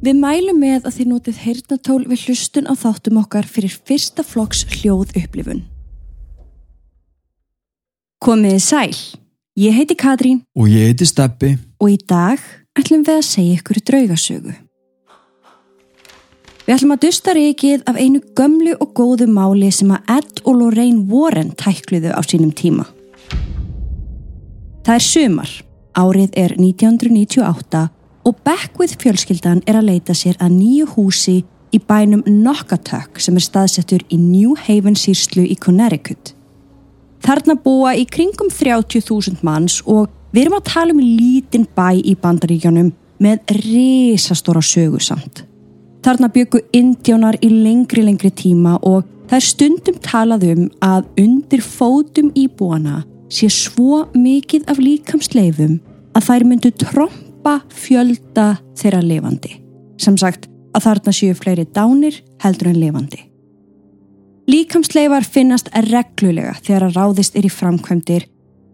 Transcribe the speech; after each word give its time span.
Við 0.00 0.16
mælum 0.16 0.62
með 0.62 0.86
að 0.88 0.94
þið 0.96 1.08
notið 1.10 1.40
heyrnatól 1.44 1.98
við 2.08 2.22
hlustun 2.24 2.68
á 2.70 2.74
þáttum 2.80 3.18
okkar 3.20 3.44
fyrir 3.44 3.74
fyrsta 3.84 4.24
flokks 4.24 4.62
hljóð 4.78 5.12
upplifun. 5.20 5.66
Komiði 8.20 8.62
sæl, 8.64 8.96
ég 9.60 9.76
heiti 9.76 9.96
Katrín 10.00 10.40
Og 10.56 10.72
ég 10.72 10.88
heiti 10.88 11.04
Steppi. 11.08 11.58
og 11.80 11.92
í 11.92 11.98
dag 12.08 12.40
ætlum 12.76 13.04
við 13.04 13.20
að 13.20 13.28
segja 13.28 13.60
ykkur 13.60 13.80
draugasögu. 13.84 14.56
Við 16.64 16.74
ætlum 16.76 16.96
að 16.96 17.04
dusta 17.04 17.36
reikið 17.36 17.84
af 17.84 17.96
einu 18.00 18.20
gömlu 18.36 18.76
og 18.80 18.92
góðu 18.96 19.28
máli 19.28 19.70
sem 19.72 19.90
að 19.90 20.16
Ed 20.16 20.42
og 20.44 20.56
Lorraine 20.56 21.04
Warren 21.12 21.52
tækluðu 21.52 22.12
á 22.16 22.20
sínum 22.24 22.52
tíma. 22.56 22.86
Það 24.84 24.94
er 24.94 25.04
sumar, 25.04 25.50
árið 25.92 26.30
er 26.36 26.56
1998 26.56 27.88
og 28.24 28.36
Beckwith 28.44 28.98
fjölskyldan 29.00 29.62
er 29.66 29.78
að 29.80 29.88
leita 29.92 30.14
sér 30.16 30.36
að 30.40 30.56
nýju 30.58 30.86
húsi 30.94 31.40
í 31.72 31.78
bænum 31.78 32.22
Nokkatök 32.26 33.20
sem 33.22 33.36
er 33.38 33.44
staðsettur 33.44 34.04
í 34.10 34.18
New 34.18 34.56
Haven 34.58 34.96
sírslu 34.98 35.44
í 35.46 35.56
Connecticut. 35.56 36.34
Þarna 37.24 37.56
búa 37.60 37.94
í 37.96 38.06
kringum 38.08 38.50
30.000 38.52 39.44
manns 39.46 39.80
og 39.86 40.08
við 40.32 40.46
erum 40.46 40.58
að 40.58 40.68
tala 40.72 40.94
um 40.94 41.02
lítinn 41.02 41.68
bæ 41.76 42.00
í 42.00 42.16
bandaríkjónum 42.20 42.90
með 43.20 43.54
risastóra 43.60 44.62
sögu 44.64 45.00
samt. 45.04 45.44
Þarna 46.00 46.30
byggu 46.32 46.62
indjánar 46.76 47.36
í 47.44 47.50
lengri 47.52 48.04
lengri 48.06 48.30
tíma 48.32 48.78
og 48.80 49.04
það 49.28 49.36
er 49.36 49.46
stundum 49.46 49.98
talað 50.04 50.46
um 50.54 50.62
að 50.80 51.10
undir 51.20 51.64
fótum 51.64 52.32
íbúana 52.32 53.02
sé 53.30 53.50
svo 53.52 54.06
mikið 54.16 54.64
af 54.72 54.80
líkamsleifum 54.80 55.76
að 56.16 56.26
þær 56.26 56.46
myndu 56.48 56.72
tromba 57.40 57.60
fjölda 57.72 58.58
þeirra 58.76 59.00
lifandi. 59.02 59.60
Sem 59.98 60.16
sagt 60.16 60.48
að 60.74 60.84
þarna 60.84 61.12
séu 61.12 61.34
fleiri 61.34 61.66
dánir 61.74 62.22
heldur 62.42 62.70
en 62.70 62.80
lifandi. 62.80 63.20
Líkamsleifar 64.50 65.24
finnast 65.24 65.68
reglulega 65.72 66.54
þegar 66.62 66.88
að 66.88 66.96
ráðist 66.96 67.36
er 67.36 67.46
í 67.46 67.50
framkvæmdir 67.50 68.26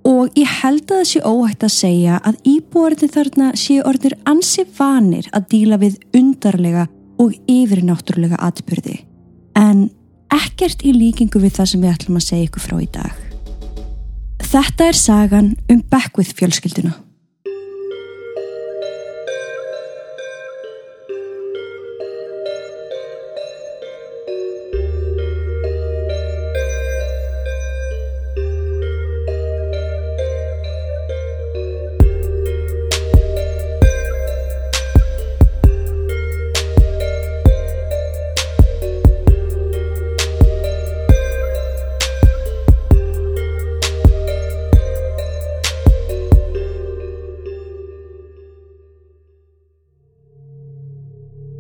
og 0.07 0.31
ég 0.39 0.49
held 0.63 0.91
að 0.91 1.03
það 1.03 1.09
sé 1.11 1.23
óhægt 1.25 1.65
að 1.67 1.75
segja 1.75 2.19
að 2.25 2.37
íbúarðin 2.47 3.13
þarna 3.13 3.53
séu 3.57 3.83
orðir 3.85 4.17
ansi 4.25 4.65
vanir 4.79 5.29
að 5.33 5.49
díla 5.51 5.79
við 5.79 5.99
undarlega 6.15 6.87
og 7.19 7.35
yfirnáttúrulega 7.49 8.39
atbyrði. 8.41 9.01
En 9.57 9.89
ekkert 10.33 10.85
í 10.85 10.95
líkingu 10.95 11.41
við 11.43 11.59
það 11.59 11.73
sem 11.73 11.83
við 11.83 11.95
ætlum 11.95 12.21
að 12.21 12.29
segja 12.29 12.49
ykkur 12.49 12.67
frá 12.67 12.79
í 12.81 12.91
dag. 12.93 13.25
Þetta 14.47 14.87
er 14.87 14.97
sagan 15.01 15.53
um 15.73 15.83
Beckwith 15.91 16.37
fjölskylduna. 16.39 17.06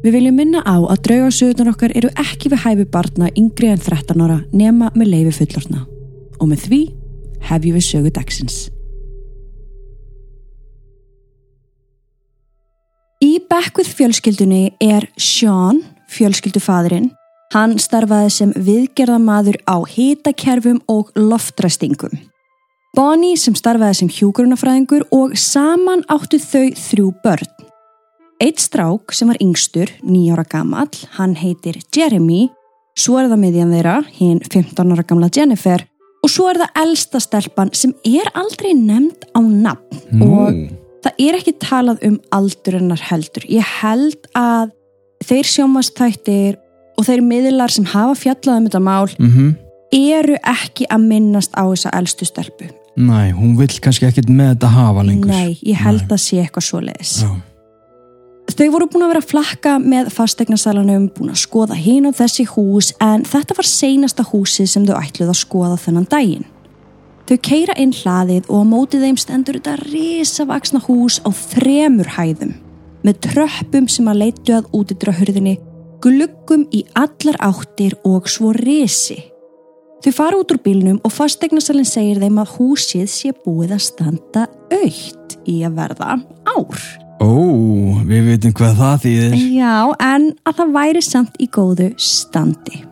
Við 0.06 0.14
viljum 0.14 0.36
minna 0.38 0.60
á 0.62 0.78
að 0.86 1.00
draugarsöðunar 1.02 1.72
okkar 1.72 1.92
eru 1.98 2.12
ekki 2.22 2.52
við 2.52 2.60
hæfi 2.62 2.84
barna 2.94 3.26
yngri 3.34 3.72
en 3.72 3.80
13 3.82 4.20
ára 4.22 4.36
nema 4.54 4.92
með 4.94 5.08
leifi 5.10 5.32
fullorna. 5.40 5.80
Og 6.38 6.46
með 6.46 6.60
því 6.68 6.78
hefjum 7.48 7.74
við 7.74 7.86
sögu 7.88 8.12
dagsins. 8.14 8.58
Í 13.18 13.32
Beckwith 13.50 13.98
fjölskyldunni 13.98 14.76
er 14.78 15.08
Sean, 15.18 15.82
fjölskyldufadurinn, 16.14 17.10
hann 17.50 17.74
starfaði 17.82 18.30
sem 18.30 18.54
viðgerðamaður 18.54 19.58
á 19.66 19.82
hitakerfum 19.90 20.84
og 20.86 21.10
loftræstingum. 21.18 22.14
Bonnie 22.94 23.34
sem 23.34 23.58
starfaði 23.58 24.04
sem 24.04 24.16
hjúgrunafræðingur 24.20 25.08
og 25.10 25.34
saman 25.34 26.06
áttu 26.06 26.38
þau 26.38 26.68
þrjú 26.78 27.10
börn. 27.26 27.65
Eitt 28.42 28.60
strák 28.60 29.14
sem 29.16 29.30
var 29.30 29.38
yngstur, 29.40 29.90
nýjára 30.04 30.44
gamall, 30.48 30.92
hann 31.16 31.34
heitir 31.40 31.78
Jeremy, 31.96 32.46
svo 32.96 33.16
er 33.20 33.30
það 33.30 33.42
miðjan 33.44 33.74
þeirra, 33.76 33.94
hinn 34.18 34.40
15 34.44 34.92
ára 34.92 35.04
gamla 35.08 35.30
Jennifer 35.32 35.86
og 36.24 36.32
svo 36.32 36.48
er 36.50 36.60
það 36.60 36.80
elsta 36.82 37.20
stelpan 37.22 37.72
sem 37.76 37.94
er 38.04 38.28
aldrei 38.36 38.72
nefnd 38.76 39.28
á 39.32 39.40
nafn 39.40 40.24
og 40.26 40.62
það 41.06 41.22
er 41.28 41.38
ekki 41.38 41.54
talað 41.62 42.02
um 42.08 42.16
aldurinnar 42.34 43.04
heldur. 43.08 43.46
Ég 43.48 43.64
held 43.80 44.26
að 44.36 44.72
þeir 45.24 45.52
sjómastættir 45.52 46.58
og 46.96 47.06
þeir 47.06 47.22
miðlar 47.24 47.72
sem 47.72 47.86
hafa 47.92 48.16
fjallað 48.18 48.58
um 48.60 48.68
þetta 48.68 48.82
mál 48.82 49.14
Mm 49.16 49.54
eru 49.96 50.36
ekki 50.42 50.86
að 50.90 51.04
minnast 51.06 51.54
á 51.54 51.62
þessa 51.70 51.92
elstu 51.96 52.26
stelpu. 52.26 52.70
Næ, 52.96 53.32
hún 53.36 53.56
vill 53.58 53.76
kannski 53.82 54.08
ekkit 54.08 54.30
með 54.32 54.54
þetta 54.54 54.70
hafa 54.72 55.04
lengur. 55.04 55.30
Nei, 55.30 55.58
ég 55.62 55.78
held 55.84 56.08
að 56.08 56.22
sé 56.22 56.40
eitthvað 56.42 56.66
svoleiðis. 56.70 57.12
Já. 57.22 57.55
Þau 58.46 58.66
voru 58.72 58.86
búin 58.86 59.02
að 59.04 59.10
vera 59.10 59.24
flakka 59.26 59.72
með 59.82 60.12
fastegnasalanum, 60.14 61.08
búin 61.12 61.32
að 61.32 61.40
skoða 61.42 61.76
hinn 61.76 62.06
og 62.06 62.14
þessi 62.16 62.46
hús 62.52 62.92
en 63.02 63.24
þetta 63.26 63.56
var 63.58 63.66
seinasta 63.66 64.24
húsið 64.28 64.68
sem 64.70 64.84
þau 64.86 64.94
ætluð 65.00 65.32
að 65.32 65.40
skoða 65.40 65.78
þennan 65.82 66.06
daginn. 66.12 66.46
Þau 67.26 67.38
keira 67.42 67.74
inn 67.82 67.90
hlaðið 67.90 68.46
og 68.46 68.62
á 68.62 68.70
mótið 68.70 69.02
þeim 69.02 69.18
stendur 69.18 69.58
þetta 69.58 69.74
risavaksna 69.82 70.80
hús 70.86 71.18
á 71.26 71.28
þremur 71.34 72.12
hæðum 72.14 72.52
með 73.06 73.18
tröppum 73.26 73.88
sem 73.90 74.10
að 74.10 74.20
leitu 74.22 74.54
að 74.54 74.68
útidra 74.74 75.14
hurðinni, 75.14 75.56
gluggum 76.02 76.66
í 76.74 76.84
allar 76.98 77.38
áttir 77.42 77.96
og 78.06 78.30
svo 78.30 78.52
risi. 78.54 79.18
Þau 80.04 80.12
fara 80.14 80.38
út 80.38 80.54
úr 80.54 80.60
bílnum 80.62 81.00
og 81.02 81.14
fastegnasalinn 81.14 81.88
segir 81.88 82.22
þeim 82.22 82.38
að 82.42 82.54
húsið 82.60 83.10
sé 83.10 83.32
búið 83.42 83.74
að 83.74 83.84
standa 83.88 84.46
aukt 84.70 85.36
í 85.50 85.60
að 85.66 85.80
verða 85.80 86.14
ár. 86.46 87.05
Ó, 87.22 87.32
við 88.04 88.28
veitum 88.30 88.52
hvað 88.56 88.76
það 88.80 88.98
þýðir. 89.06 89.38
Já, 89.56 89.76
en 90.04 90.28
að 90.44 90.58
það 90.58 90.76
væri 90.76 91.02
samt 91.04 91.40
í 91.40 91.48
góðu 91.52 91.88
standi. 92.00 92.82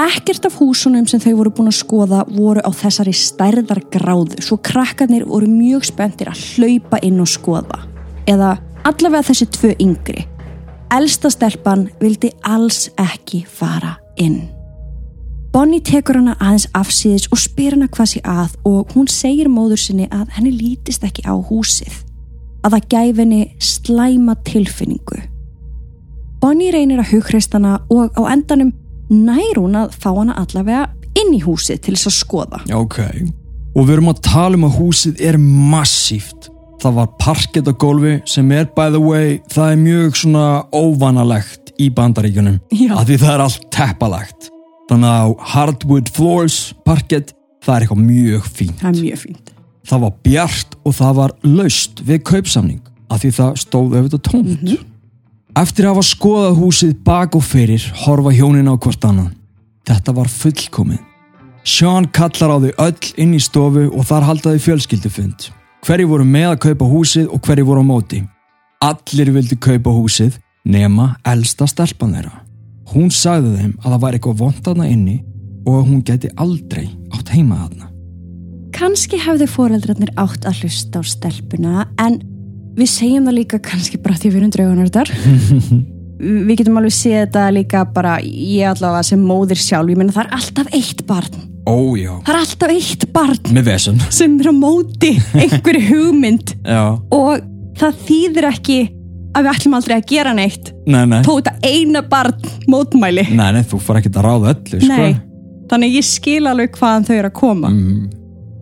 Ekkert 0.00 0.46
af 0.48 0.56
húsunum 0.56 1.06
sem 1.10 1.20
þau 1.20 1.34
voru 1.42 1.52
búin 1.54 1.68
að 1.68 1.76
skoða 1.82 2.22
voru 2.30 2.62
á 2.64 2.70
þessari 2.72 3.12
stærðar 3.14 3.82
gráðu 3.92 4.40
svo 4.42 4.56
krakkarnir 4.64 5.26
voru 5.28 5.50
mjög 5.50 5.84
spenntir 5.90 6.30
að 6.32 6.40
hlaupa 6.54 7.02
inn 7.04 7.20
og 7.20 7.28
skoða. 7.28 7.82
Eða 8.30 8.54
allavega 8.88 9.28
þessi 9.28 9.50
tvö 9.58 9.74
yngri. 9.84 10.24
Elsta 10.90 11.30
stelpan 11.30 11.90
vildi 12.00 12.32
alls 12.42 12.88
ekki 12.98 13.44
fara 13.46 13.98
inn. 14.18 14.48
Bonnie 15.52 15.82
tekur 15.82 16.18
hana 16.18 16.36
aðeins 16.38 16.68
afsýðis 16.78 17.28
og 17.34 17.42
spyr 17.42 17.76
hana 17.76 17.90
hvað 17.90 18.14
sé 18.14 18.20
að 18.24 18.56
og 18.66 18.94
hún 18.94 19.10
segir 19.10 19.50
móður 19.52 19.82
sinni 19.84 20.06
að 20.10 20.30
henni 20.38 20.54
lítist 20.54 21.04
ekki 21.06 21.26
á 21.26 21.34
húsið. 21.34 21.92
Að 22.60 22.76
það 22.76 22.88
gæfi 22.92 23.22
henni 23.22 23.42
slæma 23.62 24.36
tilfinningu. 24.44 25.20
Bonnie 26.40 26.72
reynir 26.72 27.00
að 27.02 27.14
hugreist 27.14 27.52
hana 27.56 27.78
og 27.92 28.16
á 28.16 28.22
endanum 28.32 28.72
nær 29.10 29.58
hún 29.58 29.76
að 29.80 29.96
fá 30.00 30.10
hana 30.12 30.36
allavega 30.40 30.86
inn 31.18 31.34
í 31.36 31.42
húsið 31.44 31.82
til 31.84 31.96
þess 31.96 32.10
að 32.10 32.16
skoða. 32.16 32.62
Ok. 32.76 33.00
Og 33.76 33.84
við 33.86 33.96
erum 33.96 34.12
að 34.12 34.22
tala 34.26 34.58
um 34.58 34.66
að 34.68 34.78
húsið 34.78 35.24
er 35.30 35.38
massíft. 35.40 36.48
Það 36.80 36.96
var 36.96 37.10
parkett 37.20 37.68
á 37.68 37.74
gólfi 37.76 38.14
sem 38.30 38.52
er, 38.56 38.70
by 38.76 38.88
the 38.94 39.02
way, 39.02 39.36
það 39.52 39.74
er 39.74 39.82
mjög 39.82 40.16
svona 40.22 40.46
óvanalegt 40.72 41.74
í 41.80 41.90
bandaríkunum. 41.92 42.56
Já. 42.72 42.94
Af 42.96 43.04
því 43.08 43.20
það 43.20 43.34
er 43.34 43.44
allt 43.44 43.66
teppalagt. 43.74 44.50
Þannig 44.90 45.12
að 45.12 45.34
hardwood 45.52 46.08
floors, 46.16 46.58
parkett, 46.88 47.34
það 47.64 47.74
er 47.74 47.84
eitthvað 47.84 48.04
mjög 48.06 48.48
fínt. 48.48 48.78
Það 48.80 48.90
er 48.90 49.02
mjög 49.04 49.20
fínt. 49.26 49.52
Það 49.90 50.04
var 50.04 50.16
bjart 50.22 50.78
og 50.86 50.94
það 50.94 51.16
var 51.18 51.32
laust 51.42 52.00
við 52.06 52.22
kaupsamning 52.28 52.80
af 53.10 53.24
því 53.24 53.30
það 53.40 53.56
stóð 53.58 53.94
auðvitað 53.98 54.24
tómt. 54.28 54.74
Eftir 55.58 55.86
að 55.88 55.96
hafa 55.96 56.06
skoðað 56.06 56.58
húsið 56.60 56.92
bak 57.06 57.34
og 57.34 57.42
fyrir 57.42 57.86
horfa 58.04 58.30
hjónin 58.36 58.70
á 58.70 58.74
hvort 58.78 59.06
annan. 59.08 59.32
Þetta 59.88 60.14
var 60.14 60.30
fullkomið. 60.30 61.00
Sean 61.66 62.06
kallar 62.14 62.54
á 62.54 62.58
þau 62.62 62.70
öll 62.86 63.08
inn 63.20 63.34
í 63.34 63.42
stofu 63.42 63.88
og 63.90 64.06
þar 64.06 64.28
haldaði 64.28 64.62
fjölskyldufund. 64.64 65.50
Hverju 65.84 66.06
voru 66.12 66.28
með 66.28 66.52
að 66.52 66.62
kaupa 66.68 66.88
húsið 66.92 67.26
og 67.34 67.42
hverju 67.44 67.66
voru 67.66 67.82
á 67.82 67.90
móti. 67.90 68.22
Allir 68.80 69.34
vildi 69.34 69.58
kaupa 69.58 69.92
húsið 69.92 70.38
nema 70.64 71.16
elsta 71.26 71.66
stelpan 71.66 72.14
þeirra. 72.14 72.44
Hún 72.94 73.10
sagði 73.10 73.56
þeim 73.58 73.74
að 73.82 73.90
það 73.90 74.02
var 74.06 74.16
eitthvað 74.16 74.40
vont 74.44 74.70
aðna 74.70 74.88
inni 74.88 75.20
og 75.66 75.80
að 75.80 75.86
hún 75.90 76.02
geti 76.06 76.30
aldrei 76.38 76.86
átt 77.10 77.34
heima 77.34 77.64
aðna. 77.66 77.89
Kanski 78.74 79.20
hefðu 79.20 79.48
foreldrarnir 79.50 80.12
átt 80.20 80.46
að 80.48 80.64
hlusta 80.64 81.00
á 81.00 81.02
stelpuna 81.06 81.86
en 82.00 82.20
við 82.78 82.92
segjum 82.92 83.26
það 83.26 83.40
líka 83.40 83.62
kannski 83.64 83.98
bara 84.00 84.18
því 84.18 84.30
við 84.30 84.40
erum 84.40 84.52
draugunardar 84.54 85.10
við 86.20 86.60
getum 86.60 86.78
alveg 86.80 86.94
séð 86.94 87.22
þetta 87.22 87.46
líka 87.54 87.84
bara 87.94 88.18
ég 88.22 88.68
allavega 88.68 89.06
sem 89.06 89.22
móðir 89.24 89.60
sjálf. 89.60 89.90
Ég 89.90 90.00
menna 90.00 90.14
það 90.14 90.26
er 90.26 90.36
alltaf 90.38 90.74
eitt 90.76 91.02
barn. 91.08 91.46
Ó, 91.68 91.76
það 91.96 92.32
er 92.32 92.38
alltaf 92.40 92.72
eitt 92.74 93.06
barn 93.14 94.08
sem 94.10 94.38
er 94.40 94.50
á 94.50 94.54
móti 94.56 95.12
einhverju 95.42 95.82
hugmynd. 95.88 96.54
Og 97.14 97.44
það 97.80 98.00
þýðir 98.08 98.48
ekki 98.50 98.78
að 99.30 99.46
við 99.46 99.50
ætlum 99.54 99.76
aldrei 99.78 99.96
að 99.96 100.06
gera 100.10 100.36
neitt. 100.36 100.72
Nei, 100.90 101.04
nei. 101.08 101.20
þetta 101.24 101.56
eina 101.62 102.04
barn 102.10 102.48
mótmæli. 102.70 103.28
Nei, 103.30 103.50
nei, 103.56 103.62
þú 103.64 103.80
far 103.84 104.00
ekki 104.00 104.12
að 104.12 104.24
ráða 104.26 104.54
öllu, 104.56 104.80
sko. 104.82 104.96
Nei, 104.96 105.20
þannig 105.70 106.00
ég 106.00 106.08
skil 106.08 106.42
alveg 106.50 106.74
hvaðan 106.80 107.06
þau 107.06 107.14
eru 107.16 107.30
að 107.30 107.36
koma. 107.38 107.70
Mm. 107.70 108.08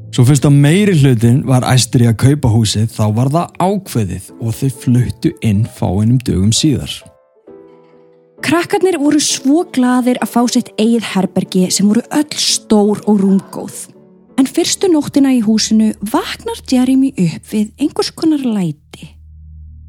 Svo 0.08 0.25
fyrst 0.25 0.46
að 0.49 0.56
meiri 0.56 0.94
hlutin 0.96 1.43
var 1.46 1.66
æstur 1.69 2.06
í 2.06 2.08
að 2.08 2.16
kaupa 2.22 2.50
húsið, 2.52 2.88
þá 2.88 3.05
var 3.16 3.31
það 3.34 3.58
ákveðið 3.60 4.31
og 4.40 4.56
þau 4.56 4.69
fluttu 4.82 5.32
inn 5.44 5.66
fáinum 5.76 6.16
dögum 6.25 6.55
síðar. 6.56 6.94
Krakkarnir 8.44 8.96
voru 9.02 9.20
svo 9.20 9.64
gladir 9.75 10.16
að 10.22 10.32
fá 10.32 10.40
sitt 10.49 10.72
eigið 10.78 11.06
herbergi 11.12 11.66
sem 11.75 11.88
voru 11.90 12.05
öll 12.14 12.40
stór 12.40 13.02
og 13.05 13.20
rúmgóð. 13.20 13.84
En 14.38 14.46
fyrstu 14.46 14.88
nóttina 14.88 15.34
í 15.34 15.43
húsinu 15.44 15.90
vaknar 16.12 16.60
Jeremy 16.70 17.10
upp 17.19 17.52
við 17.52 17.72
einhvers 17.82 18.12
konar 18.14 18.44
læti. 18.46 19.10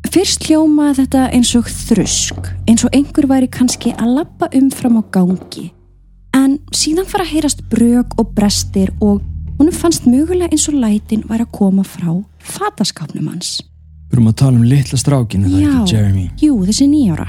Fyrst 0.09 0.47
hljómaði 0.49 1.03
þetta 1.03 1.25
eins 1.37 1.51
og 1.55 1.69
þrusk, 1.69 2.47
eins 2.67 2.83
og 2.83 2.95
einhver 2.97 3.29
væri 3.29 3.49
kannski 3.53 3.93
að 3.93 4.15
lappa 4.17 4.49
umfram 4.57 4.97
á 4.99 5.03
gangi. 5.13 5.69
En 6.33 6.57
síðan 6.73 7.07
fara 7.09 7.27
að 7.27 7.35
heyrast 7.35 7.61
brög 7.69 8.17
og 8.17 8.33
brestir 8.33 8.89
og 8.99 9.21
honum 9.59 9.75
fannst 9.75 10.07
mögulega 10.07 10.49
eins 10.53 10.67
og 10.71 10.79
lætin 10.79 11.25
væri 11.27 11.45
að 11.45 11.51
koma 11.55 11.83
frá 11.83 12.13
fataskapnum 12.39 13.27
hans. 13.27 13.59
Við 14.09 14.17
erum 14.17 14.29
að 14.31 14.37
tala 14.41 14.57
um 14.57 14.65
litla 14.65 14.97
strákinu, 14.97 15.49
það 15.51 15.65
ekki, 15.67 15.93
Jeremy. 15.93 16.25
jú, 16.41 16.53
þessi 16.65 16.87
nýjára. 16.89 17.27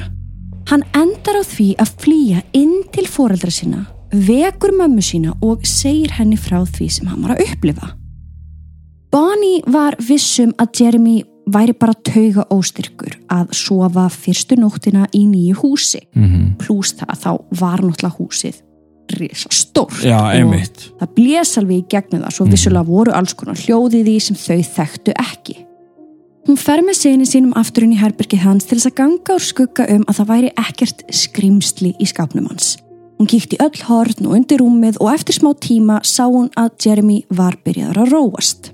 Hann 0.70 0.84
endar 0.94 1.40
á 1.40 1.44
því 1.44 1.68
að 1.82 1.94
flýja 2.00 2.42
inn 2.56 2.76
til 2.94 3.06
foreldra 3.10 3.50
sinna, 3.52 3.82
vekur 4.14 4.72
mömmu 4.78 5.02
sína 5.02 5.34
og 5.42 5.66
segir 5.66 6.14
henni 6.16 6.38
frá 6.38 6.62
því 6.62 6.88
sem 6.90 7.10
hann 7.10 7.26
var 7.26 7.34
að 7.34 7.44
upplifa. 7.48 7.90
Bonnie 9.10 9.60
var 9.66 9.98
vissum 9.98 10.54
að 10.62 10.80
Jeremy 10.80 11.18
væri 11.50 11.74
bara 11.74 11.96
tauga 12.06 12.46
óstyrkur 12.54 13.16
að 13.34 13.52
sofa 13.58 14.06
fyrstu 14.14 14.54
nóttina 14.56 15.08
í 15.12 15.26
nýju 15.26 15.56
húsi. 15.64 16.00
Mm 16.14 16.24
-hmm. 16.24 16.56
Plús 16.62 16.94
það 16.94 17.08
að 17.10 17.22
þá 17.24 17.32
var 17.60 17.80
náttúrulega 17.82 18.16
húsið 18.16 18.62
risa 19.18 19.50
stórt 19.54 20.04
Já, 20.04 20.18
og 20.20 20.54
það 21.00 21.14
blés 21.16 21.56
alveg 21.60 21.82
í 21.82 21.88
gegnum 21.94 22.22
það 22.24 22.36
svo 22.36 22.46
vissulega 22.50 22.88
voru 22.88 23.14
alls 23.16 23.34
konar 23.38 23.58
hljóðið 23.58 24.12
í 24.12 24.16
sem 24.22 24.38
þau 24.38 24.60
þekktu 24.76 25.16
ekki. 25.20 25.56
Hún 26.48 26.58
fer 26.58 26.80
með 26.82 26.96
segni 26.98 27.26
sínum 27.28 27.56
aftur 27.58 27.84
inn 27.84 27.94
í 27.94 28.00
herbergið 28.00 28.44
hans 28.46 28.66
til 28.66 28.78
þess 28.78 28.90
að 28.90 28.96
ganga 29.02 29.34
úr 29.36 29.44
skugga 29.44 29.84
um 29.94 30.06
að 30.08 30.20
það 30.20 30.30
væri 30.32 30.52
ekkert 30.58 31.04
skrimsli 31.14 31.92
í 32.00 32.08
skapnum 32.08 32.48
hans. 32.50 32.78
Hún 33.20 33.28
kíkti 33.28 33.58
öll 33.60 33.82
horn 33.84 34.26
og 34.26 34.36
undir 34.38 34.62
rúmið 34.62 34.96
og 35.04 35.12
eftir 35.12 35.36
smá 35.36 35.52
tíma 35.60 35.98
sá 36.08 36.24
hún 36.24 36.48
að 36.58 36.72
Jeremy 36.80 37.20
var 37.36 37.58
byrjaður 37.66 38.00
að 38.02 38.14
róast. 38.14 38.70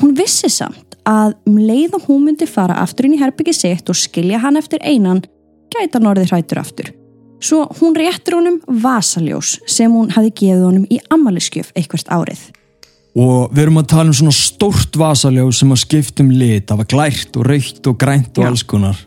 Hún 0.00 0.14
vissi 0.14 0.48
samt 0.52 0.94
að 1.06 1.34
um 1.50 1.58
leið 1.58 1.98
og 1.98 2.06
hún 2.08 2.24
myndi 2.28 2.46
fara 2.48 2.78
aftur 2.82 3.08
inn 3.08 3.16
í 3.18 3.20
herbergið 3.20 3.58
sitt 3.58 3.90
og 3.90 3.98
skilja 3.98 4.40
hann 4.44 4.58
eftir 4.60 4.80
einan, 4.86 5.24
gæta 5.74 5.98
hann 5.98 6.08
orðið 6.12 6.32
hrættur 6.32 6.62
aftur. 6.62 6.92
Svo 7.40 7.66
hún 7.80 7.96
réttur 7.96 8.38
honum 8.38 8.60
vasaljós 8.82 9.58
sem 9.68 9.92
hún 9.92 10.12
hafi 10.14 10.32
gefið 10.32 10.64
honum 10.64 10.86
í 10.88 11.00
ammaliskjöf 11.12 11.72
eitthvert 11.76 12.08
árið. 12.08 12.40
Og 13.16 13.52
við 13.52 13.62
erum 13.64 13.80
að 13.80 13.90
tala 13.92 14.12
um 14.12 14.16
svona 14.16 14.36
stórt 14.36 14.96
vasaljó 15.00 15.48
sem 15.54 15.72
að 15.72 15.82
skipta 15.84 16.24
um 16.24 16.32
lit, 16.32 16.66
það 16.68 16.80
var 16.82 16.88
glært 16.92 17.36
og 17.36 17.46
raukt 17.48 17.88
og 17.88 18.00
grænt 18.00 18.32
og 18.36 18.44
Já. 18.44 18.48
alls 18.50 18.64
konar. 18.68 18.98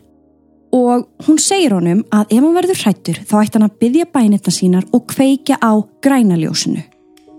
Og 0.74 1.06
hún 1.26 1.38
segir 1.42 1.74
honum 1.74 2.02
að 2.14 2.30
ef 2.30 2.42
hann 2.42 2.54
verður 2.54 2.82
hrættur 2.84 3.20
þá 3.26 3.36
ætti 3.42 3.58
hann 3.58 3.66
að 3.66 3.78
byggja 3.82 4.06
bænirna 4.14 4.54
sínar 4.54 4.86
og 4.94 5.06
kveikja 5.10 5.58
á 5.58 5.72
grænaljósinu. 6.02 6.82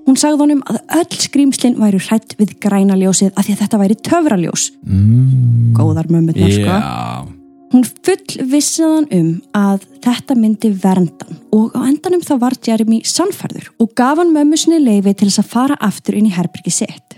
Hún 0.08 0.18
sagði 0.20 0.42
honum 0.42 0.64
að 0.68 0.80
öll 0.98 1.20
skrýmslinn 1.24 1.78
væru 1.80 2.00
hrætt 2.02 2.36
við 2.40 2.58
grænaljósið 2.64 3.32
af 3.36 3.46
því 3.46 3.54
að 3.54 3.62
þetta 3.64 3.82
væri 3.84 4.00
töfraljós. 4.08 4.72
Mm. 4.84 5.76
Góðar 5.78 6.10
mömmurnar 6.12 6.52
sko. 6.56 7.41
Hún 7.72 7.86
full 7.88 8.48
vissiðan 8.52 9.06
um 9.16 9.28
að 9.56 9.86
þetta 10.04 10.36
myndi 10.36 10.74
verndan 10.76 11.38
og 11.56 11.72
á 11.72 11.88
endanum 11.88 12.24
þá 12.26 12.34
var 12.42 12.58
Jeremy 12.68 13.00
sannfærður 13.08 13.70
og 13.80 13.94
gaf 13.96 14.20
hann 14.20 14.34
mömmu 14.36 14.60
sinni 14.60 14.82
leifi 14.84 15.14
til 15.16 15.30
þess 15.30 15.40
að 15.40 15.52
fara 15.54 15.78
aftur 15.88 16.18
inn 16.20 16.28
í 16.28 16.34
herbyrgi 16.36 16.74
sitt. 16.82 17.16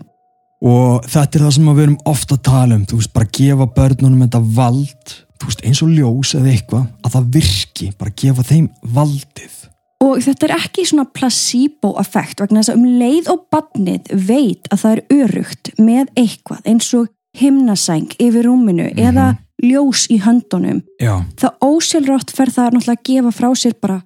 Og 0.64 1.04
þetta 1.10 1.40
er 1.40 1.46
það 1.48 1.56
sem 1.58 1.72
við 1.72 1.84
erum 1.88 1.98
ofta 2.08 2.38
að 2.38 2.44
tala 2.46 2.78
um, 2.78 2.86
þú 2.88 3.00
veist, 3.02 3.14
bara 3.16 3.32
gefa 3.40 3.68
börnunum 3.76 4.22
þetta 4.24 4.42
vald, 4.60 5.16
þú 5.42 5.50
veist, 5.50 5.64
eins 5.66 5.82
og 5.84 5.92
ljós 5.92 6.36
eða 6.38 6.54
eitthvað, 6.54 6.86
að 7.02 7.16
það 7.18 7.32
virki, 7.34 7.90
bara 8.00 8.16
gefa 8.22 8.46
þeim 8.48 8.70
valdið. 8.96 9.58
Og 10.04 10.22
þetta 10.24 10.48
er 10.48 10.56
ekki 10.60 10.86
svona 10.88 11.08
placebo-effekt 11.18 12.44
vegna 12.44 12.62
þess 12.62 12.74
að 12.76 12.80
um 12.80 13.02
leið 13.02 13.34
og 13.34 13.44
badnið 13.52 14.14
veit 14.30 14.70
að 14.70 14.84
það 14.84 14.96
er 14.96 15.04
örugt 15.18 15.74
með 15.80 16.14
eitthvað 16.20 16.70
eins 16.70 16.94
og 17.00 17.10
himnasæng 17.40 18.16
yfir 18.22 18.46
rúminu 18.46 18.92
eða 18.94 19.32
ljós 19.64 20.08
í 20.12 20.20
höndunum. 20.24 20.82
Já, 21.02 21.24
Það 21.40 21.56
ósjálfrátt 21.70 22.34
fer 22.36 22.52
það 22.52 22.76
náttúrulega 22.78 23.00
að 23.00 23.08
gefa 23.10 23.32
frá 23.40 23.50
sér 23.56 23.76
bara 23.82 24.02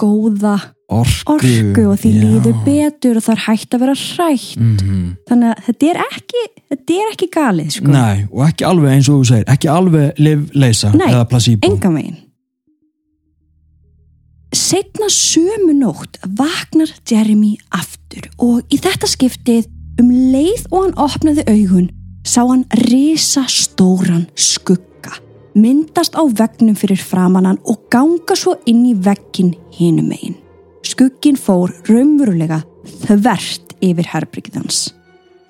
góða 0.00 0.54
orku. 0.88 1.32
orku 1.36 1.84
og 1.90 1.96
því 2.02 2.10
já. 2.12 2.20
líður 2.24 2.58
betur 2.66 3.16
og 3.16 3.24
það 3.26 3.34
er 3.36 3.44
hægt 3.46 3.74
að 3.74 3.80
vera 3.84 3.94
hrætt. 3.94 4.58
Mhm. 4.60 5.16
Þannig 5.28 5.48
að 5.54 5.64
þetta 5.66 5.88
er 5.90 6.02
ekki, 6.04 6.42
þetta 6.70 6.98
er 7.00 7.12
ekki 7.12 7.28
galið 7.36 7.70
sko. 7.76 7.88
Nei, 7.92 8.26
og 8.32 8.44
ekki 8.48 8.64
alveg 8.68 8.92
eins 8.92 9.08
og 9.08 9.20
þú 9.20 9.26
segir, 9.32 9.44
ekki 9.48 9.68
alveg 9.72 10.12
Nei, 10.94 11.10
eða 11.12 11.24
placebo. 11.28 11.66
engan 11.66 11.94
veginn. 11.94 12.16
Setna 14.56 15.08
sömu 15.10 15.74
nótt 15.76 16.16
vaknar 16.38 16.88
Jeremy 17.10 17.56
aftur 17.74 18.28
og 18.38 18.62
í 18.72 18.78
þetta 18.80 19.08
skiptið 19.10 19.66
um 20.00 20.10
leið 20.32 20.66
og 20.70 20.82
hann 20.84 20.94
opnaði 20.96 21.44
augun 21.50 21.90
sá 22.26 22.42
hann 22.42 22.66
risa 22.90 23.46
stóran 23.46 24.26
skugga 24.34 25.14
myndast 25.56 26.18
á 26.18 26.22
veggnum 26.26 26.76
fyrir 26.76 27.00
framannan 27.00 27.60
og 27.64 27.86
ganga 27.92 28.36
svo 28.36 28.56
inn 28.68 28.84
í 28.90 28.94
veggin 28.94 29.54
hinum 29.78 30.10
megin. 30.10 30.36
Skuggin 30.84 31.38
fór 31.40 31.72
raunverulega 31.88 32.60
þvert 33.06 33.76
yfir 33.82 34.10
herbryggið 34.12 34.58
hans. 34.60 34.80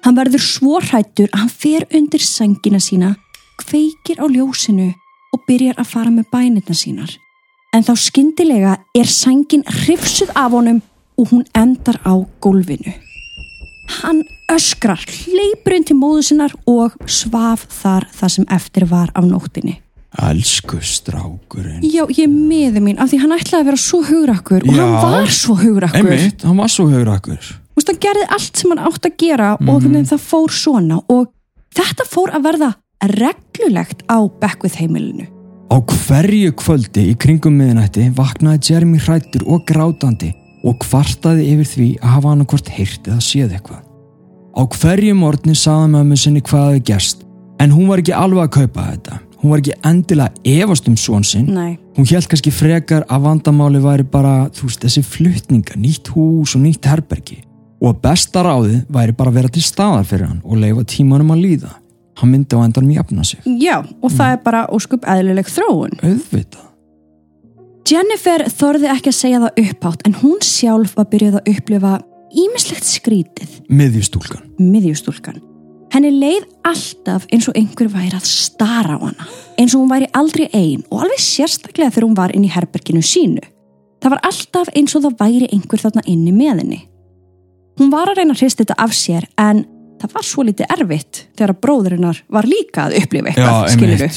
Hann 0.05 0.17
verður 0.19 0.43
svo 0.43 0.78
hrættur 0.78 1.31
að 1.32 1.40
hann 1.43 1.52
fer 1.52 1.87
undir 1.99 2.23
sengina 2.23 2.78
sína, 2.82 3.17
kveikir 3.58 4.23
á 4.23 4.26
ljósinu 4.31 4.93
og 5.34 5.43
byrjar 5.49 5.81
að 5.82 5.90
fara 5.90 6.12
með 6.12 6.31
bænirna 6.31 6.76
sínar. 6.76 7.16
En 7.75 7.83
þá 7.85 7.92
skyndilega 7.99 8.76
er 8.95 9.11
sengin 9.11 9.66
hrifsuð 9.66 10.30
af 10.38 10.54
honum 10.54 10.78
og 11.18 11.33
hún 11.33 11.45
endar 11.56 11.99
á 12.06 12.14
gólfinu. 12.40 12.95
Hann 14.02 14.23
öskrar, 14.52 15.00
hleypur 15.07 15.75
inn 15.76 15.85
til 15.87 15.97
móðu 15.99 16.23
sinnar 16.26 16.52
og 16.66 16.95
svaf 17.11 17.66
þar 17.71 18.07
það 18.14 18.33
sem 18.37 18.47
eftir 18.57 18.87
var 18.90 19.11
af 19.14 19.25
nóttinni. 19.25 19.78
Elsku 20.16 20.78
strákurinn. 20.81 21.83
Já, 21.85 22.07
ég 22.09 22.31
miði 22.31 22.81
mín 22.81 22.99
af 23.02 23.11
því 23.11 23.19
hann 23.21 23.35
ætlaði 23.37 23.61
að 23.61 23.69
vera 23.71 23.81
svo 23.83 24.00
hugrakkur 24.07 24.64
og 24.64 24.75
Já. 24.75 24.81
hann 24.87 25.12
var 25.12 25.26
svo 25.35 25.55
hugrakkur. 25.61 26.00
Einmitt, 26.12 26.43
hann 26.47 26.57
var 26.57 26.73
svo 26.73 26.87
haurakkur. 26.88 27.37
Þú 27.76 27.76
veist, 27.83 27.90
hann 27.93 28.00
gerði 28.07 28.26
allt 28.33 28.57
sem 28.62 28.71
hann 28.73 28.85
átt 28.88 29.05
að 29.11 29.16
gera 29.21 29.50
og 29.61 29.83
Mhm. 29.83 29.93
mm 29.93 30.05
það 30.09 30.21
fór 30.31 30.50
svona 30.50 31.02
og 31.09 31.26
þetta 31.75 32.05
fór 32.09 32.31
að 32.33 32.43
verða 32.49 32.75
reglulegt 33.05 34.02
á 34.09 34.19
Beckwith 34.40 34.76
heimilinu. 34.81 35.26
Á 35.71 35.76
hverju 35.83 36.52
kvöldi 36.52 37.11
í 37.12 37.16
kringum 37.19 37.57
miðnætti 37.59 38.09
vaknaði 38.14 38.71
Jeremy 38.71 38.99
hrættur 38.99 39.43
og 39.47 39.66
grátandi 39.66 40.33
og 40.66 40.80
kvartaði 40.82 41.46
yfir 41.52 41.70
því 41.70 41.90
að 42.00 42.16
hafa 42.16 42.32
hann 42.32 42.49
hvort 42.50 42.73
heyrt 42.75 43.06
eða 43.11 43.23
séð 43.25 43.54
eitthvað. 43.56 43.85
Á 44.56 44.62
hverju 44.73 45.14
morgni 45.18 45.54
saði 45.54 45.92
mömmu 45.94 46.18
sinni 46.18 46.42
hvað 46.44 46.70
hefði 46.70 46.85
gerst 46.90 47.25
en 47.62 47.73
hún 47.73 47.88
var 47.90 48.02
ekki 48.02 48.14
alveg 48.16 48.46
að 48.46 48.54
kaupa 48.61 48.90
þetta. 48.90 49.20
Hún 49.40 49.52
var 49.52 49.61
ekki 49.62 49.75
endilega 49.87 50.62
efast 50.64 50.88
um 50.90 50.96
svon 50.99 51.25
sinn. 51.25 51.49
Nei. 51.54 51.76
Hún 51.96 52.08
held 52.08 52.28
kannski 52.30 52.52
frekar 52.52 53.04
að 53.12 53.26
vandamáli 53.28 53.82
væri 53.85 54.06
bara, 54.11 54.49
þú 54.52 54.68
veist, 54.68 54.85
þessi 54.85 55.02
flutninga, 55.06 55.76
nýtt 55.80 56.11
hús 56.14 56.56
og 56.56 56.64
nýtt 56.64 56.88
herbergi. 56.88 57.42
Og 57.80 57.92
að 57.92 58.00
besta 58.06 58.42
ráðið 58.44 58.78
væri 58.92 59.16
bara 59.16 59.32
að 59.32 59.38
vera 59.40 59.52
til 59.52 59.64
staðar 59.64 60.08
fyrir 60.08 60.30
hann 60.30 60.40
og 60.44 60.61
leifa 60.61 60.87
tímanum 60.88 61.35
að 61.37 61.42
líða. 61.44 61.75
Hann 62.16 62.32
myndi 62.32 62.56
á 62.56 62.64
endanum 62.64 62.94
jafna 62.96 63.26
sig. 63.28 63.44
Já, 63.61 63.82
og 63.85 64.12
það 64.12 64.32
er 64.32 64.40
bara 64.44 64.64
óskup 64.73 65.04
eðlileg 65.04 65.52
þróun. 65.52 65.99
Auðvitað. 66.00 66.64
Jennifer 67.87 68.43
þorði 68.50 68.88
ekki 68.90 69.12
að 69.12 69.14
segja 69.21 69.40
það 69.45 69.59
upphátt 69.62 70.00
en 70.09 70.14
hún 70.19 70.40
sjálf 70.43 70.97
var 70.99 71.07
byrjuð 71.12 71.37
að 71.38 71.50
upplifa 71.52 71.93
ímislegt 72.37 72.88
skrítið, 72.88 73.61
Miðjustúlkan. 73.71 74.49
miðjustúlkan. 74.59 75.38
Henni 75.95 76.11
leið 76.11 76.49
alltaf 76.66 77.28
eins 77.31 77.47
og 77.47 77.55
einhver 77.57 77.88
væri 77.93 78.19
að 78.19 78.26
stara 78.26 78.99
á 78.99 79.05
hana, 79.05 79.28
eins 79.55 79.76
og 79.76 79.85
hún 79.85 79.93
væri 79.93 80.11
aldrei 80.19 80.49
ein 80.50 80.83
og 80.90 81.05
alveg 81.07 81.23
sérstaklega 81.23 81.95
þegar 81.95 82.09
hún 82.09 82.19
var 82.19 82.35
inn 82.35 82.45
í 82.49 82.50
herberginu 82.50 83.05
sínu. 83.07 83.45
Það 84.02 84.16
var 84.16 84.25
alltaf 84.33 84.75
eins 84.75 84.99
og 84.99 85.07
það 85.07 85.19
væri 85.23 85.50
einhver 85.55 85.85
þarna 85.87 86.05
inni 86.11 86.35
með 86.35 86.64
henni. 86.64 86.83
Hún 87.78 87.93
var 87.95 88.11
að 88.11 88.19
reyna 88.19 88.35
að 88.35 88.43
hrista 88.43 88.64
þetta 88.64 88.81
af 88.83 88.97
sér 88.99 89.28
en 89.38 89.62
það 90.02 90.16
var 90.19 90.26
svo 90.26 90.43
litið 90.43 90.75
erfitt 90.75 91.26
þegar 91.38 91.61
bróðurinnar 91.62 92.25
var 92.35 92.50
líka 92.50 92.88
að 92.88 92.99
upplifa 93.05 93.31
eitthvað, 93.31 93.69
skilurðu. 93.76 94.11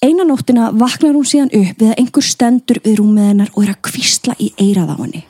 Einmitt. 0.00 0.20
Eina 0.20 0.24
nóttina 0.24 0.70
vaknar 0.72 1.14
hún 1.14 1.24
síðan 1.24 1.50
upp 1.52 1.80
við 1.80 1.90
að 1.90 1.98
einhver 1.98 2.22
stendur 2.22 2.80
við 2.84 2.98
rúmið 2.98 3.28
hennar 3.28 3.50
og 3.54 3.64
er 3.64 3.70
að 3.74 3.82
kvísla 3.82 4.34
í 4.38 4.52
eirað 4.58 4.90
á 4.90 4.96
henni. 5.00 5.24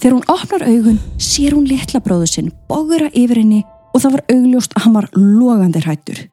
Þegar 0.00 0.14
hún 0.14 0.28
opnar 0.28 0.62
augun, 0.66 1.00
sér 1.18 1.54
hún 1.54 1.66
litla 1.66 2.00
bróðu 2.00 2.26
sinn, 2.26 2.52
bógura 2.68 3.10
yfir 3.14 3.38
henni 3.38 3.64
og 3.94 4.00
það 4.02 4.12
var 4.12 4.24
augljóst 4.30 4.72
að 4.74 4.82
hann 4.82 4.94
var 4.94 5.08
logandi 5.14 5.80
hrættur. 5.80 6.28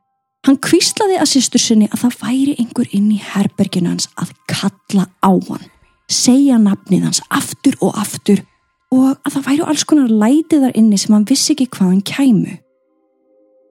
Hann 0.45 0.57
kvíslaði 0.57 1.19
að 1.19 1.29
sýstur 1.29 1.59
sinni 1.61 1.89
að 1.91 2.05
það 2.05 2.15
væri 2.23 2.55
einhver 2.59 2.87
inn 2.95 3.11
í 3.11 3.19
herberginu 3.19 3.89
hans 3.89 4.09
að 4.17 4.31
kalla 4.47 5.05
á 5.21 5.31
hann, 5.49 5.65
segja 6.09 6.57
nafnið 6.57 7.03
hans 7.09 7.21
aftur 7.29 7.75
og 7.81 7.97
aftur 7.99 8.41
og 8.89 9.19
að 9.21 9.35
það 9.35 9.45
væri 9.45 9.67
alls 9.69 9.83
konar 9.85 10.09
lætið 10.09 10.63
þar 10.65 10.77
inni 10.79 10.97
sem 10.97 11.13
hann 11.13 11.27
vissi 11.29 11.53
ekki 11.53 11.69
hvað 11.75 11.91
hann 11.91 12.01
kæmu. 12.01 12.57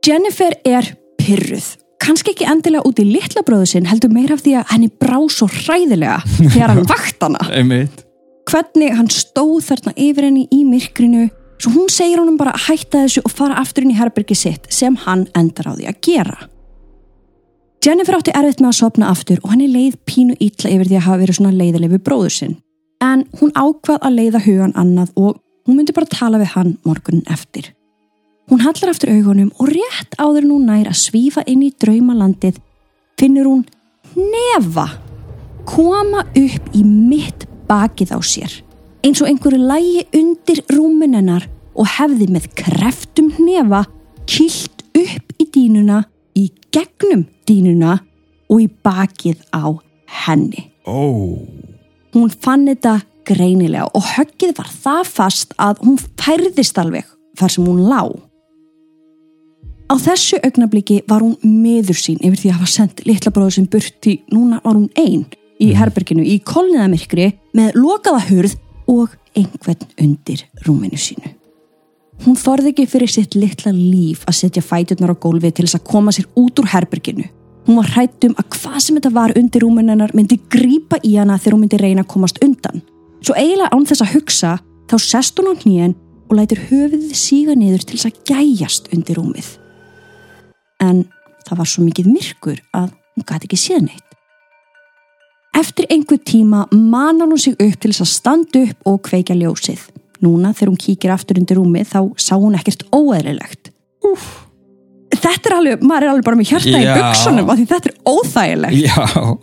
Jennifer 0.07 0.55
er 0.65 0.95
pyrruð 1.19 1.73
kannski 2.03 2.35
ekki 2.35 2.47
endilega 2.49 2.87
út 2.89 3.01
í 3.03 3.07
litla 3.07 3.43
bróðu 3.47 3.71
sinn 3.73 3.89
heldur 3.89 4.13
meira 4.15 4.37
af 4.37 4.45
því 4.45 4.55
að 4.61 4.71
henni 4.73 4.91
brá 5.03 5.19
svo 5.33 5.49
hræðilega 5.51 6.21
þegar 6.39 6.75
hann 6.75 6.87
vakt 6.93 7.25
hana. 7.25 7.43
Hvernig 8.49 8.95
hann 8.97 9.11
stóð 9.13 9.59
þarna 9.69 9.95
yfir 9.97 10.29
henni 10.29 10.47
í 10.55 10.63
myrkrinu 10.69 11.27
svo 11.59 11.73
hún 11.75 11.91
segir 11.93 12.21
honum 12.23 12.39
bara 12.39 12.55
að 12.55 12.69
hætta 12.69 13.03
þessu 13.05 13.25
og 13.27 13.35
fara 13.35 13.59
aftur 13.61 13.85
inn 13.85 13.93
í 13.93 13.99
herbergi 13.99 14.37
sitt 14.39 14.71
sem 14.73 14.97
hann 15.05 15.27
endar 15.37 15.69
á 15.69 15.73
því 15.75 15.89
að 15.91 16.01
gera. 16.07 16.39
Jennifer 17.85 18.17
átti 18.19 18.35
erfitt 18.35 18.63
með 18.63 18.73
að 18.73 18.79
sopna 18.81 19.11
aftur 19.13 19.43
og 19.43 19.53
henni 19.53 19.69
leið 19.71 19.99
pínu 20.09 20.39
ítla 20.43 20.71
yfir 20.75 20.89
því 20.91 20.99
að 20.99 21.07
hafa 21.07 21.21
verið 21.23 21.39
svona 21.39 21.55
leiðileg 21.55 21.93
við 21.95 22.05
bróður 22.07 22.35
sinn. 22.35 22.57
En 23.03 23.27
hún 23.39 23.53
ákvað 23.55 24.03
að 24.03 24.17
leiða 24.19 24.43
hugan 24.47 24.75
annað 24.79 25.13
og 25.15 25.37
hún 25.69 25.79
myndi 25.79 25.95
bara 25.95 26.11
tala 26.11 26.41
við 26.43 26.55
hann 26.57 26.73
morgunin 26.87 27.27
eftir 27.31 27.71
Hún 28.49 28.63
hallar 28.65 28.93
aftur 28.95 29.13
augunum 29.13 29.51
og 29.61 29.69
rétt 29.73 30.17
áður 30.17 30.47
en 30.47 30.55
hún 30.55 30.71
nær 30.71 30.89
að 30.89 31.03
svífa 31.03 31.45
inn 31.47 31.67
í 31.67 31.75
draumalandið 31.83 32.63
finnur 33.21 33.51
hún 33.51 33.67
nefa 34.17 34.87
koma 35.69 36.25
upp 36.25 36.73
í 36.73 36.85
mitt 36.87 37.45
bakið 37.69 38.15
á 38.17 38.21
sér 38.25 38.55
eins 39.05 39.21
og 39.23 39.29
einhverju 39.31 39.61
lægi 39.61 40.07
undir 40.17 40.63
rúminennar 40.73 41.47
og 41.79 41.91
hefði 41.99 42.29
með 42.35 42.49
kreftum 42.59 43.31
nefa 43.43 43.85
kilt 44.29 44.85
upp 44.97 45.35
í 45.39 45.47
dínuna 45.55 46.03
í 46.37 46.49
gegnum 46.75 47.27
dínuna 47.49 47.99
og 48.49 48.65
í 48.65 48.69
bakið 48.85 49.45
á 49.53 49.77
henni. 50.25 50.71
Ó. 50.89 51.37
Hún 52.17 52.33
fann 52.33 52.67
þetta 52.69 52.99
greinilega 53.29 53.91
og 53.93 54.07
höggið 54.17 54.57
var 54.57 54.73
það 54.73 55.13
fast 55.13 55.55
að 55.61 55.85
hún 55.85 56.01
færðist 56.01 56.81
alveg 56.81 57.07
þar 57.39 57.55
sem 57.55 57.69
hún 57.69 57.85
lá. 57.89 58.03
Á 59.89 59.97
þessu 59.97 60.37
augnabliki 60.45 60.99
var 61.09 61.23
hún 61.25 61.39
meður 61.41 61.97
sín 61.97 62.19
yfir 62.21 62.37
því 62.43 62.51
að 62.51 62.57
hafa 62.59 62.67
sendt 62.69 62.99
litla 63.09 63.31
bróður 63.33 63.55
sem 63.57 63.69
burti, 63.73 64.19
núna 64.29 64.59
var 64.61 64.77
hún 64.77 64.91
einn 65.01 65.23
í 65.65 65.71
herberginu 65.73 66.27
í 66.29 66.35
kolniðamyrkri 66.45 67.31
með 67.57 67.79
lokaða 67.79 68.21
hurð 68.29 68.57
og 68.89 69.15
einhvern 69.33 69.87
undir 69.97 70.43
rúminu 70.67 70.99
sínu. 71.01 71.33
Hún 72.27 72.37
þorði 72.37 72.75
ekki 72.75 72.85
fyrir 72.91 73.09
sitt 73.09 73.37
litla 73.39 73.73
líf 73.73 74.27
að 74.29 74.37
setja 74.43 74.63
fæturnar 74.65 75.15
á 75.15 75.23
gólfi 75.23 75.53
til 75.55 75.65
þess 75.65 75.79
að 75.79 75.87
koma 75.89 76.13
sér 76.13 76.27
út 76.37 76.61
úr 76.61 76.69
herberginu. 76.75 77.25
Hún 77.69 77.79
var 77.79 77.89
hrættum 77.95 78.35
að 78.37 78.49
hvað 78.59 78.79
sem 78.85 78.99
þetta 78.99 79.13
var 79.15 79.33
undir 79.41 79.65
rúminennar 79.65 80.13
myndi 80.17 80.37
grípa 80.53 80.99
í 81.01 81.15
hana 81.17 81.39
þegar 81.39 81.57
hún 81.57 81.63
myndi 81.65 81.81
reyna 81.81 82.05
að 82.05 82.13
komast 82.13 82.43
undan. 82.45 82.83
Svo 83.23 83.37
eiginlega 83.39 83.73
án 83.73 83.89
þess 83.89 84.05
að 84.05 84.13
hugsa 84.19 84.53
þá 84.91 84.97
sest 85.05 85.41
hún 85.41 85.53
á 85.53 85.61
hnýjan 85.63 85.97
og 86.29 86.37
lætur 86.37 86.61
höfuðið 86.69 87.17
síga 87.17 87.57
niður 87.57 87.89
til 87.89 87.97
þess 87.97 88.11
að 88.11 88.21
gæjast 88.29 88.93
undir 88.93 89.21
rúmið. 89.21 89.49
En 90.83 91.05
það 91.47 91.61
var 91.63 91.71
svo 91.71 91.85
mikið 91.87 92.11
myrkur 92.13 92.61
að 92.77 92.93
hún 92.93 93.27
gæti 93.27 93.49
ekki 93.49 93.61
séð 93.61 93.87
neitt. 93.89 94.05
Eftir 95.59 95.89
einhver 95.91 96.21
tíma 96.23 96.67
manar 96.71 97.27
hún 97.27 97.41
sig 97.41 97.57
upp 97.59 97.81
til 97.81 97.91
þess 97.91 98.05
að 98.05 98.13
standa 98.13 98.61
upp 98.67 98.91
og 98.91 99.01
kveikja 99.09 99.35
ljósið. 99.39 99.81
Núna 100.23 100.53
þegar 100.55 100.73
hún 100.73 100.83
kíkir 100.83 101.15
aftur 101.15 101.41
undir 101.41 101.59
rúmið 101.59 101.91
þá 101.93 102.01
sá 102.21 102.35
hún 102.37 102.57
ekkert 102.59 102.85
óeðrilegt. 102.95 103.73
Úf. 104.07 104.27
Þetta 105.15 105.51
er 105.51 105.57
alveg, 105.57 105.83
maður 105.83 106.05
er 106.05 106.13
alveg 106.13 106.27
bara 106.27 106.39
með 106.39 106.51
hjarta 106.53 106.75
í 106.75 106.85
Já. 106.85 106.95
buksunum 106.99 107.49
af 107.49 107.59
því 107.59 107.67
þetta 107.73 107.91
er 107.91 107.97
óþægilegt. 108.13 108.83
Já. 108.85 109.39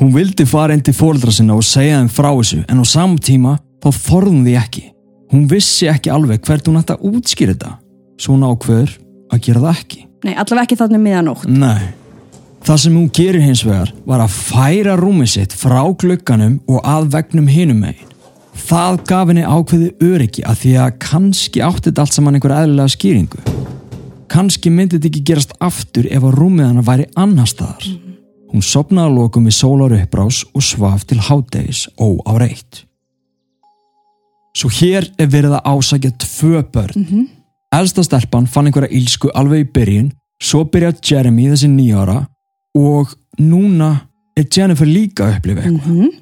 Hún 0.00 0.12
vildi 0.14 0.46
fara 0.48 0.76
inn 0.76 0.84
til 0.84 0.94
fóreldra 0.96 1.32
sinna 1.34 1.56
og 1.58 1.66
segja 1.66 1.98
þeim 1.98 2.12
frá 2.12 2.30
þessu 2.30 2.60
en 2.68 2.82
á 2.82 2.84
saman 2.88 3.18
tíma 3.20 3.56
þá 3.82 3.90
þorðum 3.96 4.44
því 4.46 4.54
ekki. 4.60 4.84
Hún 5.30 5.48
vissi 5.50 5.88
ekki 5.90 6.12
alveg 6.12 6.44
hvert 6.46 6.68
hún 6.68 6.78
ætti 6.80 6.96
að 6.96 7.10
útskýra 7.10 7.56
þetta. 7.56 7.72
Svo 8.20 8.36
hún 8.36 8.46
ákveður 8.46 8.94
að 9.30 9.42
gera 9.46 9.64
það 9.64 9.82
ekki. 9.82 10.00
Nei, 10.26 10.34
allavega 10.34 10.66
ekki 10.66 10.78
þannig 10.80 11.02
miðanótt. 11.04 11.48
Nei. 11.48 11.94
Það 12.60 12.80
sem 12.82 12.96
hún 12.98 13.08
gerir 13.16 13.40
hins 13.40 13.62
vegar 13.64 13.92
var 14.04 14.20
að 14.20 14.34
færa 14.36 14.96
rúmið 15.00 15.30
sitt 15.32 15.54
frá 15.56 15.80
glugganum 15.96 16.58
og 16.68 16.82
að 16.84 17.08
vegnum 17.14 17.48
hinum 17.48 17.80
megin. 17.86 18.10
Það 18.60 18.98
gaf 19.08 19.30
henni 19.30 19.46
ákveði 19.46 19.88
öryggi 20.04 20.44
að 20.44 20.60
því 20.60 20.74
að 20.84 20.98
kannski 21.06 21.62
átti 21.64 21.88
þetta 21.88 22.04
allt 22.04 22.16
saman 22.18 22.36
einhver 22.36 22.54
eðlilega 22.58 22.92
skýringu. 22.92 23.40
Kannski 24.30 24.70
myndi 24.70 24.98
þetta 24.98 25.08
ekki 25.08 25.24
gerast 25.30 25.56
aftur 25.64 26.06
ef 26.10 26.26
að 26.26 26.36
rúmið 26.36 26.68
hana 26.68 26.84
væri 26.86 27.08
annar 27.18 27.48
staðar. 27.50 27.88
Hún 28.50 28.66
sopnaði 28.66 29.08
að 29.08 29.16
lokum 29.16 29.48
við 29.48 29.56
sólar 29.56 29.96
uppbrás 29.96 30.44
og 30.52 30.66
svaf 30.66 31.06
til 31.08 31.20
hádegis 31.22 31.86
ó 31.96 32.18
á 32.28 32.32
reitt. 32.42 32.84
Svo 34.54 34.68
hér 34.80 35.06
er 35.16 35.28
verið 35.30 35.56
að 35.56 35.68
ásækja 35.70 36.12
tvö 36.20 36.62
börn. 36.74 37.28
Elsta 37.70 38.02
stelpan 38.02 38.48
fann 38.50 38.66
einhverja 38.66 38.90
ílsku 38.98 39.30
alveg 39.38 39.62
í 39.62 39.68
byrjun, 39.76 40.08
svo 40.42 40.64
byrjar 40.66 40.96
Jeremy 41.06 41.46
þessi 41.52 41.68
nýjára 41.70 42.16
og 42.78 43.12
núna 43.38 43.92
er 44.34 44.48
Jennifer 44.50 44.88
líka 44.88 45.28
að 45.28 45.36
upplifa 45.36 45.62
eitthvað. 45.68 46.18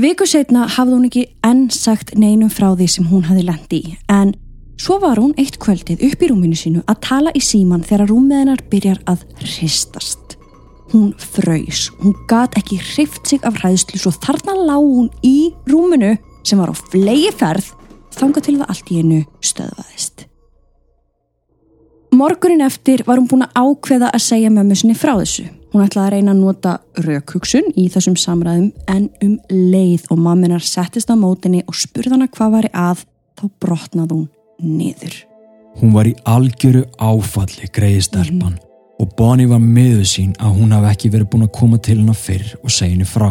Viku 0.00 0.26
setna 0.26 0.66
hafði 0.70 0.96
hún 0.96 1.06
ekki 1.06 1.24
enn 1.46 1.64
sagt 1.74 2.16
neinum 2.18 2.50
frá 2.50 2.72
því 2.72 2.90
sem 2.90 3.06
hún 3.10 3.24
hafði 3.26 3.46
lendi 3.46 3.80
í 3.86 3.94
en 4.10 4.34
svo 4.82 4.98
var 5.02 5.18
hún 5.22 5.34
eitt 5.38 5.60
kvöldið 5.62 6.02
upp 6.08 6.22
í 6.22 6.30
rúminu 6.30 6.58
sínu 6.58 6.82
að 6.90 7.02
tala 7.06 7.34
í 7.34 7.42
síman 7.42 7.86
þegar 7.86 8.10
rúmið 8.10 8.42
hennar 8.42 8.66
byrjar 8.70 9.02
að 9.10 9.24
hristast. 9.44 10.38
Hún 10.90 11.12
fröys, 11.22 11.86
hún 12.02 12.16
gat 12.30 12.56
ekki 12.58 12.80
hrift 12.82 13.30
sig 13.30 13.46
af 13.46 13.62
hræðslu 13.62 13.98
svo 14.02 14.10
þarna 14.18 14.58
lá 14.58 14.74
hún 14.74 15.10
í 15.22 15.52
rúminu 15.70 16.16
sem 16.42 16.58
var 16.58 16.70
á 16.70 16.74
flegi 16.74 17.30
ferð 17.38 17.76
þanga 18.16 18.42
til 18.44 18.56
það 18.58 18.72
allt 18.74 18.90
í 18.90 18.98
hennu 19.00 19.20
stöðvaðist. 19.44 20.26
Morgunin 22.10 22.64
eftir 22.66 23.04
var 23.06 23.20
hún 23.20 23.28
búin 23.30 23.46
að 23.46 23.54
ákveða 23.60 24.10
að 24.10 24.24
segja 24.24 24.50
mömmu 24.50 24.76
sinni 24.76 24.96
frá 24.98 25.12
þessu. 25.14 25.46
Hún 25.70 25.84
ætlaði 25.84 26.08
að 26.08 26.14
reyna 26.16 26.32
að 26.34 26.40
nota 26.40 26.72
raukhugsun 27.04 27.68
í 27.78 27.84
þessum 27.94 28.16
samræðum 28.18 28.72
en 28.90 29.06
um 29.22 29.36
leið 29.50 30.08
og 30.10 30.18
mamminar 30.18 30.64
settist 30.66 31.12
á 31.12 31.14
mótinni 31.14 31.62
og 31.70 31.78
spurði 31.78 32.16
hana 32.16 32.26
hvað 32.26 32.56
væri 32.56 32.72
að 32.74 33.04
þá 33.38 33.44
brotnaði 33.62 34.16
hún 34.16 34.26
niður. 34.80 35.14
Hún 35.78 35.94
var 35.94 36.10
í 36.10 36.16
algjöru 36.26 36.82
áfalli 36.98 37.70
greiði 37.70 38.02
stelpan 38.08 38.58
og 39.00 39.14
Bonnie 39.16 39.48
var 39.48 39.62
miður 39.62 40.04
sín 40.08 40.34
að 40.42 40.58
hún 40.58 40.74
hafi 40.74 40.90
ekki 40.90 41.12
verið 41.14 41.30
búin 41.30 41.46
að 41.46 41.54
koma 41.56 41.78
til 41.78 42.00
hennar 42.00 42.18
fyrr 42.18 42.56
og 42.58 42.74
segja 42.74 42.96
henni 42.96 43.06
frá. 43.08 43.30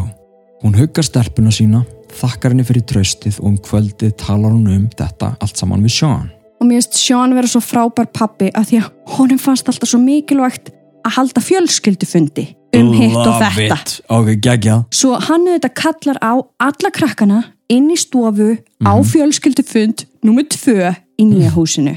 Hún 0.63 0.79
huggar 0.79 1.05
stelpuna 1.05 1.51
sína, 1.53 1.83
þakkar 2.16 2.56
henni 2.56 2.66
fyrir 2.68 2.86
tröstið 2.89 3.39
og 3.42 3.51
um 3.51 3.58
kvöldið 3.66 4.16
talar 4.22 4.54
hún 4.56 4.68
um 4.74 4.89
þetta 4.94 5.34
allt 5.39 5.60
saman 5.60 5.86
við 5.86 5.96
Sean. 6.00 6.30
Og 6.60 6.68
mér 6.68 6.82
finnst 6.82 7.00
Sean 7.00 7.36
vera 7.38 7.48
svo 7.48 7.62
frábær 7.63 8.10
pappi 8.12 8.50
að 8.51 8.72
því 8.72 8.82
að 8.82 8.89
honum 9.16 9.42
fannst 9.42 9.70
alltaf 9.72 9.92
svo 9.92 10.01
mikilvægt 10.04 10.74
að 11.06 11.16
halda 11.16 11.44
fjölskyldufundi 11.44 12.50
um 12.75 12.92
hitt 12.94 13.16
og 13.16 13.39
þetta. 13.39 13.78
it. 13.80 13.96
Ok, 14.12 14.34
geggjað. 14.44 14.84
Svo 14.94 15.16
hann 15.16 15.48
auðvitað 15.48 15.74
kallar 15.80 16.20
á 16.22 16.34
alla 16.68 16.92
krakkana 16.94 17.39
inn 17.72 17.89
í 17.94 17.98
stofu 18.00 18.51
á 18.84 18.94
fjölskyldufund 19.06 20.06
nummer 20.25 20.46
tvö 20.50 20.94
í 21.20 21.25
nýja 21.28 21.54
húsinu. 21.56 21.96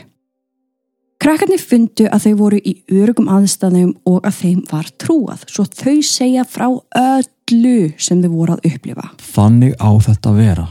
Krakkarnir 1.23 1.61
fundu 1.63 2.09
að 2.11 2.25
þau 2.25 2.33
voru 2.41 2.59
í 2.67 2.73
örugum 2.91 3.29
aðstæðum 3.31 3.93
og 4.11 4.25
að 4.27 4.39
þeim 4.41 4.63
var 4.73 4.89
trúað, 4.99 5.45
svo 5.47 5.69
þau 5.71 6.01
segja 6.03 6.43
frá 6.43 6.67
öllu 7.53 7.93
sem 8.01 8.23
þau 8.23 8.33
voru 8.33 8.57
að 8.57 8.73
upplifa. 8.73 9.11
Þannig 9.33 9.77
á 9.77 9.91
þetta 10.09 10.33
að 10.33 10.41
vera. 10.41 10.67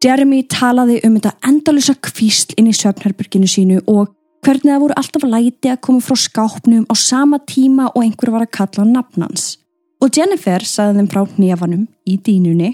Jeremy 0.00 0.42
talaði 0.48 1.00
um 1.04 1.16
þetta 1.18 1.34
endalusa 1.44 1.94
kvísl 2.00 2.54
inn 2.56 2.70
í 2.70 2.76
söfnherberginu 2.76 3.48
sínu 3.50 3.82
og 3.90 4.14
hvernig 4.44 4.72
það 4.72 4.84
voru 4.84 4.96
alltaf 4.96 5.26
læti 5.28 5.68
að 5.68 5.82
koma 5.84 6.04
frá 6.04 6.16
skápnum 6.16 6.86
á 6.88 6.94
sama 6.96 7.40
tíma 7.44 7.90
og 7.92 8.04
einhver 8.04 8.32
var 8.32 8.46
að 8.46 8.54
kalla 8.56 8.86
nafnans. 8.88 9.58
Og 10.00 10.08
Jennifer 10.16 10.64
sagði 10.64 11.02
þeim 11.02 11.10
frá 11.12 11.26
hnefanum 11.28 11.82
í 12.08 12.14
dínunni, 12.24 12.70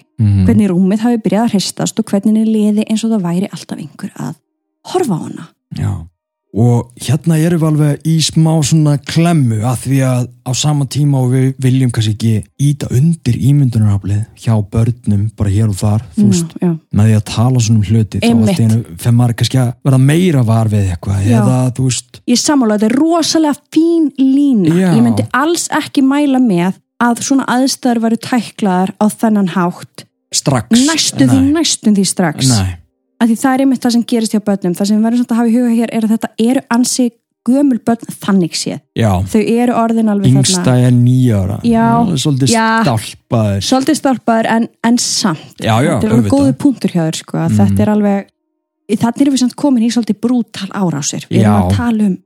hvernig 0.46 0.70
rúmið 0.70 1.02
hafi 1.02 1.18
byrjað 1.24 1.48
að 1.48 1.56
hristast 1.56 1.98
og 1.98 2.06
hvernig 2.06 2.36
henni 2.36 2.44
liði 2.46 2.84
eins 2.86 3.02
og 3.02 3.16
það 3.16 3.24
væri 3.24 3.48
alltaf 3.50 3.80
einhver 3.82 4.12
að 4.14 4.36
horfa 4.92 5.18
á 5.18 5.20
hana. 5.24 5.48
Já. 5.74 5.90
Og 6.56 6.92
hérna 7.04 7.36
erum 7.36 7.60
við 7.60 7.68
alveg 7.68 8.06
í 8.08 8.14
smá 8.24 8.52
svona 8.64 8.94
klemmu 9.04 9.58
að 9.60 9.82
því 9.82 9.98
að 10.08 10.22
á 10.46 10.52
sama 10.56 10.86
tíma 10.88 11.20
og 11.20 11.34
við 11.34 11.48
viljum 11.60 11.90
kannski 11.92 12.14
ekki 12.14 12.32
íta 12.70 12.88
undir 12.96 13.36
ímyndunaraflið 13.36 14.22
hjá 14.40 14.54
börnum 14.72 15.26
bara 15.36 15.52
hér 15.52 15.68
og 15.68 15.76
þar, 15.76 16.06
þú 16.16 16.24
Já, 16.24 16.30
veist 16.30 16.54
já. 16.62 16.70
með 16.96 17.10
því 17.10 17.16
að 17.18 17.26
tala 17.32 17.64
svona 17.66 17.82
um 17.82 17.90
hluti 17.90 18.22
þá 18.22 18.56
fyrir 18.56 19.16
maður 19.18 19.36
kannski 19.42 19.60
að 19.60 19.74
verða 19.84 20.00
meira 20.06 20.46
var 20.48 20.72
við 20.72 20.88
eitthvað 20.94 21.26
Já. 21.26 21.36
eða 21.42 21.60
veist 21.76 22.20
Ég 22.26 22.40
sammála, 22.40 22.78
þetta 22.78 22.88
er 22.88 22.96
rosalega 22.98 23.60
fín 23.74 24.08
lína. 24.18 24.72
Já. 24.72 24.88
Ég 24.96 25.04
myndi 25.04 25.28
alls 25.36 25.68
ekki 25.76 26.02
mæla 26.02 26.40
með 26.42 26.80
að 27.02 27.22
svona 27.26 27.44
aðstæður 27.52 28.02
varu 28.06 28.18
tæklaðar 28.24 28.94
á 28.96 29.06
þennan 29.12 29.52
hátt. 29.54 30.06
strax 30.32 30.72
Næstu 30.88 31.28
því, 31.28 31.38
næstum 31.52 31.94
því 31.96 32.04
strax. 32.08 32.48
Nei. 32.50 32.74
Af 33.16 33.30
því 33.30 33.36
það 33.40 33.54
er 33.54 33.62
einmitt 33.64 33.84
það 33.86 33.94
sem 33.96 34.02
gerist 34.12 34.34
hjá 34.36 34.40
börnum. 34.44 34.74
Það 34.76 34.88
sem 34.90 34.98
við 34.98 35.06
verðum 35.06 35.22
samt 35.22 35.30
að 35.32 35.38
hafa 35.40 35.48
í 35.48 35.54
huga 35.56 35.70
hér 35.78 35.92
er 35.96 36.04
að 36.06 36.12
þetta 36.16 36.30
eru 36.50 36.62
ansi 36.76 37.06
gömul 37.46 37.78
börn 37.86 38.10
þannig 38.26 38.56
séð. 38.58 38.80
Já, 38.98 39.10
Þau 39.30 39.40
eru 39.40 39.74
orðin 39.78 40.08
alveg 40.10 40.32
þarna. 40.34 40.86
er 40.88 40.94
nýjára 40.96 41.58
Já. 41.62 41.86
svolítið 42.18 42.50
stálpaður 42.50 43.60
Svolítið 43.68 43.98
stálpaður 44.00 44.48
en, 44.56 44.66
en 44.90 44.98
samt. 44.98 45.54
Já, 45.62 45.76
já, 45.86 45.92
þetta 45.94 46.08
er 46.08 46.16
alveg 46.16 46.26
auðvitað. 46.26 46.34
góðu 46.34 46.56
punktur 46.64 46.90
hjá 46.96 47.02
þér 47.06 47.18
sko. 47.20 47.38
Mm. 47.38 47.54
Þetta 47.60 47.84
er 47.86 47.92
alveg, 47.94 48.26
þannig 48.96 49.22
erum 49.24 49.36
við 49.36 49.42
samt 49.44 49.56
komin 49.62 49.86
í 49.86 49.90
svolítið 49.94 50.18
brútal 50.26 50.68
árásir. 50.74 51.26
Við 51.30 51.44
erum 51.44 51.62
að 51.62 51.76
tala 51.78 52.10
um 52.10 52.16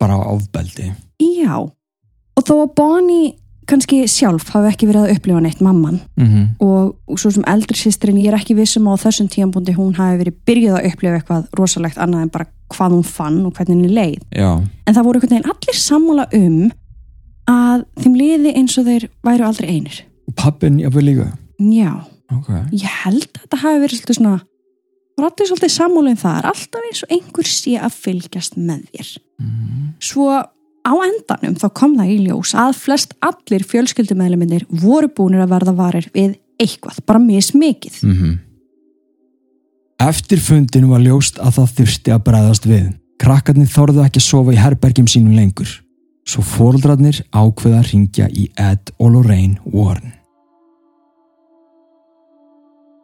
bara 0.00 0.16
á 0.16 0.22
ofbeldi 0.32 0.86
Já, 1.20 1.56
og 1.60 2.46
þó 2.46 2.54
að 2.62 2.70
Bonnie 2.78 3.34
kannski 3.70 4.00
sjálf 4.10 4.50
hafi 4.54 4.68
ekki 4.72 4.88
verið 4.90 5.06
að 5.06 5.12
upplifa 5.16 5.40
neitt 5.44 5.60
mamman 5.64 6.00
mm 6.18 6.46
og, 6.60 6.94
og 7.08 7.18
svo 7.22 7.30
sem 7.34 7.44
eldri 7.48 7.78
sýstrin, 7.78 8.18
ég 8.20 8.28
er 8.32 8.36
ekki 8.38 8.54
vissum 8.58 8.88
á 8.90 8.94
þessum 9.00 9.28
tíambúndi 9.32 9.72
hún 9.76 9.94
hafi 9.96 10.18
verið 10.20 10.36
byrjuð 10.46 10.76
að 10.78 10.88
upplifa 10.90 11.16
eitthvað 11.20 11.46
rosalegt 11.58 11.98
annað 12.02 12.26
en 12.26 12.32
bara 12.34 12.46
hvað 12.74 12.94
hún 12.98 13.06
fann 13.06 13.38
og 13.46 13.54
hvernig 13.56 13.76
henni 13.76 13.94
leið. 13.94 14.20
Já, 14.36 14.50
En 14.86 14.94
það 14.94 15.06
voru 15.06 15.18
einhvern 15.20 15.34
veginn 15.36 15.50
allir 15.54 15.78
sammála 15.80 16.26
um 16.36 16.60
að 17.50 17.84
þeim 18.02 18.14
liði 18.20 18.52
eins 18.60 18.76
og 18.78 18.86
þeir 18.86 19.08
væru 19.26 19.46
aldrei 19.48 19.68
einir. 19.72 20.04
pappin 20.36 20.78
jafnvel 20.80 21.04
líka 21.08 21.26
Já, 21.58 22.04
Ok, 22.30 22.48
ég 22.72 22.86
held 23.04 23.26
að 23.26 23.40
þetta 23.42 23.58
hafi 23.64 23.80
verið 23.82 23.98
svolítið 23.98 24.18
svona 24.20 24.36
var 25.18 25.26
allir 25.30 25.48
svolítið 25.50 25.72
sammála 25.74 26.12
um 26.14 26.20
það 26.20 26.46
alltaf 26.52 26.86
eins 26.88 27.02
og 27.04 27.10
einhver 27.16 27.48
sé 27.50 27.74
að 27.80 27.96
fylgjast 28.04 28.56
með 28.56 28.84
þér. 28.94 29.10
mm. 29.42 29.88
Svo 30.00 30.28
á 30.86 30.92
endanum 31.06 31.56
þá 31.60 31.66
kom 31.76 31.96
það 31.98 32.12
í 32.12 32.20
ljós 32.26 32.54
að 32.58 32.76
flest 32.80 33.16
allir 33.24 33.64
fjölskyldumæðluminir 33.68 34.68
voru 34.70 35.10
búinir 35.12 35.44
að 35.44 35.52
verða 35.56 35.76
varir 35.76 36.08
við 36.14 36.38
eitthvað, 36.60 37.02
bara 37.06 37.22
mismikið. 37.22 38.00
Mm 38.04 38.38
Eftir 40.00 40.40
fundinu 40.40 40.94
var 40.94 41.02
ljóst 41.04 41.36
að 41.44 41.58
það 41.58 41.72
þurfti 41.76 42.12
að 42.14 42.22
bregðast 42.24 42.66
við. 42.68 42.86
Krakkarnir 43.20 43.68
þorðu 43.68 44.00
ekki 44.06 44.16
að 44.22 44.24
sofa 44.24 44.54
í 44.54 44.56
herbergjum 44.56 45.10
sínum 45.12 45.34
lengur. 45.36 45.74
Svo 46.24 46.40
fóreldrarnir 46.40 47.18
ákveða 47.36 47.82
að 47.82 47.90
ringja 47.90 48.30
í 48.32 48.46
Ed 48.56 48.94
og 48.96 49.12
Lorraine 49.12 49.60
Warren. 49.66 50.14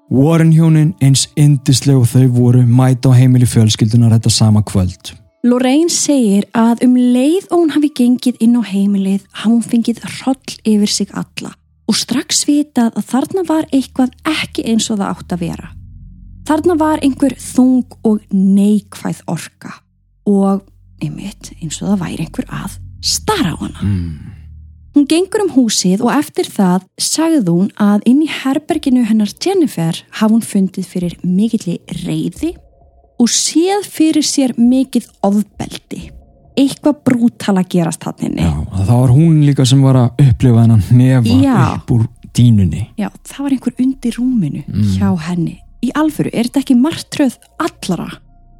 Warren 0.09 0.55
hjónin 0.55 0.95
eins 1.05 1.27
indisleg 1.37 2.01
og 2.01 2.09
þau 2.09 2.27
voru 2.33 2.65
mæta 2.65 3.13
á 3.13 3.19
heimili 3.19 3.45
fjölskyldunar 3.51 4.17
þetta 4.17 4.33
sama 4.33 4.65
kvöld. 4.65 5.13
Lorraine 5.47 5.93
segir 5.93 6.47
að 6.57 6.81
um 6.87 6.97
leið 6.97 7.45
og 7.53 7.61
hún 7.61 7.73
hafi 7.77 7.91
gengið 7.95 8.41
inn 8.43 8.57
á 8.59 8.63
heimilið 8.67 9.27
hafi 9.31 9.53
hún 9.53 9.63
fengið 9.63 10.01
hroll 10.03 10.55
yfir 10.67 10.91
sig 10.91 11.13
alla 11.15 11.53
og 11.87 11.99
strax 11.99 12.43
vitað 12.49 12.97
að 12.99 13.07
þarna 13.13 13.45
var 13.47 13.69
eitthvað 13.71 14.17
ekki 14.27 14.65
eins 14.73 14.89
og 14.91 14.99
það 14.99 15.13
átt 15.13 15.35
að 15.37 15.45
vera. 15.45 15.69
Þarna 16.47 16.77
var 16.81 17.05
einhver 17.07 17.37
þung 17.39 17.95
og 18.07 18.25
neikvæð 18.33 19.23
orka 19.31 19.77
og 20.27 20.67
einmitt 21.03 21.53
eins 21.61 21.79
og 21.79 21.93
það 21.93 22.03
væri 22.03 22.27
einhver 22.27 22.51
að 22.51 22.77
stara 23.07 23.55
á 23.55 23.57
hana. 23.63 23.87
Mm. 23.87 24.35
Hún 24.97 25.07
gengur 25.07 25.45
um 25.45 25.55
húsið 25.55 26.03
og 26.03 26.15
eftir 26.17 26.51
það 26.51 26.91
sagði 26.99 27.43
hún 27.53 27.71
að 27.79 28.07
inn 28.11 28.23
í 28.25 28.31
herberginu 28.33 29.07
hennar 29.07 29.31
Jennifer 29.37 30.03
hafi 30.19 30.33
hún 30.33 30.47
fundið 30.47 30.91
fyrir 30.91 31.19
mikilli 31.23 31.83
reyði 32.03 32.57
og 33.19 33.29
séð 33.33 33.87
fyrir 33.89 34.25
sér 34.27 34.55
mikið 34.59 35.07
ofbeldi. 35.25 36.11
Eitthvað 36.57 37.01
brútal 37.05 37.59
að 37.61 37.69
gerast 37.75 38.05
hann. 38.09 38.37
Já, 38.39 38.53
að 38.73 38.87
það 38.89 39.01
var 39.03 39.13
hún 39.13 39.41
líka 39.45 39.67
sem 39.69 39.83
var 39.85 39.99
að 40.01 40.23
upplifa 40.25 40.63
þennan 40.65 40.85
nefa 40.97 41.37
Já. 41.43 41.57
upp 41.77 41.91
úr 41.93 42.07
dínunni. 42.37 42.87
Já, 42.97 43.11
það 43.25 43.43
var 43.45 43.51
einhver 43.57 43.75
undir 43.81 44.13
rúminu 44.17 44.63
Mm. 44.67 44.83
hjá 44.97 45.11
henni. 45.29 45.59
Í 45.85 45.91
alföru, 45.95 46.31
er 46.33 46.45
þetta 46.49 46.61
ekki 46.63 46.77
martröð 46.81 47.37
allara 47.61 48.09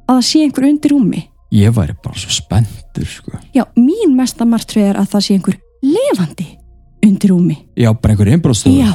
að 0.07 0.17
það 0.19 0.21
sé 0.29 0.43
einhver 0.45 0.69
undir 0.69 0.91
rúmi? 0.91 1.23
Ég 1.51 1.71
væri 1.73 1.95
bara 2.03 2.15
svo 2.15 2.29
spenntur, 2.29 3.05
sko. 3.05 3.31
Já, 3.53 3.63
mín 3.75 4.15
mesta 4.15 4.45
martröð 4.45 4.89
er 4.91 4.95
að 5.01 5.09
það 5.09 5.21
sé 5.25 5.33
einhver 5.37 5.57
levandi 5.81 6.47
undir 7.05 7.29
rúmi. 7.29 7.57
Já, 7.75 7.93
bara 7.93 8.13
einhver 8.13 8.31
einbróðstofu. 8.33 8.77
Já, 8.77 8.93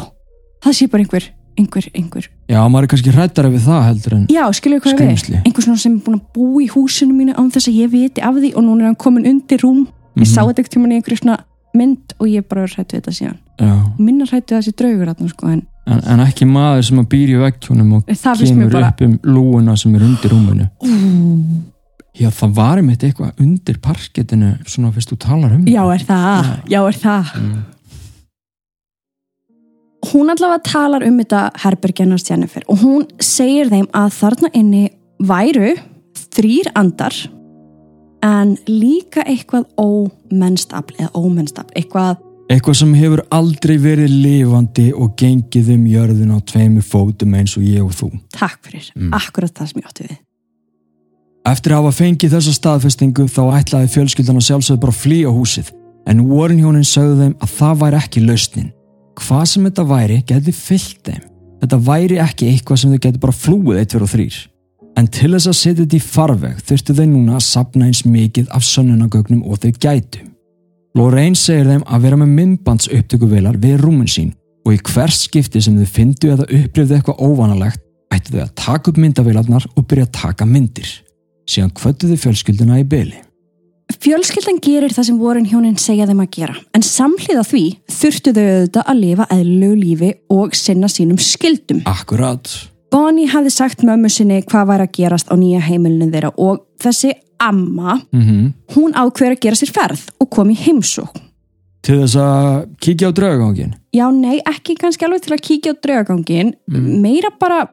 það 0.63 0.73
sé 0.79 0.87
bara 0.91 1.03
einhver, 1.03 1.25
einhver, 1.59 1.87
einhver. 1.95 2.27
Já, 2.49 2.61
maður 2.69 2.83
er 2.87 2.91
kannski 2.93 3.13
hrættara 3.15 3.51
við 3.53 3.65
það 3.67 3.83
heldur 3.89 4.15
en 4.19 4.27
Já, 4.33 4.45
við 4.49 4.81
hvað 4.83 4.95
Skrímsli. 4.97 5.37
við 5.37 5.47
einhver 5.49 5.63
svona 5.67 5.79
sem 5.79 5.95
er 5.97 6.03
búin 6.07 6.19
að 6.21 6.27
búa 6.35 6.63
í 6.63 6.69
húsinu 6.73 7.13
mínu 7.17 7.35
án 7.39 7.51
þess 7.55 7.69
að 7.69 7.79
ég 7.83 7.91
viti 7.93 8.21
af 8.23 8.35
því 8.37 8.53
og 8.57 8.63
núna 8.65 8.81
er 8.83 8.87
hann 8.93 8.97
komin 8.97 9.27
undir 9.27 9.59
rúm. 9.65 9.87
Ég 10.17 10.23
Mhm. 10.27 10.33
sá 10.35 10.41
þetta 10.45 10.61
ekkert 10.61 10.73
tímann 10.77 10.93
í 10.93 10.97
einhverju 11.01 11.19
svona 11.23 11.39
mynd 11.75 12.15
og 12.21 12.27
ég 12.29 12.49
bara 12.49 12.67
hrættu 12.67 12.97
þetta 13.01 13.13
síðan. 13.17 13.39
Já, 13.61 13.75
minna 13.99 14.25
hrættu 14.27 14.55
þessi 14.57 14.73
draugur 14.77 15.07
þarna 15.15 15.29
sko 15.31 15.47
en 15.49 15.63
en, 15.87 16.01
en 16.07 16.21
ekki 16.21 16.47
maður 16.47 16.85
sem 16.85 16.99
að 16.99 17.07
býr 17.11 17.29
í 17.33 17.39
vekkjónum 17.43 17.93
og 17.97 18.05
það 18.07 18.37
finnst 18.39 18.55
mér 18.55 18.69
kemur 18.69 18.73
bara 18.73 18.89
upp 18.93 19.01
um 19.03 19.19
lúuna 19.25 19.77
sem 19.79 19.95
er 19.97 20.01
undir 20.07 20.31
rúmunu 20.31 20.69
Ú, 20.81 21.63
Já, 22.13 22.29
það 22.29 22.51
var 22.55 22.77
einmitt 22.79 23.03
eitthvað 23.07 23.41
undir 23.41 23.79
parkettinu 23.81 24.51
svona 24.69 24.91
fyrst 24.93 25.11
þú 25.15 25.17
talar 25.19 25.55
um 25.57 25.65
já 25.65 25.81
er 25.95 26.03
það, 26.05 26.51
já 26.69 26.81
er 26.87 26.99
það. 27.01 27.31
Mm. 27.41 27.63
Hún 30.13 30.31
allavega 30.33 30.63
talar 30.67 31.05
um 31.07 31.19
þetta 31.21 31.43
herbergjannars 31.65 32.27
Jennifer 32.29 32.65
og 32.69 32.83
hún 32.83 33.07
segir 33.23 33.71
þeim 33.73 33.89
að 33.97 34.11
þarna 34.19 34.51
inni 34.59 34.83
væru 35.23 35.75
þrýr 36.33 36.73
andar 36.79 37.17
en 38.23 38.57
líka 38.69 39.25
eitthvað 39.27 39.67
ómennstafl 39.81 40.99
eða 41.01 41.15
ómennstafl, 41.19 41.73
eitthvað 41.77 42.21
Eitthvað 42.53 42.75
sem 42.77 42.91
hefur 42.99 43.21
aldrei 43.33 43.77
verið 43.81 44.11
lifandi 44.13 44.89
og 44.93 45.15
gengið 45.17 45.71
um 45.73 45.85
jörðin 45.89 46.35
á 46.37 46.39
tveimu 46.45 46.83
fótum 46.85 47.33
eins 47.39 47.55
og 47.57 47.65
ég 47.65 47.81
og 47.81 47.95
þú 47.97 48.11
takk 48.35 48.59
fyrir, 48.67 48.91
Mm. 48.97 49.13
akkurat 49.15 49.55
það 49.55 49.71
sem 49.71 49.81
ég 49.81 49.87
átti 49.89 50.09
við 50.11 50.19
Eftir 51.45 51.73
að 51.73 51.81
hafa 51.83 52.05
fengið 52.05 52.35
þessa 52.37 52.53
staðfestingu 52.55 53.25
þá 53.27 53.43
ætlaði 53.59 53.89
fjölskyldan 53.95 54.37
að 54.39 54.47
sjálfsögðu 54.47 54.81
bara 54.81 54.93
að 54.93 55.01
flýja 55.03 55.33
húsið 55.33 55.73
en 56.07 56.21
Warren 56.29 56.61
hjónin 56.63 56.87
sögðu 56.87 57.17
þeim 57.23 57.35
að 57.43 57.55
það 57.59 57.81
væri 57.81 57.99
ekki 58.03 58.21
lausnin. 58.27 58.73
Hvað 59.21 59.45
sem 59.51 59.69
þetta 59.69 59.85
væri 59.89 60.23
geti 60.29 60.55
fyllt 60.57 61.05
þeim. 61.07 61.29
Þetta 61.63 61.79
væri 61.87 62.19
ekki 62.23 62.49
eitthvað 62.51 62.81
sem 62.81 62.93
þau 62.93 63.03
geti 63.05 63.23
bara 63.23 63.37
flúið 63.37 63.81
eitt 63.81 63.95
fyrir 63.95 64.07
og 64.07 64.13
þrýr. 64.13 64.39
En 64.99 65.09
til 65.09 65.31
þess 65.33 65.49
að 65.49 65.57
setja 65.57 65.81
þetta 65.85 65.97
í 65.97 66.05
farveg 66.05 66.61
þurftu 66.69 66.97
þau 66.99 67.07
núna 67.09 67.39
að 67.39 67.47
sapna 67.47 67.89
eins 67.89 68.03
mikið 68.05 68.51
af 68.53 68.67
sönnunagögnum 68.67 69.45
og 69.47 69.63
þau 69.63 69.71
gætu. 69.81 70.27
Lorraine 70.99 71.39
segir 71.39 71.71
þeim 71.71 71.85
að 71.87 72.05
vera 72.05 72.19
með 72.21 72.35
myndbands 72.37 72.91
upptökuvelar 72.93 73.57
við 73.61 73.79
rúmin 73.81 74.11
sín 74.11 74.35
og 74.67 74.75
í 74.77 74.83
hvers 74.91 75.23
skipti 75.27 75.63
sem 75.65 75.79
þau 75.79 75.89
fyndu 75.89 76.35
eða 76.35 76.49
upplifðu 76.59 76.99
eitthvað 76.99 77.23
óvanalegt 77.25 77.81
ættu 78.13 78.37
þau 78.37 78.43
að 78.45 78.55
taka 78.61 78.93
upp 78.93 79.01
myndavélarnar 79.01 79.69
og 79.73 79.87
byrja 79.89 80.09
að 80.09 80.15
taka 80.19 80.49
myndir. 80.49 80.91
Síðan 81.49 81.73
kvöttu 81.79 82.11
þau 82.11 82.21
fjölskylduna 82.27 82.83
í 82.83 82.89
byli. 82.89 83.23
Fjölskyldan 84.01 84.61
gerir 84.63 84.93
það 84.95 85.09
sem 85.09 85.19
vorin 85.21 85.47
hjónin 85.49 85.77
segja 85.81 86.07
þeim 86.09 86.23
að 86.25 86.31
gera, 86.37 86.55
en 86.75 86.83
samhliða 86.87 87.43
því 87.49 87.63
þurftu 87.91 88.33
þau 88.37 88.45
auðvitað 88.45 88.87
að 88.93 89.01
lifa 89.03 89.27
eðlulegu 89.31 89.81
lífi 89.83 90.11
og 90.31 90.55
sinna 90.57 90.89
sínum 90.93 91.19
skildum. 91.21 91.83
Akkurat. 91.91 92.49
Bonnie 92.93 93.29
hafði 93.33 93.51
sagt 93.55 93.83
mömmu 93.89 94.11
sinni 94.13 94.43
hvað 94.45 94.69
væri 94.69 94.87
að 94.87 94.95
gerast 94.99 95.31
á 95.33 95.35
nýja 95.41 95.61
heimilinu 95.65 96.11
þeirra 96.13 96.33
og 96.37 96.65
þessi 96.83 97.15
amma, 97.43 98.01
Mm 98.13 98.53
hún 98.73 98.95
ákveður 98.97 99.35
að 99.37 99.41
gera 99.45 99.59
sér 99.59 99.73
ferð 99.75 100.03
og 100.21 100.31
kom 100.33 100.49
í 100.49 100.57
heimsókn. 100.57 101.21
Til 101.83 101.99
þess 101.99 102.15
að 102.17 102.69
kíkja 102.81 103.11
á 103.11 103.13
draugangin. 103.13 103.75
Já, 103.93 104.07
nei, 104.15 104.39
ekki 104.49 104.77
kannski 104.79 105.05
alveg 105.05 105.25
til 105.27 105.35
að 105.35 105.43
kíkja 105.45 105.73
á 105.75 105.81
draugangin, 105.83 106.55
Mm. 106.71 107.01
meira 107.03 107.31
bara, 107.39 107.69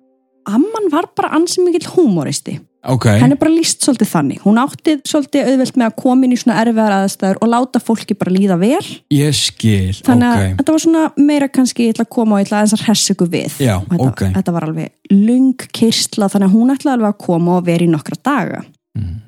amman 0.47 0.89
var 0.91 1.05
bara 1.15 1.29
ansi 1.37 1.61
mikill 1.63 1.87
húmóristi. 1.93 2.59
Ok. 2.87 3.05
henni 3.19 3.35
er 3.35 3.39
bara 3.41 3.51
líst 3.51 3.83
svolítið 3.83 4.07
þannig 4.13 4.43
hún 4.45 4.59
átti 4.61 4.93
svolítið 5.03 5.49
auðvelt 5.51 5.75
með 5.81 5.85
að 5.89 5.95
koma 5.99 6.23
inn 6.25 6.31
í 6.31 6.37
svona 6.39 6.61
erfiðar 6.61 6.93
aðstæður 6.95 7.39
og 7.43 7.49
láta 7.51 7.81
fólki 7.83 8.15
bara 8.15 8.31
líða 8.31 8.55
vel 8.61 8.85
Ég 9.11 9.35
skil. 9.35 9.91
þannig 9.99 10.27
að 10.29 10.39
ok. 10.45 10.53
þetta 10.61 10.71
var 10.77 10.83
svona 10.85 11.03
meira 11.17 11.49
kannski 11.51 11.89
ég 11.89 11.93
ætla 11.97 12.05
að 12.07 12.13
koma 12.15 12.37
og 12.37 12.39
ég 12.39 12.47
ætla 12.47 12.61
að 12.63 12.85
hressa 12.85 13.13
ykkur 13.17 13.31
við 13.33 13.57
Já, 13.59 13.75
þetta, 13.83 14.07
ok. 14.07 14.23
þetta 14.37 14.53
var 14.55 14.67
alveg 14.69 14.91
lung 15.11 15.65
kyrsla 15.75 16.29
þannig 16.31 16.47
að 16.47 16.55
hún 16.55 16.73
ætla 16.77 16.93
alveg 16.95 17.11
að 17.11 17.19
koma 17.27 17.57
og 17.59 17.65
vera 17.67 17.83
í 17.83 17.91
nokkra 17.91 18.19
daga 18.23 18.63
Mm. 18.97 19.19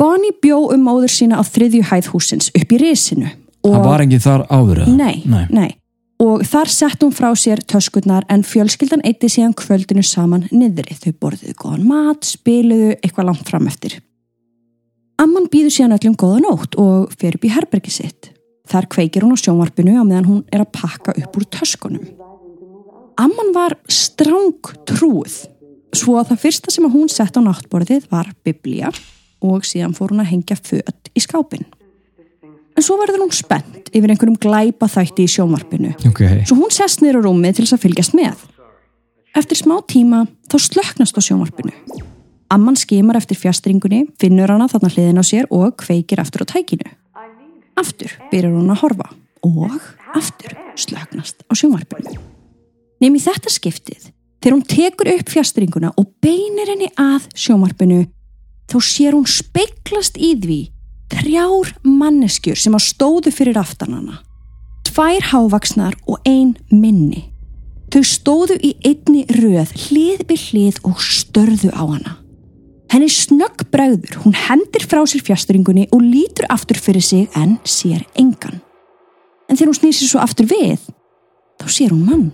Bonnie 0.00 0.32
bjó 0.42 0.70
um 0.72 0.80
móður 0.86 1.12
sína 1.12 1.36
á 1.36 1.44
þriðju 1.44 1.82
hæð 1.90 2.06
húsins 2.14 2.48
upp 2.56 2.70
í 2.72 2.78
risinu 2.80 3.28
Það 3.60 3.82
var 3.84 4.00
engin 4.00 4.22
þar 4.24 4.46
áður 4.48 4.86
nei, 4.88 5.20
Nei. 5.28 5.44
nei. 5.52 5.70
Og 6.20 6.44
þar 6.44 6.68
sett 6.68 7.02
hún 7.02 7.16
frá 7.16 7.30
sér 7.38 7.62
töskurnar 7.64 8.26
en 8.28 8.44
fjölskyldan 8.44 9.02
eitti 9.08 9.30
síðan 9.32 9.56
kvöldinu 9.56 10.04
saman 10.04 10.46
niðri 10.52 10.98
þau 11.00 11.12
borðuðu 11.24 11.56
góðan 11.56 11.88
mat, 11.88 12.28
spiluðu 12.28 12.94
eitthvað 13.00 13.30
langt 13.32 13.48
fram 13.48 13.68
eftir 13.70 14.00
Amman 15.20 15.50
býður 15.52 15.74
síðan 15.74 15.96
öllum 15.98 16.14
góða 16.16 16.38
nótt 16.46 16.76
og 16.80 17.10
fer 17.20 17.34
upp 17.36 17.42
í 17.44 17.52
herbergi 17.52 17.92
sitt. 17.92 18.30
Þar 18.70 18.86
kveikir 18.94 19.26
hún 19.26 19.36
á 19.36 19.42
sjónvarpinu 19.42 19.98
á 20.00 20.04
meðan 20.06 20.28
hún 20.28 20.38
er 20.48 20.62
að 20.62 20.70
pakka 20.78 21.12
upp 21.12 21.36
úr 21.36 21.44
töskunum. 21.58 22.06
Amman 23.20 23.50
var 23.52 23.76
stráng 23.90 24.70
trúið, 24.88 25.42
svo 25.92 26.16
að 26.16 26.30
það 26.30 26.42
fyrsta 26.46 26.72
sem 26.72 26.88
hún 26.88 27.10
sett 27.12 27.36
á 27.36 27.40
náttborðið 27.44 28.06
var 28.08 28.30
biblía 28.46 28.94
og 29.44 29.66
síðan 29.68 29.96
fór 29.98 30.14
hún 30.14 30.24
að 30.24 30.32
hengja 30.32 30.56
fött 30.56 31.12
í 31.12 31.20
skápin. 31.20 31.68
En 32.80 32.84
svo 32.86 32.96
verður 32.96 33.26
hún 33.26 33.32
spennt 33.36 33.90
yfir 33.92 34.14
einhverjum 34.14 34.38
glæpa 34.40 34.86
þætti 34.88 35.26
í 35.26 35.28
sjónvarpinu. 35.28 35.90
Ok. 36.08 36.22
Svo 36.48 36.56
hún 36.62 36.70
sest 36.72 37.02
á 37.04 37.12
rúmið 37.12 37.58
til 37.58 37.66
þess 37.66 37.76
að 37.76 37.82
fylgjast 37.82 38.14
með. 38.16 38.46
Eftir 39.36 39.60
smá 39.60 39.74
tíma 39.84 40.22
þá 40.48 40.56
slöknast 40.64 41.12
á 41.12 41.20
sjónvarpinu. 41.20 41.74
Amman 42.48 42.80
skimar 42.80 43.20
eftir 43.20 43.36
fjastringunni, 43.36 44.06
finnur 44.16 44.48
hana 44.48 44.70
þarna 44.72 44.94
hliðin 44.94 45.20
á 45.20 45.24
sér 45.28 45.50
og 45.52 45.76
kveikir 45.84 46.24
aftur 46.24 46.46
á 46.48 46.56
tækinu. 46.56 46.88
Aftur 47.76 48.16
byrjar 48.32 48.56
hún 48.56 48.72
að 48.72 48.80
horfa 48.86 49.12
og 49.44 49.76
aftur 50.16 50.56
slöknast 50.72 51.44
á 51.44 51.52
sjónvarpinu. 51.52 52.16
Nefn 53.04 53.20
í 53.20 53.24
þetta 53.28 53.52
skiptið, 53.52 54.08
þegar 54.40 54.56
hún 54.56 54.68
tekur 54.72 55.14
upp 55.18 55.36
fjastringuna 55.36 55.92
og 56.00 56.14
beinir 56.24 56.72
henni 56.72 56.88
að 56.96 57.28
sjónvarpinu, 57.36 58.06
þá 58.72 58.76
sér 58.80 59.20
hún 59.20 59.28
speiklast 59.28 60.16
í 60.16 60.32
því 60.40 60.62
þrjár 61.10 61.74
manneskjur 61.86 62.58
sem 62.58 62.76
að 62.76 62.86
stóðu 62.86 63.32
fyrir 63.34 63.58
aftanana. 63.60 64.20
Tvær 64.86 65.28
hávaksnar 65.30 65.96
og 66.06 66.22
ein 66.26 66.56
minni. 66.70 67.26
Þau 67.90 68.02
stóðu 68.06 68.56
í 68.62 68.72
einni 68.86 69.24
röð 69.34 69.72
hlið 69.86 70.24
við 70.28 70.42
hlið 70.50 70.80
og 70.86 71.00
störðu 71.02 71.70
á 71.74 71.82
hana. 71.82 72.16
Henni 72.90 73.06
snögg 73.10 73.68
bregður, 73.70 74.16
hún 74.24 74.34
hendir 74.34 74.82
frá 74.82 75.04
sér 75.06 75.22
fjasturingunni 75.26 75.86
og 75.94 76.02
lítur 76.02 76.48
aftur 76.50 76.78
fyrir 76.78 77.04
sig 77.06 77.28
en 77.38 77.58
sér 77.62 78.02
engan. 78.18 78.58
En 79.46 79.58
þegar 79.58 79.70
hún 79.70 79.78
snýr 79.78 79.94
sér 79.94 80.10
svo 80.10 80.22
aftur 80.22 80.48
við, 80.50 80.82
þá 81.58 81.66
sér 81.70 81.94
hún 81.94 82.06
mann. 82.06 82.28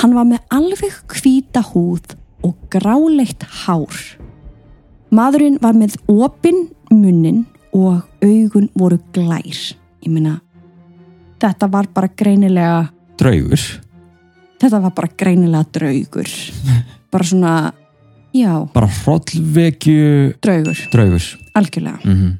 Hann 0.00 0.16
var 0.16 0.28
með 0.28 0.40
alveg 0.56 0.96
hvíta 1.12 1.60
húð 1.72 2.16
og 2.44 2.56
gráleitt 2.72 3.44
hár. 3.64 3.92
Maðurinn 5.12 5.60
var 5.60 5.76
með 5.76 5.98
opinn 6.08 6.70
munnin 6.88 7.44
og 7.72 8.02
augun 8.24 8.68
voru 8.78 8.98
glær. 9.14 9.60
Ég 10.02 10.10
meina, 10.12 10.38
þetta 11.42 11.68
var 11.72 11.88
bara 11.94 12.08
greinilega, 12.16 12.88
Draugur. 13.20 13.62
þetta 14.62 14.80
var 14.82 14.94
bara 14.96 15.08
greinilega 15.18 15.64
draugur. 15.72 16.28
Bara 17.12 17.24
svona, 17.28 17.72
já, 18.32 18.54
Bara 18.72 18.86
hrollvekju 18.88 20.32
draugur, 20.40 20.78
draugur. 20.92 21.26
algjörlega. 21.54 22.00
Mm 22.04 22.38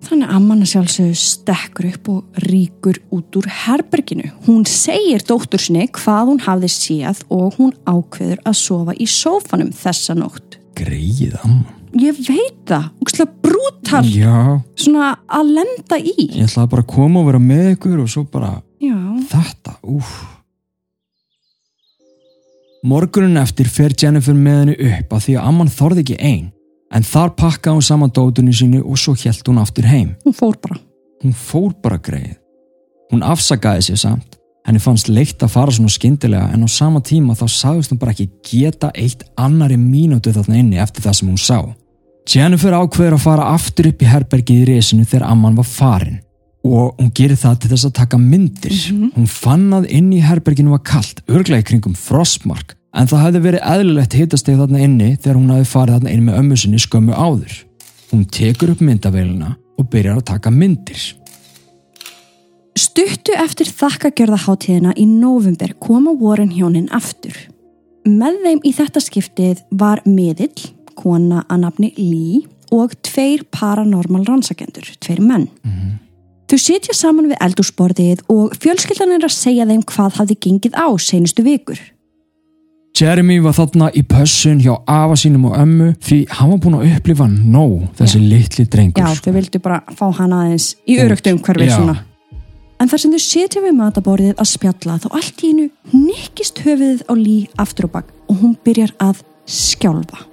Þannig 0.00 0.30
að 0.30 0.36
amman 0.38 0.62
að 0.64 0.70
sjálfsögðu 0.70 1.16
stekkur 1.20 1.86
upp 1.90 2.08
og 2.08 2.38
ríkur 2.46 2.96
út 3.12 3.36
úr 3.36 3.46
herberginu. 3.52 4.30
Hún 4.46 4.62
segir 4.64 5.20
dóttur 5.28 5.60
sinni 5.60 5.84
hvað 5.92 6.30
hún 6.30 6.40
hafði 6.46 6.70
séð 6.72 7.20
og 7.28 7.58
hún 7.58 7.74
ákveður 7.84 8.40
að 8.48 8.56
sofa 8.62 8.94
í 8.96 9.04
sófanum 9.04 9.74
þessa 9.76 10.16
nótt. 10.16 10.56
Greið 10.80 11.36
amman. 11.44 11.79
Ég 11.98 12.18
veit 12.22 12.60
það, 12.70 12.84
úkslega 13.02 13.32
brútal, 13.42 14.04
Já. 14.06 14.60
svona 14.78 15.08
að 15.26 15.48
lenda 15.56 15.98
í. 15.98 16.14
Ég 16.36 16.46
ætlaði 16.46 16.70
bara 16.70 16.84
að 16.84 16.92
koma 16.92 17.20
og 17.20 17.26
vera 17.26 17.40
með 17.42 17.72
ykkur 17.74 18.02
og 18.04 18.12
svo 18.12 18.22
bara 18.30 18.52
Já, 18.80 18.96
þetta, 19.32 19.74
úf. 19.90 20.12
Morgunin 22.86 23.36
eftir 23.36 23.68
fer 23.68 23.92
Jennifer 23.92 24.36
með 24.36 24.60
henni 24.62 24.76
upp 24.88 25.12
að 25.12 25.24
því 25.26 25.34
að 25.36 25.48
amman 25.50 25.72
þorði 25.74 26.04
ekki 26.06 26.18
ein. 26.24 26.46
En 26.90 27.04
þar 27.06 27.34
pakkaði 27.38 27.76
hún 27.76 27.86
saman 27.86 28.14
dótunni 28.16 28.54
sínu 28.56 28.80
og 28.82 28.96
svo 28.98 29.12
hjælt 29.14 29.46
hún 29.46 29.60
aftur 29.60 29.86
heim. 29.86 30.16
hún 30.24 30.34
fór 30.34 30.56
bara. 30.62 30.80
Hún 31.22 31.34
fór 31.36 31.74
bara 31.82 31.98
greið. 31.98 32.38
Hún 33.12 33.22
afsakaði 33.22 33.90
sér 33.90 34.00
samt. 34.00 34.39
Henni 34.66 34.80
fannst 34.82 35.08
leitt 35.08 35.40
að 35.42 35.54
fara 35.54 35.72
svona 35.72 35.90
skyndilega 35.92 36.50
en 36.54 36.64
á 36.64 36.68
sama 36.68 37.00
tíma 37.00 37.36
þá 37.38 37.46
sagðist 37.48 37.92
hún 37.92 38.00
bara 38.00 38.12
ekki 38.12 38.28
geta 38.44 38.90
eitt 38.94 39.24
annari 39.40 39.78
mínútu 39.80 40.34
þarna 40.36 40.58
inni 40.60 40.80
eftir 40.82 41.06
það 41.06 41.16
sem 41.18 41.30
hún 41.30 41.40
sá. 41.40 41.58
Jennifer 42.28 42.76
ákveður 42.76 43.16
að 43.16 43.24
fara 43.24 43.46
aftur 43.54 43.88
upp 43.90 44.02
í 44.04 44.10
herbergið 44.10 44.60
í 44.60 44.66
resinu 44.74 45.06
þegar 45.08 45.30
amman 45.30 45.56
var 45.58 45.66
farin 45.66 46.20
og 46.60 46.98
hún 47.00 47.08
gerir 47.16 47.38
það 47.40 47.62
til 47.62 47.70
þess 47.70 47.86
að 47.88 47.94
taka 47.96 48.18
myndir. 48.20 48.74
Hún 49.14 49.30
fann 49.32 49.70
að 49.72 49.88
inn 49.96 50.10
í 50.12 50.20
herberginu 50.20 50.74
var 50.74 50.82
kallt, 50.84 51.22
örglega 51.24 51.64
í 51.64 51.68
kringum 51.70 51.96
frostmark 51.96 52.76
en 52.92 53.08
það 53.08 53.24
hefði 53.24 53.42
verið 53.46 53.66
eðlilegt 53.72 54.16
hitasteg 54.18 54.58
þarna 54.60 54.84
inni 54.84 55.10
þegar 55.16 55.38
hún 55.38 55.54
hefði 55.54 55.70
farið 55.72 55.96
þarna 55.96 56.14
inn 56.14 56.26
með 56.26 56.38
ömmu 56.42 56.60
sinni 56.60 56.82
skömmu 56.82 57.16
áður. 57.16 57.56
Hún 58.10 58.26
tekur 58.26 58.74
upp 58.74 58.84
myndavélina 58.84 59.54
og 59.78 59.88
byrjar 59.90 60.20
að 60.20 60.28
taka 60.34 60.52
myndir. 60.52 61.04
Stuttu 62.80 63.34
eftir 63.36 63.68
þakkagjörðaháttíðina 63.76 64.94
í 64.96 65.04
november 65.04 65.74
koma 65.82 66.14
Warren 66.16 66.52
hjónin 66.54 66.86
aftur. 66.96 67.34
Með 68.08 68.38
þeim 68.44 68.62
í 68.64 68.72
þetta 68.72 69.02
skiptið 69.04 69.60
var 69.82 70.00
miðill, 70.08 70.70
kona 70.96 71.42
að 71.52 71.66
nafni 71.66 71.90
Lee 71.98 72.40
og 72.72 72.94
tveir 73.04 73.44
paranormal 73.52 74.22
rannsakendur, 74.24 74.88
tveir 75.02 75.20
menn. 75.20 75.50
Þau 76.48 76.56
sitja 76.56 76.96
saman 76.96 77.28
við 77.28 77.42
eldúsborðið 77.44 78.24
og 78.32 78.56
fjölskyldan 78.62 79.12
er 79.18 79.28
að 79.28 79.36
segja 79.36 79.68
þeim 79.68 79.84
hvað 79.84 80.16
hafði 80.22 80.40
gengið 80.46 80.78
á 80.80 80.88
seinustu 80.96 81.44
vikur. 81.44 81.78
Jeremy 82.96 83.38
var 83.44 83.54
þarna 83.60 83.90
í 83.96 84.02
pössun 84.08 84.58
hjá 84.64 84.72
afa 84.88 85.18
sínum 85.20 85.50
og 85.50 85.58
ömmu 85.60 85.92
því 86.00 86.24
hann 86.32 86.54
var 86.54 86.62
búin 86.64 86.80
að 86.80 86.88
upplifa 86.96 87.28
nóg 87.28 87.90
þessi 88.00 88.20
litli 88.24 88.64
drengur. 88.72 89.04
Já, 89.04 89.20
þau 89.20 89.34
vildu 89.36 89.60
bara 89.62 89.82
fá 89.96 90.06
hana 90.16 90.46
aðeins 90.46 90.74
í 90.88 90.98
örugtum 91.04 91.38
hverfið 91.44 91.76
svona. 91.76 92.04
En 92.80 92.88
þar 92.88 93.02
sem 93.02 93.12
þau 93.12 93.20
sitja 93.20 93.60
við 93.60 93.76
mataborðið 93.76 94.38
að 94.40 94.48
spjalla 94.48 94.96
þá 95.02 95.08
allt 95.18 95.42
í 95.44 95.50
einu 95.52 95.66
nikkist 95.92 96.62
höfuðið 96.64 97.02
á 97.12 97.14
Lee 97.18 97.48
aftur 97.60 97.90
á 97.92 97.94
bak 97.98 98.08
og 98.32 98.40
hún 98.40 98.54
byrjar 98.64 98.94
að 99.04 99.20
skjálfa. 99.44 100.24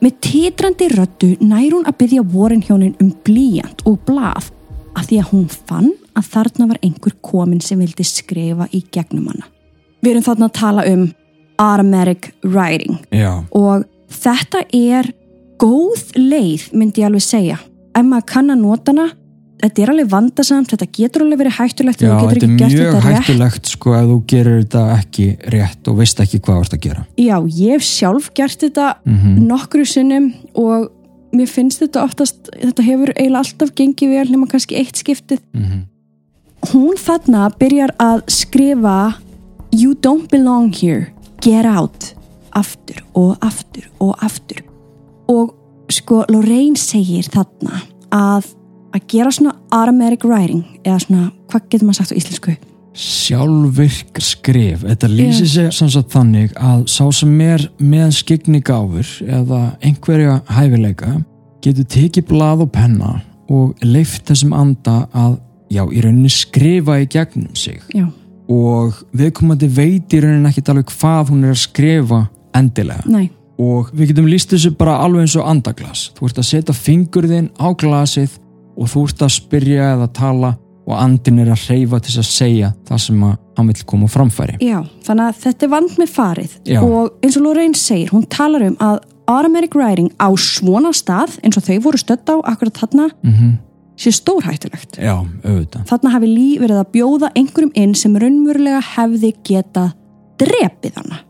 Með 0.00 0.16
titrandi 0.24 0.88
röddu 0.94 1.34
nær 1.44 1.74
hún 1.74 1.84
að 1.84 1.98
byggja 2.00 2.24
vorin 2.32 2.64
hjónin 2.64 2.96
um 3.04 3.12
blíjant 3.26 3.84
og 3.84 4.00
blað 4.08 4.48
af 4.96 5.06
því 5.10 5.20
að 5.20 5.32
hún 5.34 5.46
fann 5.52 5.90
að 6.16 6.30
þarna 6.32 6.70
var 6.72 6.80
einhver 6.80 7.16
komin 7.20 7.60
sem 7.60 7.80
vildi 7.80 8.06
skrifa 8.08 8.68
í 8.72 8.80
gegnum 8.92 9.28
hana. 9.28 9.50
Við 10.00 10.14
erum 10.14 10.24
þarna 10.24 10.48
að 10.48 10.56
tala 10.56 10.86
um 10.88 11.06
automatic 11.60 12.30
writing 12.40 12.96
Já, 13.12 13.44
og 13.52 13.84
þetta 14.08 14.64
er 14.72 15.12
góð 15.60 16.14
leið 16.16 16.70
myndi 16.72 17.04
ég 17.04 17.10
alveg 17.10 17.26
segja 17.26 17.60
ef 17.92 18.06
maður 18.06 18.28
kann 18.32 18.54
að 18.54 18.62
nota 18.64 18.94
hana 18.94 19.10
þetta 19.60 19.82
er 19.82 19.92
alveg 19.92 20.10
vandasamt, 20.10 20.70
þetta 20.72 20.88
getur 20.96 21.24
alveg 21.24 21.40
verið 21.42 21.56
hættulegt 21.58 22.02
Já 22.02 22.12
þetta 22.18 22.46
er 22.46 22.54
mjög 22.54 22.78
þetta 22.78 23.02
hættulegt 23.06 23.72
sko 23.74 23.94
ef 23.98 24.06
þú 24.10 24.16
gerir 24.32 24.62
þetta 24.62 24.84
ekki 24.96 25.26
rétt 25.54 25.90
og 25.90 25.98
veist 26.00 26.22
ekki 26.24 26.40
hvað 26.40 26.56
þú 26.56 26.64
ert 26.64 26.76
að 26.78 26.82
gera. 26.86 27.04
já, 27.16 27.36
ég 27.46 27.76
hef 27.76 27.84
sjálf 27.86 28.30
gert 28.34 28.60
þetta 28.66 28.88
Mm 29.04 29.38
nokkru 29.50 29.84
sinnum 29.86 30.32
og 30.54 30.90
mér 31.32 31.48
finnst 31.50 31.80
þetta 31.82 32.02
oftast 32.04 32.50
þetta 32.54 32.82
hefur 32.82 33.12
eiginlega 33.14 33.44
alltaf 33.44 33.72
gengið 33.78 34.12
vel 34.14 34.30
nema 34.32 34.46
kannski 34.50 34.76
eitt 34.80 34.96
skiptið. 34.98 35.40
Mhm. 35.54 35.86
hún 36.72 36.96
þarna 37.00 37.48
byrjar 37.58 37.94
að 37.98 38.22
skrifa 38.28 39.14
you 39.72 39.94
don't 39.94 40.28
belong 40.30 40.72
here, 40.74 41.06
get 41.40 41.64
out. 41.64 42.14
Aftur 42.52 42.98
og 43.14 43.38
aftur 43.40 43.86
og 44.00 44.16
aftur. 44.20 44.62
Og 45.28 45.54
sko 45.90 46.24
Lorraine 46.28 46.76
segir 46.76 47.28
þarna 47.30 47.82
að 48.10 48.50
að 48.94 49.06
gera 49.10 49.32
svona 49.34 49.54
automatic 49.70 50.26
writing 50.26 50.64
eða 50.84 50.98
svona, 51.04 51.30
hvað 51.50 51.70
getur 51.72 51.88
maður 51.88 52.00
sagt 52.00 52.14
á 52.14 52.20
íslensku? 52.20 52.56
Sjálfvirk 53.00 54.18
skrif, 54.24 54.82
þetta 54.82 55.10
lýsir 55.12 55.48
sig 55.48 55.68
sem 55.74 55.90
sagt 55.92 56.10
þannig 56.10 56.54
að 56.58 56.82
sá 56.90 57.04
sem 57.14 57.36
er 57.44 57.64
með 57.78 58.16
skignigáfur 58.18 59.12
eða 59.30 59.60
einhverja 59.78 60.40
hæfileika 60.50 61.20
getur 61.62 61.86
tekið 61.86 62.26
blað 62.32 62.64
og 62.66 62.72
penna 62.74 63.12
og 63.50 63.78
leift 63.86 64.26
þessum 64.30 64.56
anda 64.56 65.04
að 65.14 65.38
já, 65.70 65.84
í 65.86 66.02
rauninni 66.02 66.30
skrifa 66.34 66.98
í 67.02 67.06
gegnum 67.10 67.54
sig. 67.58 67.78
Já, 67.94 68.08
og 68.50 68.98
viðkomandi 69.14 69.70
veit 69.70 70.10
í 70.10 70.22
rauninni 70.24 70.50
ekki 70.50 70.66
alveg 70.66 70.90
hvað 70.90 71.30
hún 71.30 71.46
er 71.46 71.54
að 71.54 71.62
skrifa 71.62 72.24
endilega. 72.58 73.06
Nei, 73.06 73.28
og 73.60 73.90
við 73.94 74.12
getum 74.12 74.28
líst 74.30 74.50
þessu 74.54 74.72
bara 74.78 74.98
alveg 75.04 75.26
eins 75.26 75.36
og 75.38 75.46
andaglas. 75.46 76.08
Þú 76.16 76.30
ert 76.30 76.40
að 76.42 76.48
setja 76.48 76.76
fingurðin 76.76 77.50
á 77.60 77.68
glasið 77.78 78.38
og 78.80 78.90
þú 78.90 79.04
ert 79.08 79.24
að 79.26 79.32
spyrja 79.36 79.92
eða 79.94 80.10
tala 80.16 80.54
og 80.90 80.96
andin 80.96 81.38
er 81.42 81.52
að 81.52 81.68
hreyfa 81.68 82.00
til 82.02 82.16
að 82.18 82.26
segja 82.26 82.72
það 82.88 83.02
sem 83.04 83.22
að 83.28 83.36
hann 83.58 83.70
vil 83.70 83.86
koma 83.92 84.08
framfæri. 84.10 84.58
Já 84.64 84.80
þannig 85.06 85.26
að 85.28 85.40
þetta 85.44 85.66
er 85.66 85.72
vand 85.76 85.96
með 86.00 86.12
farið. 86.16 86.58
Já. 86.66 86.80
og 86.82 87.24
eins 87.24 87.38
og 87.38 87.46
Lorraine 87.46 87.78
segir, 87.78 88.12
hún 88.14 88.26
talar 88.32 88.64
um 88.66 88.78
að 88.82 89.02
automatic 89.30 89.76
writing 89.78 90.10
á 90.18 90.28
svona 90.40 90.90
stað 90.96 91.36
eins 91.44 91.60
og 91.60 91.66
þau 91.68 91.76
voru 91.86 92.00
stödd 92.00 92.32
á 92.32 92.36
akkurat 92.50 92.80
þarna 92.80 93.10
mm 93.22 93.58
sé 94.00 94.12
stórhættulegt. 94.16 94.96
Já, 94.96 95.18
auðvitað. 95.44 95.84
Þarna 95.90 96.12
hafi 96.14 96.28
Lee 96.30 96.60
verið 96.60 96.78
að 96.80 96.92
bjóða 96.94 97.30
einhverjum 97.36 97.72
inn 97.76 97.96
sem 97.98 98.14
raunverulega 98.16 98.80
hefði 98.94 99.34
geta 99.44 99.90
drepið 100.40 101.00
hana. 101.02 101.20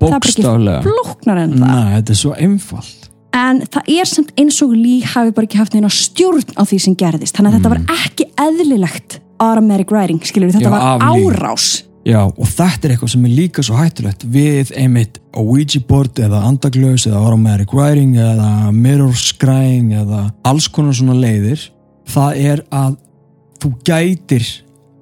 Það 0.00 0.10
er 0.10 0.16
ekki 0.18 0.44
Bókstaflega. 0.44 0.82
flóknar 0.84 1.40
en 1.44 1.54
það. 1.56 1.72
Nei, 1.72 1.94
þetta 1.96 2.14
er 2.14 2.20
svo 2.20 2.34
einfalt 2.36 3.09
en 3.36 3.62
það 3.70 3.92
er 3.94 4.08
samt 4.08 4.32
eins 4.40 4.58
og 4.64 4.72
Lee 4.74 5.06
hafi 5.06 5.34
bara 5.36 5.46
ekki 5.48 5.60
haft 5.60 5.76
neina 5.76 5.90
stjórn 5.92 6.56
á 6.58 6.62
því 6.66 6.78
sem 6.86 6.96
gerðist. 6.98 7.36
Þannig 7.36 7.52
að 7.52 7.58
þetta 7.58 7.72
var 7.74 7.82
ekki 8.06 8.26
eðlilegt 8.46 9.20
automatic 9.40 9.92
writing, 9.94 10.20
skilur 10.26 10.52
þetta 10.54 10.68
Já, 10.68 10.74
var 10.74 10.88
af 10.90 11.16
Lee. 11.16 11.30
árás. 11.30 11.68
Já, 12.00 12.22
og 12.24 12.46
þetta 12.48 12.86
er 12.88 12.94
eitthvað 12.94 13.12
sem 13.12 13.24
er 13.28 13.32
líka 13.36 13.62
svo 13.62 13.76
hættulegt 13.76 14.22
við 14.24 14.70
einmitt 14.80 15.18
Ouija 15.36 15.82
board 15.86 16.16
eða 16.18 16.40
andaglös 16.48 17.04
eða 17.06 17.20
automatic 17.20 17.74
writing 17.76 18.16
eða 18.16 18.70
mirror 18.72 19.12
scrying 19.14 19.92
eða 20.00 20.30
alls 20.48 20.68
konar 20.72 20.96
svona 20.96 21.18
leiðir. 21.18 21.68
Það 22.10 22.40
er 22.40 22.64
að 22.72 22.96
þú 23.60 23.72
gætir 23.84 24.48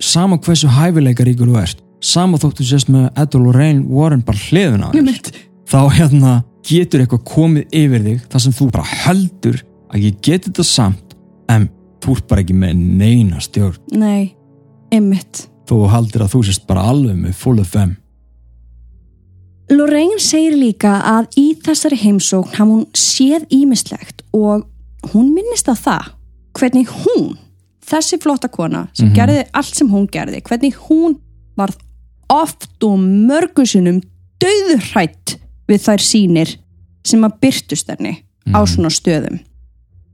sama 0.02 0.40
hversu 0.42 0.70
hæfileikaríkur 0.74 1.48
þú 1.48 1.60
ert 1.62 1.84
sama 2.04 2.38
þóttu 2.38 2.66
sést 2.66 2.90
með 2.90 3.08
Ed 3.18 3.34
og 3.34 3.46
Lorraine 3.46 3.86
Warren 3.86 4.22
bara 4.26 4.38
hliðun 4.48 4.84
á 4.86 4.88
þér. 4.94 5.38
Þá 5.68 5.80
hérna 5.98 6.32
getur 6.68 7.00
eitthvað 7.04 7.24
komið 7.32 7.76
yfir 7.80 8.04
þig 8.06 8.24
þar 8.32 8.44
sem 8.44 8.56
þú 8.58 8.70
bara 8.74 8.84
heldur 9.04 9.62
að 9.88 10.04
ég 10.04 10.18
geti 10.24 10.50
þetta 10.50 10.66
samt 10.68 11.14
en 11.48 11.68
þú 12.04 12.16
ert 12.16 12.28
bara 12.30 12.42
ekki 12.44 12.54
með 12.54 12.82
neina 13.00 13.40
stjórn. 13.40 13.78
Nei, 13.96 14.34
þó 14.92 15.72
þú 15.72 15.78
haldir 15.92 16.22
að 16.24 16.32
þú 16.34 16.42
sést 16.48 16.66
bara 16.68 16.84
alveg 16.88 17.16
með 17.16 17.34
full 17.36 17.58
of 17.60 17.72
them 17.72 17.96
Lorraine 19.68 20.16
segir 20.22 20.54
líka 20.56 20.94
að 21.04 21.26
í 21.36 21.46
þessari 21.60 21.98
heimsókn 22.00 22.54
hafði 22.56 22.72
hún 22.72 22.86
séð 22.96 23.42
ímislegt 23.52 24.22
og 24.32 24.64
hún 25.12 25.34
minnist 25.34 25.68
að 25.68 25.82
það. 25.84 26.06
Hvernig 26.58 26.88
hún, 27.04 27.26
þessi 27.84 28.16
flotta 28.22 28.48
kona 28.48 28.86
sem 28.94 29.08
Mhm. 29.10 29.14
gerði 29.14 29.42
allt 29.52 29.74
sem 29.76 29.88
hún 29.88 30.08
gerði 30.08 30.40
hvernig 30.42 30.74
hún 30.88 31.18
var 31.56 31.70
oft 32.30 32.66
og 32.82 32.98
mörgusunum 32.98 34.00
döðhrætt 34.40 35.36
við 35.68 35.84
þær 35.84 36.04
sínir 36.04 36.54
sem 37.06 37.24
að 37.24 37.38
byrtust 37.42 37.90
henni 37.92 38.14
á 38.52 38.60
svona 38.68 38.90
stöðum. 38.92 39.40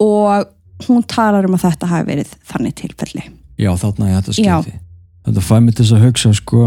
Og 0.03 0.49
hún 0.89 1.05
talar 1.07 1.47
um 1.47 1.55
að 1.57 1.69
þetta 1.69 1.91
hafi 1.91 2.09
verið 2.11 2.33
þannig 2.51 2.75
tilfelli. 2.81 3.29
Já, 3.59 3.71
þarna 3.79 4.11
ég 4.11 4.19
þetta 4.19 4.35
Já. 4.43 4.57
skilti 4.63 4.81
Þetta 5.25 5.41
fæ 5.41 5.55
mig 5.63 5.75
til 5.75 5.85
þess 5.87 5.95
að 5.97 6.03
hugsa 6.05 6.31
sko 6.37 6.65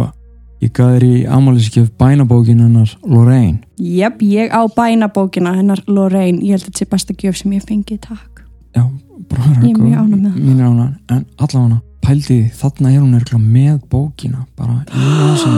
ég 0.64 0.72
þér 0.74 1.04
í 1.06 1.16
amáliskef 1.30 1.92
bænabókin 2.00 2.64
hennar 2.64 2.94
Lorraine. 3.06 3.60
Jöp, 3.78 4.24
ég 4.26 4.50
á 4.50 4.66
bænabókina 4.74 5.54
hennar 5.54 5.84
Lorraine, 5.86 6.42
ég 6.42 6.56
held 6.56 6.64
að 6.66 6.72
þetta 6.72 6.82
sé 6.82 6.88
besta 6.90 7.14
gjöf 7.14 7.38
sem 7.38 7.54
ég 7.54 7.68
fengið 7.68 8.00
takk 8.08 8.42
Já, 8.74 8.88
bara 9.30 9.52
Ég 9.62 9.76
er 9.76 9.84
mjög 9.84 10.00
ánægð 10.02 10.16
með 10.16 10.32
það. 10.32 10.40
Mín 10.48 10.58
er 10.58 10.72
ánægð, 10.72 10.96
en 11.14 11.22
allavega 11.38 11.78
pældi 12.08 12.40
þarna 12.58 12.92
er 12.96 13.00
hún 13.04 13.20
örgulega 13.20 13.44
með 13.44 13.78
bókina 13.92 14.44
bara 14.58 14.80
í 14.88 15.06
þessu 15.20 15.54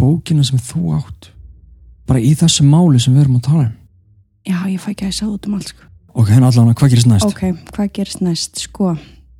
bókina 0.00 0.46
sem 0.48 0.64
þú 0.70 0.96
átt 1.02 1.30
bara 2.06 2.20
í 2.20 2.34
þessu 2.36 2.64
máli 2.68 3.00
sem 3.00 3.14
við 3.14 3.24
erum 3.26 3.36
að 3.40 3.46
tala 3.48 3.64
um 3.68 3.72
Já, 4.44 4.58
ég 4.68 4.80
fæ 4.80 4.90
ekki 4.92 5.06
að 5.08 5.12
segja 5.16 5.32
út 5.32 5.46
um 5.48 5.54
allt 5.56 5.68
sko. 5.72 5.84
Ok, 6.14 6.28
en 6.36 6.44
allavega, 6.44 6.74
hvað 6.76 6.90
gerist 6.92 7.06
næst? 7.08 7.24
Ok, 7.24 7.40
hvað 7.72 7.92
gerist 7.96 8.20
næst? 8.20 8.58
Sko, 8.66 8.90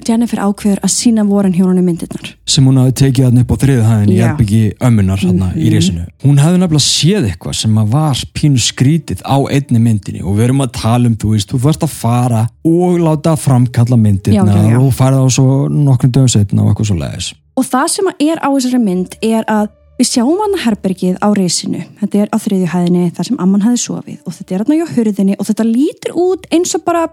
Jennifer 0.08 0.40
ákveður 0.42 0.80
að 0.84 0.90
sína 0.90 1.22
voran 1.28 1.52
hjónunum 1.54 1.84
myndirnar. 1.86 2.30
sem 2.46 2.64
hún 2.66 2.76
hafi 2.80 2.92
tekið 2.92 3.24
hann 3.28 3.38
upp 3.42 3.52
á 3.52 3.56
þriðu 3.62 3.84
hæðin 3.84 4.10
í 4.14 4.16
erbyggi 4.24 4.62
ömmunar 4.80 5.20
hann 5.22 5.38
í 5.54 5.68
Mhm. 5.68 5.74
resinu. 5.74 6.06
Hún 6.24 6.38
hefði 6.40 6.58
nefnilega 6.58 6.88
séð 6.88 7.28
eitthvað 7.30 7.54
sem 7.54 7.74
var 7.74 8.14
pínu 8.34 8.58
skrítið 8.58 9.22
á 9.22 9.36
einni 9.52 9.78
myndinni 9.78 10.22
og 10.24 10.36
við 10.36 10.44
erum 10.48 10.60
að 10.64 10.72
tala 10.72 11.06
um, 11.06 11.16
þú 11.16 11.30
veist, 11.36 11.48
þú 11.52 11.60
þarfst 11.60 11.82
að 11.84 11.94
fara 12.00 12.48
og 12.64 12.98
láta 12.98 13.36
framkalla 13.36 13.96
myndirna 13.96 14.44
Já, 14.44 14.56
já, 14.56 14.70
já. 14.72 14.80
og 14.80 14.92
fara 14.94 15.16
á 15.20 15.26
svo 15.30 15.68
nokkrum 15.68 16.10
dögum 16.12 16.28
setna 16.28 16.62
og 16.64 16.74
eitthvað 16.74 16.86
svo 16.90 16.96
leiðis. 16.96 17.34
Og 17.56 17.64
það 17.64 17.88
sem 17.88 18.04
er 18.20 18.36
á 18.40 18.48
þessari 18.50 18.80
mynd 18.82 19.14
er 19.22 19.44
að 19.48 19.68
við 19.98 20.08
sjáum 20.10 20.40
hann 20.42 20.56
herbergið 20.64 21.18
á 21.22 21.28
resinu. 21.36 21.84
Þetta 22.00 22.24
er 22.24 22.32
á 22.34 22.36
þriðju 22.42 22.70
hæðinni 22.72 23.04
þar 23.14 23.28
sem 23.30 23.42
amman 23.42 23.62
hefði 23.66 23.82
sofið 23.84 24.18
og 24.24 24.36
þetta 24.38 24.56
er 24.56 24.64
hann 24.64 24.82
á 24.82 24.94
hurðinni 24.96 25.36
og 25.38 25.48
þetta 25.50 25.68
lítur 25.68 26.16
út 26.24 26.48
eins 26.54 26.74
og 26.78 26.84
bara 26.86 27.06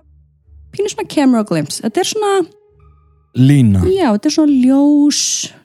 pínu 0.73 0.91
svona 0.93 1.09
camera 1.11 1.45
glimpse. 1.47 1.83
Þetta 1.85 2.03
er 2.03 2.11
svona, 2.13 2.33
Lína, 3.31 3.79
já, 3.87 4.09
þetta 4.11 4.27
er 4.27 4.33
svona 4.35 4.55
ljós, 4.59 5.19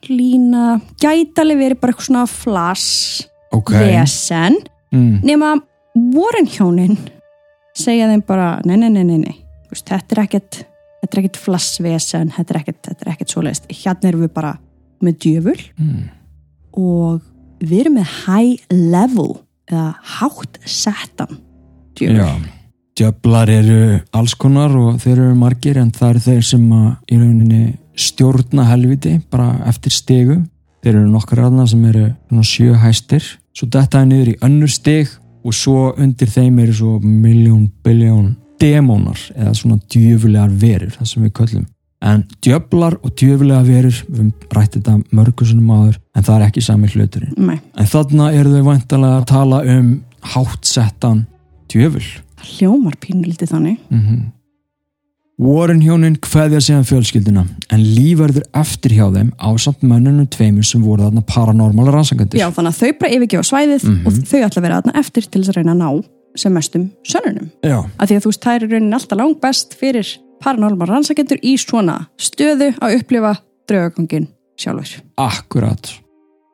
lína, 0.07 0.67
gætali 1.03 1.57
verið 1.59 1.81
bara 1.81 1.91
eitthvað 1.91 2.05
svona 2.07 2.21
flass, 2.31 2.85
ok. 3.51 3.73
vesen. 3.75 4.55
Mm. 4.95 5.17
nema 5.27 5.49
Warren 6.15 6.47
hjónin 6.47 6.93
segja 7.75 8.07
þeim 8.07 8.21
bara 8.23 8.61
nei, 8.63 8.77
nei, 8.79 8.87
nei, 8.93 9.03
nei, 9.03 9.17
nei. 9.19 9.33
Þú 9.67 9.73
Veist, 9.75 9.89
þetta 9.89 10.15
er 10.15 10.21
ekkert 10.23 10.59
þetta 11.01 11.09
er 11.11 11.19
ekkert 11.21 11.39
flassvesen 11.43 12.31
þetta 12.37 12.53
er 12.53 12.59
ekkert, 12.61 12.79
þetta 12.87 13.03
er 13.03 13.11
ekkert 13.11 13.33
svoleiðist 13.33 13.67
hérna 13.81 14.11
erum 14.13 14.23
við 14.23 14.31
bara 14.37 14.53
með 15.03 15.19
djöful 15.25 15.57
Mm. 15.75 16.05
Og 16.77 17.23
við 17.59 17.79
erum 17.85 17.97
með 17.99 18.13
high 18.25 18.77
level 18.93 19.31
eða 19.67 19.89
hátt 20.17 20.61
settan 20.63 21.41
djöful 21.97 22.21
Já, 22.21 22.29
djöflar 22.97 23.49
eru 23.51 23.81
alls 24.15 24.35
konar 24.39 24.73
og 24.77 25.01
þeir 25.01 25.17
eru 25.17 25.35
margir 25.37 25.79
en 25.81 25.91
það 25.95 26.13
eru 26.13 26.23
þeir 26.27 26.47
sem 26.51 26.65
í 26.71 27.19
rauninni 27.19 27.63
stjórna 27.97 28.67
helviti 28.69 29.17
bara 29.31 29.63
eftir 29.69 29.93
stegu. 29.93 30.41
Þeir 30.85 30.99
eru 30.99 31.11
nokkar 31.11 31.43
aðna 31.47 31.65
sem 31.69 31.85
eru 31.89 32.09
sjö 32.45 32.75
hæstir. 32.77 33.25
Svo 33.57 33.69
detta 33.73 34.03
er 34.03 34.09
niður 34.09 34.33
í 34.35 34.37
önnur 34.45 34.71
steg 34.71 35.09
og 35.43 35.55
svo 35.55 35.93
undir 35.97 36.29
þeim 36.29 36.59
eru 36.61 36.75
svo 36.77 36.97
miljón, 37.01 37.69
biljón 37.83 38.35
demónar 38.61 39.19
eða 39.35 39.53
svona 39.57 39.79
djöfulegar 39.89 40.53
verur, 40.61 40.93
það 40.97 41.09
sem 41.11 41.25
við 41.25 41.33
köllum. 41.39 41.65
En 42.01 42.25
djöflar 42.45 42.93
og 43.01 43.15
djöfulegar 43.17 43.63
verur, 43.65 43.95
við 44.05 44.19
höfum 44.19 44.33
rætt 44.53 44.75
þetta 44.77 44.97
mörgusunum 45.17 45.71
áður, 45.73 45.95
en 46.15 46.23
það 46.23 46.35
er 46.35 46.45
ekki 46.47 46.61
sami 46.61 46.87
hluturinn. 46.93 47.33
Nei, 47.37 47.59
En 47.75 47.85
þarna 47.89 48.27
eru 48.37 48.51
þau 48.53 48.63
vantalega 48.67 49.17
að 49.21 49.25
tala 49.31 49.61
um 49.65 50.03
háttsettan 50.21 51.25
djöful. 51.73 52.05
það 52.37 52.51
hljómar 52.59 52.95
pínulítið 53.01 53.49
þannig 53.55 53.77
Mm 53.89 54.25
Warren 55.37 55.83
hjónin 55.85 56.15
kveðja 56.17 56.57
síðan 56.65 56.85
fjölskylduna 56.89 57.43
en 57.69 57.81
lífverður 57.93 58.41
eftir 58.57 58.95
hjá 58.97 59.03
þeim 59.13 59.27
á 59.37 59.53
samt 59.61 59.83
mönnunum 59.85 60.25
tveimur 60.33 60.65
sem 60.65 60.81
voru 60.81 61.03
þarna 61.05 61.21
paranormala 61.29 61.93
rannsakandir. 61.93 62.39
Já, 62.41 62.47
þannig 62.49 62.73
að 62.73 62.79
þau 62.81 62.97
bara 63.03 63.11
yfirgefa 63.13 63.45
svæðið 63.45 63.83
Mhm. 63.85 64.07
og 64.07 64.13
þau 64.13 64.39
ætla 64.47 64.57
að 64.57 64.65
vera 64.65 64.81
þarna 64.81 64.95
eftir 64.97 65.21
til 65.29 65.41
þess 65.43 65.49
að 65.53 65.57
reyna 65.59 65.75
að 65.75 65.77
ná 65.77 66.05
sem 66.41 66.53
mestum 66.53 66.89
sönnunum 67.05 67.51
Já. 67.61 67.77
að 67.99 68.07
því 68.07 68.15
að 68.17 68.23
þú 68.25 68.31
veist, 68.31 68.41
það 68.41 68.55
er 68.55 68.65
í 68.65 68.71
rauninni 68.71 68.93
alltaf 68.97 69.17
langt 69.21 69.41
best 69.41 69.77
fyrir 69.79 70.07
paranormal 70.43 70.89
rannsakendur 70.89 71.39
í 71.43 71.55
svona 71.61 72.01
stöðu 72.21 72.73
að 72.81 72.99
upplifa 72.99 73.37
draugagangin 73.69 74.27
sjálfur. 74.59 75.01
Akkurat. 75.21 75.93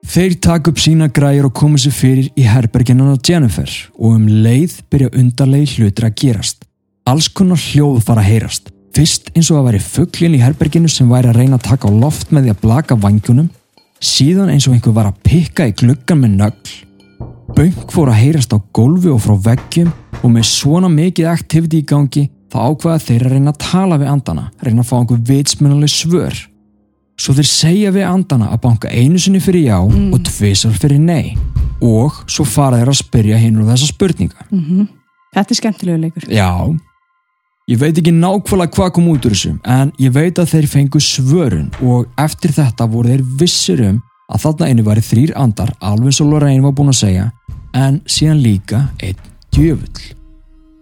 Þeir 0.03 0.35
taka 0.43 0.71
upp 0.71 0.81
sína 0.83 1.07
græjur 1.07 1.47
og 1.47 1.55
koma 1.55 1.79
sér 1.79 1.95
fyrir 1.95 2.29
í 2.35 2.43
herberginan 2.43 3.15
á 3.15 3.17
Jennifer 3.23 3.71
og 3.95 4.17
um 4.17 4.27
leið 4.27 4.81
byrja 4.91 5.13
undarlegi 5.15 5.79
hlutir 5.79 6.09
að 6.09 6.17
gerast. 6.19 6.65
Alls 7.07 7.29
konar 7.31 7.59
hljóð 7.59 8.01
fara 8.03 8.23
að 8.23 8.31
heyrast. 8.33 8.71
Fyrst 8.93 9.31
eins 9.33 9.49
og 9.49 9.61
að 9.61 9.69
væri 9.69 9.81
fugglin 9.83 10.35
í 10.37 10.41
herberginu 10.43 10.91
sem 10.91 11.09
væri 11.09 11.31
að 11.31 11.39
reyna 11.39 11.57
að 11.57 11.69
taka 11.69 11.89
á 11.89 11.91
loft 11.95 12.33
með 12.35 12.45
því 12.45 12.53
að 12.53 12.61
blaka 12.65 12.97
vangjunum. 12.99 13.49
Síðan 14.03 14.51
eins 14.51 14.67
og 14.67 14.75
einhver 14.75 14.95
var 14.97 15.09
að 15.09 15.21
pikka 15.23 15.69
í 15.71 15.75
gluggan 15.79 16.21
með 16.21 16.35
nögl. 16.41 16.73
Bönk 17.55 17.91
fór 17.93 18.11
að 18.11 18.19
heyrast 18.19 18.53
á 18.53 18.59
gólfi 18.75 19.11
og 19.13 19.23
frá 19.23 19.37
veggjum 19.47 19.91
og 20.19 20.29
með 20.35 20.47
svona 20.51 20.91
mikið 20.91 21.31
aktiviti 21.31 21.79
í 21.79 21.87
gangi 21.87 22.27
þá 22.53 22.59
ákvaða 22.69 23.01
þeir 23.01 23.25
að 23.25 23.33
reyna 23.33 23.53
að 23.53 23.61
tala 23.63 23.97
við 23.97 24.09
andana, 24.13 24.47
reyna 24.61 24.83
að 24.83 24.89
fá 24.89 24.95
einhver 24.99 25.21
vitsmunaleg 25.29 25.91
svör. 25.91 26.39
Svo 27.17 27.35
þeir 27.37 27.49
segja 27.49 27.91
við 27.93 28.07
andana 28.09 28.49
að 28.53 28.63
banka 28.63 28.89
einu 28.93 29.21
sinni 29.21 29.41
fyrir 29.41 29.67
já 29.67 29.77
og 29.81 30.23
tvisar 30.27 30.73
fyrir 30.77 31.01
nei 31.01 31.35
og 31.83 32.23
svo 32.31 32.45
fara 32.47 32.79
þeir 32.79 32.93
að 32.93 32.99
spyrja 33.01 33.41
hinn 33.41 33.59
úr 33.61 33.69
þessa 33.69 33.89
spurninga. 33.89 34.47
Þetta 35.33 35.53
er 35.53 35.59
skemmtilegu 35.59 36.01
leikur. 36.01 36.25
Já, 36.29 36.49
ég 37.69 37.79
veit 37.81 37.97
ekki 37.97 38.13
nákvæmlega 38.13 38.75
hvað 38.77 38.95
kom 38.97 39.11
út 39.13 39.25
úr 39.25 39.35
þessu 39.35 39.53
en 39.65 39.93
ég 40.01 40.13
veit 40.13 40.41
að 40.41 40.55
þeir 40.55 40.71
fengu 40.71 41.01
svörun 41.01 41.69
og 41.81 42.09
eftir 42.21 42.53
þetta 42.53 42.89
voru 42.89 43.13
þeir 43.13 43.27
vissir 43.41 43.85
um 43.89 44.01
að 44.33 44.45
þarna 44.45 44.69
einu 44.69 44.87
væri 44.87 45.05
þrýr 45.05 45.37
andar 45.37 45.73
alveg 45.81 46.17
svo 46.17 46.29
Lorraine 46.29 46.63
var 46.63 46.75
búin 46.77 46.93
að 46.93 47.01
segja 47.01 47.29
en 47.77 48.01
síðan 48.05 48.43
líka 48.43 48.87
einn 49.01 49.31
djöfull 49.53 50.22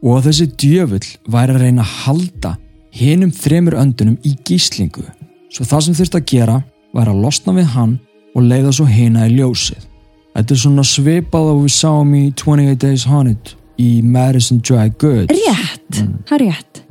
og 0.02 0.18
að 0.18 0.28
þessi 0.30 0.48
djöfull 0.64 1.08
væri 1.32 1.56
að 1.56 1.64
reyna 1.66 1.86
að 1.86 1.96
halda 2.06 2.56
hinum 2.96 3.32
þremur 3.32 3.78
öndunum 3.80 4.18
í 4.28 4.36
gíslingu. 4.48 5.06
Svo 5.52 5.68
það 5.68 5.86
sem 5.86 5.98
þurfti 6.00 6.20
að 6.20 6.30
gera 6.32 6.58
væri 6.96 7.14
að 7.14 7.24
losna 7.26 7.56
við 7.56 7.72
hann 7.76 7.96
og 8.36 8.46
leiða 8.48 8.76
svo 8.76 8.88
hina 8.90 9.28
í 9.28 9.36
ljósið. 9.38 9.88
Þetta 10.32 10.56
er 10.56 10.62
svona 10.62 10.86
svipað 10.88 11.50
og 11.52 11.66
við 11.66 11.74
sáum 11.76 12.14
í 12.16 12.24
28 12.40 12.78
Days 12.80 13.08
Haunted 13.10 13.56
í 13.82 13.90
Madison 14.04 14.62
Dry 14.64 14.92
Goods. 15.02 15.34
Rétt, 15.34 16.00
það 16.30 16.38
er 16.38 16.46
rétt. 16.46 16.82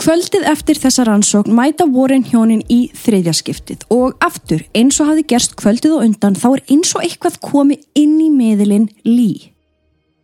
Kvöldið 0.00 0.46
eftir 0.48 0.78
þessa 0.80 1.04
rannsókn 1.04 1.52
mæta 1.52 1.84
vorin 1.84 2.24
hjónin 2.24 2.62
í 2.72 2.86
þriðja 2.96 3.34
skiptið. 3.36 3.84
Og 3.92 4.16
aftur 4.24 4.64
eins 4.72 4.96
og 5.02 5.10
hafði 5.10 5.26
gerst 5.34 5.58
kvöldið 5.60 5.98
og 5.98 6.06
undan 6.06 6.38
þá 6.40 6.46
er 6.54 6.62
eins 6.72 6.94
og 6.96 7.04
eitthvað 7.04 7.36
komið 7.44 7.84
inn 8.00 8.16
í 8.24 8.30
meðilinn 8.32 8.88
lí. 9.04 9.52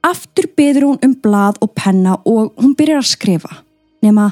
Aftur 0.07 0.47
beður 0.55 0.91
hún 0.91 0.99
um 1.03 1.15
blað 1.23 1.59
og 1.65 1.73
penna 1.75 2.17
og 2.25 2.53
hún 2.61 2.77
byrjar 2.79 3.03
að 3.03 3.11
skrifa. 3.11 3.63
Nema, 4.05 4.31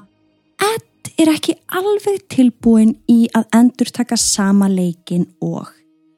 Ed 0.63 1.11
er 1.19 1.33
ekki 1.35 1.57
alveg 1.75 2.23
tilbúin 2.31 2.95
í 3.11 3.25
að 3.35 3.49
endur 3.59 3.91
taka 3.95 4.19
sama 4.21 4.69
leikin 4.71 5.27
og 5.43 5.73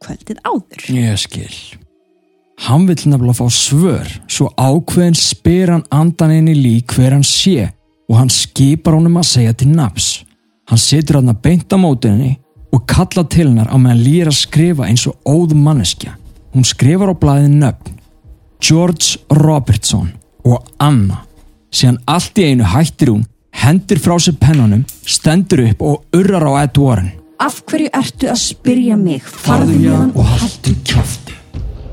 kvöldið 0.04 0.42
áður. 0.44 0.86
Ég 0.92 1.18
skil 1.20 1.56
Hann 2.64 2.86
vill 2.88 3.02
nefnilega 3.04 3.36
fá 3.36 3.50
svör, 3.52 4.08
svo 4.32 4.48
ákveðin 4.56 5.16
spyr 5.18 5.74
hann 5.74 5.84
andan 5.92 6.32
inn 6.32 6.48
í 6.48 6.54
lík 6.56 6.94
hver 6.96 7.12
hann 7.12 7.26
sé 7.26 7.68
og 8.08 8.16
hann 8.16 8.32
skipar 8.32 8.96
honum 8.96 9.18
að 9.20 9.28
segja 9.28 9.52
til 9.52 9.68
nafs. 9.74 10.22
Hann 10.70 10.80
situr 10.80 11.20
hann 11.20 11.34
að 11.34 11.42
beinta 11.44 11.76
mótinni 11.76 12.32
og 12.72 12.86
kalla 12.88 13.26
til 13.28 13.50
hennar 13.50 13.68
á 13.68 13.76
meðan 13.76 14.00
lýr 14.06 14.30
að 14.30 14.40
skrifa 14.40 14.88
eins 14.88 15.04
og 15.10 15.18
óð 15.28 15.52
manneskja. 15.52 16.16
Hún 16.56 16.64
skrifar 16.64 17.12
á 17.12 17.14
blæðin 17.16 17.60
nöfn. 17.60 17.95
George 18.60 19.18
Robertson 19.30 20.12
og 20.46 20.64
Anna. 20.80 21.22
Síðan 21.74 21.98
allt 22.08 22.38
í 22.40 22.46
einu 22.50 22.66
hættir 22.72 23.12
hún, 23.12 23.26
hendir 23.52 24.00
frá 24.00 24.16
sér 24.22 24.38
pennanum, 24.40 24.84
stendur 25.04 25.64
upp 25.66 25.82
og 25.84 26.16
urrar 26.16 26.46
á 26.48 26.52
Ed 26.64 26.80
Warren. 26.80 27.12
Af 27.42 27.60
hverju 27.68 27.90
ertu 27.92 28.30
að 28.32 28.40
spyrja 28.40 28.96
mig? 28.96 29.24
Farðu 29.26 29.76
hérna 29.76 30.08
og 30.16 30.24
haldu 30.24 30.72
kjafti. 30.88 31.34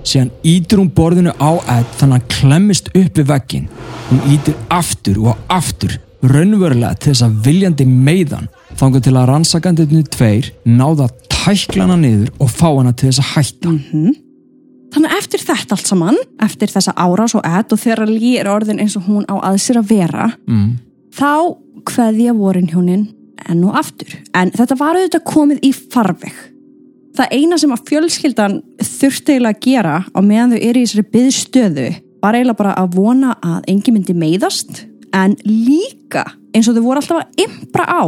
Síðan 0.07 0.31
ítir 0.47 0.79
hún 0.79 0.91
borðinu 0.95 1.33
á 1.35 1.51
Ed 1.79 1.91
þannig 1.99 2.01
að 2.01 2.15
hann 2.15 2.31
klemmist 2.37 2.89
upp 2.93 3.19
við 3.19 3.29
veggin. 3.31 3.69
Hún 4.09 4.23
ítir 4.31 4.55
aftur 4.71 5.19
og 5.23 5.45
aftur, 5.51 5.97
raunverulega 6.23 6.95
til 6.95 7.11
þess 7.11 7.27
að 7.27 7.39
viljandi 7.47 7.87
meiðan, 7.87 8.49
þangar 8.79 9.03
til 9.03 9.15
að 9.17 9.29
rannsakandinu 9.31 10.03
tveir 10.15 10.51
náða 10.63 11.09
tæklana 11.27 11.99
niður 11.99 12.31
og 12.39 12.51
fá 12.51 12.69
hana 12.69 12.95
til 12.95 13.11
þess 13.11 13.23
að 13.23 13.31
hætta. 13.33 13.73
Þannig 14.93 15.15
eftir 15.17 15.41
þetta 15.41 15.73
allt 15.75 15.89
saman, 15.89 16.17
eftir 16.45 16.69
þessa 16.69 16.93
árás 17.01 17.33
og 17.35 17.45
edd 17.47 17.73
og 17.73 17.79
þegar 17.81 18.05
Lee 18.11 18.37
er 18.41 18.49
orðin 18.51 18.79
eins 18.83 18.95
og 18.99 19.07
hún 19.09 19.25
á 19.25 19.35
aðsir 19.41 19.79
að 19.81 19.89
vera, 19.89 20.27
Mm. 20.47 20.77
þá 21.13 21.57
kveðja 21.89 22.33
vorin 22.37 22.67
hjónin 22.69 23.07
enn 23.49 23.63
og 23.65 23.75
aftur. 23.75 24.13
En 24.33 24.51
þetta 24.51 24.77
var 24.77 24.95
auðvitað 24.95 25.23
komið 25.25 25.59
í 25.65 25.71
farveg. 25.73 26.33
Það 27.17 27.33
eina 27.37 27.57
sem 27.57 27.71
að 27.71 27.83
fjölskyldan 27.89 28.61
þurfti 28.81 29.33
eiginlega 29.33 29.57
að 29.57 29.59
gera 29.65 29.95
á 30.15 30.19
meðan 30.21 30.53
þau 30.55 30.61
eru 30.61 30.79
í 30.79 30.85
þessari 30.85 31.11
byðstöðu 31.13 31.87
var 32.23 32.33
eiginlega 32.37 32.57
bara 32.57 32.73
að 32.79 32.95
vona 32.95 33.35
að 33.43 33.67
engin 33.67 33.93
myndi 33.97 34.13
meiðast 34.17 34.85
en 35.13 35.35
líka 35.45 36.23
eins 36.55 36.67
og 36.69 36.75
þau 36.77 36.83
voru 36.87 37.01
alltaf 37.01 37.19
að 37.21 37.43
impra 37.45 37.85
á 37.85 38.03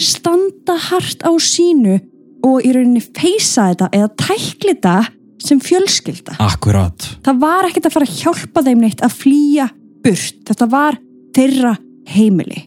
standa 0.00 0.76
hart 0.90 1.22
á 1.24 1.32
sínu 1.40 2.00
og 2.44 2.64
í 2.64 2.72
rauninni 2.72 3.00
feysa 3.04 3.70
þetta 3.70 3.88
eða 3.96 4.10
tækli 4.16 4.74
þetta 4.74 4.96
sem 5.44 5.60
fjölskylda. 5.62 6.36
Akkurat. 6.42 7.06
Það 7.24 7.40
var 7.42 7.68
ekkert 7.68 7.88
að 7.88 7.96
fara 7.96 8.08
að 8.08 8.20
hjálpa 8.22 8.64
þeim 8.66 8.84
neitt 8.84 9.04
að 9.04 9.16
flýja 9.22 9.68
burt. 10.04 10.40
Þetta 10.48 10.68
var 10.70 10.98
þeirra 11.36 11.74
heimili. 12.10 12.64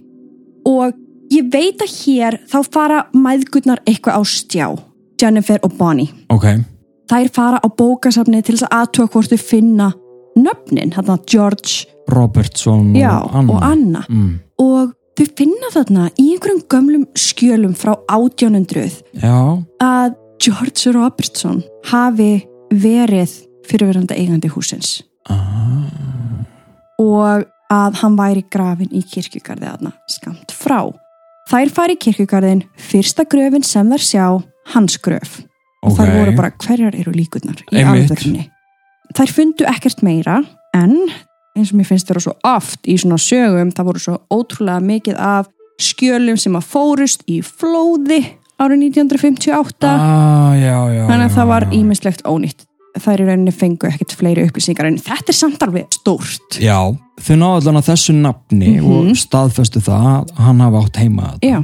Og 0.69 0.93
ég 1.33 1.49
veit 1.53 1.81
að 1.83 1.95
hér 2.03 2.39
þá 2.49 2.59
fara 2.73 3.01
mæðgurnar 3.15 3.83
eitthvað 3.87 4.19
á 4.19 4.21
stjá. 4.27 4.67
Jennifer 5.21 5.61
og 5.63 5.75
Bonnie. 5.77 6.11
Ok. 6.33 6.47
Þær 7.11 7.29
fara 7.35 7.59
á 7.61 7.67
bókasafni 7.67 8.41
til 8.41 8.55
þess 8.55 8.67
að 8.69 8.75
aðtöða 8.79 9.13
hvort 9.13 9.33
þau 9.33 9.43
finna 9.51 9.91
nöfnin. 10.39 10.93
Þarna 10.95 11.17
George 11.29 11.85
Robertson 12.09 12.93
já, 12.95 13.21
og 13.21 13.35
Anna. 13.35 13.53
og 13.53 13.63
Anna. 13.63 14.03
Mm. 14.09 14.33
Og 14.63 14.93
þau 15.19 15.25
finna 15.37 15.69
þarna 15.73 16.09
í 16.17 16.31
einhverjum 16.33 16.63
gömlum 16.71 17.05
skjölum 17.19 17.75
frá 17.77 17.93
1800 18.09 19.03
Já, 19.21 19.61
að 19.83 20.15
George 20.43 20.91
Robertson 20.95 21.61
hafi 21.91 22.43
verið 22.81 23.33
fyrirverandi 23.69 24.17
eigandi 24.17 24.51
húsins. 24.51 25.01
ah, 25.29 25.87
og 26.99 27.45
að 27.73 27.99
hann 28.01 28.17
væri 28.17 28.43
grafin 28.51 28.91
í 28.93 29.01
kirkjugarði 29.07 29.69
aðna 29.69 29.93
skamt 30.11 30.53
frá. 30.53 30.91
Þær 31.49 31.71
fari 31.75 31.95
kirkjugarðin, 31.99 32.63
fyrsta 32.79 33.25
gröfin 33.29 33.65
sem 33.67 33.89
þær 33.91 34.03
sjá, 34.03 34.25
hans 34.73 34.97
gröf. 35.03 35.41
Og 35.83 35.91
ok. 35.91 35.97
þær 35.97 36.11
voru 36.15 36.35
bara 36.37 36.51
hverjar 36.63 36.95
eru 36.95 37.11
líkurnar 37.15 37.63
í 37.71 37.83
alvörunni. 37.83 38.47
Þær 39.13 39.33
fundu 39.35 39.67
ekkert 39.69 40.03
meira, 40.05 40.39
en 40.75 40.95
eins 41.57 41.73
og 41.73 41.79
mér 41.79 41.89
finnst 41.89 42.09
vera 42.09 42.23
svo 42.23 42.35
oft 42.47 42.87
í 42.89 42.95
svona 42.97 43.19
sögum, 43.21 43.73
það 43.75 43.89
voru 43.89 44.03
svo 44.05 44.15
ótrúlega 44.33 44.83
mikið 44.83 45.19
af 45.19 45.51
skjölum 45.81 46.39
sem 46.39 46.55
að 46.57 46.69
fórust 46.69 47.25
í 47.29 47.41
flóði 47.45 48.21
árið 48.61 48.83
1958. 48.89 49.89
Ah, 49.89 50.53
já, 50.59 50.77
já. 50.93 51.03
Þannig 51.09 51.25
að 51.25 51.29
já, 51.29 51.35
það 51.37 51.47
var 51.53 51.65
ímislegt 51.71 52.23
ónýtt. 52.29 52.65
Þær 52.93 53.23
í 53.23 53.25
rauninni 53.25 53.51
fengu 53.57 53.87
ekkert 53.89 54.13
fleiri 54.13 54.43
upplýsingar 54.45 54.85
en 54.85 54.97
þetta 55.01 55.31
er 55.33 55.37
samt 55.37 55.63
alveg 55.65 55.87
stórt. 55.95 56.59
Já, 56.61 56.77
þau 57.25 57.35
náðu 57.41 57.55
allan 57.63 57.79
að 57.81 57.87
þessu 57.89 58.13
nafni 58.13 58.75
Mhm. 58.77 58.91
og 58.93 59.15
staðfestu 59.17 59.81
það 59.81 60.05
að 60.29 60.35
hann 60.37 60.59
hafi 60.61 60.77
átt 60.85 60.95
heima 61.01 61.31
þetta. 61.33 61.47
Já, 61.49 61.63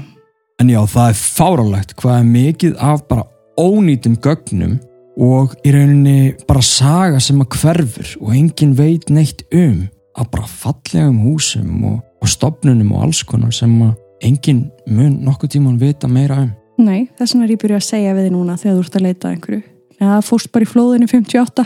En 0.60 0.67
já, 0.67 0.82
það 0.86 1.10
er 1.10 1.13
fárálegt 1.13 1.93
hvað 1.95 2.19
er 2.19 2.25
mikið 2.25 2.73
af 2.84 3.08
bara 3.08 3.23
ónýtum 3.58 4.17
gögnum 4.19 4.80
og 5.17 5.54
í 5.63 5.71
rauninni 5.71 6.34
bara 6.47 6.60
saga 6.62 7.19
sem 7.19 7.39
að 7.39 7.47
hverfur 7.62 8.17
og 8.21 8.34
engin 8.36 8.73
veit 8.75 9.06
neitt 9.10 9.43
um 9.54 9.88
að 10.17 10.32
bara 10.32 10.43
fallegum 10.47 11.21
húsum 11.23 11.86
og, 11.86 12.02
og 12.21 12.28
stopnunum 12.28 12.91
og 12.91 13.04
alls 13.04 13.23
konar 13.23 13.52
sem 13.56 13.71
að 13.82 13.95
engin 14.21 14.69
mun 14.88 15.19
nokkuð 15.23 15.49
tíman 15.56 15.80
vita 15.80 16.08
meira 16.12 16.41
um. 16.43 16.52
Nei, 16.80 17.10
þess 17.20 17.36
vegna 17.36 17.46
er 17.48 17.54
ég 17.54 17.62
byrjuð 17.62 17.80
að 17.82 17.86
segja 17.89 18.15
við 18.18 18.28
þið 18.30 18.34
núna 18.38 18.56
þegar 18.60 18.76
þú 18.80 18.84
ert 18.86 18.98
að 19.00 19.06
leita 19.08 19.32
einhverju. 19.34 19.62
Það 20.00 20.26
fórst 20.30 20.52
bara 20.56 20.65
í 20.65 20.70
flóðinu 20.72 21.08
58. 21.12 21.65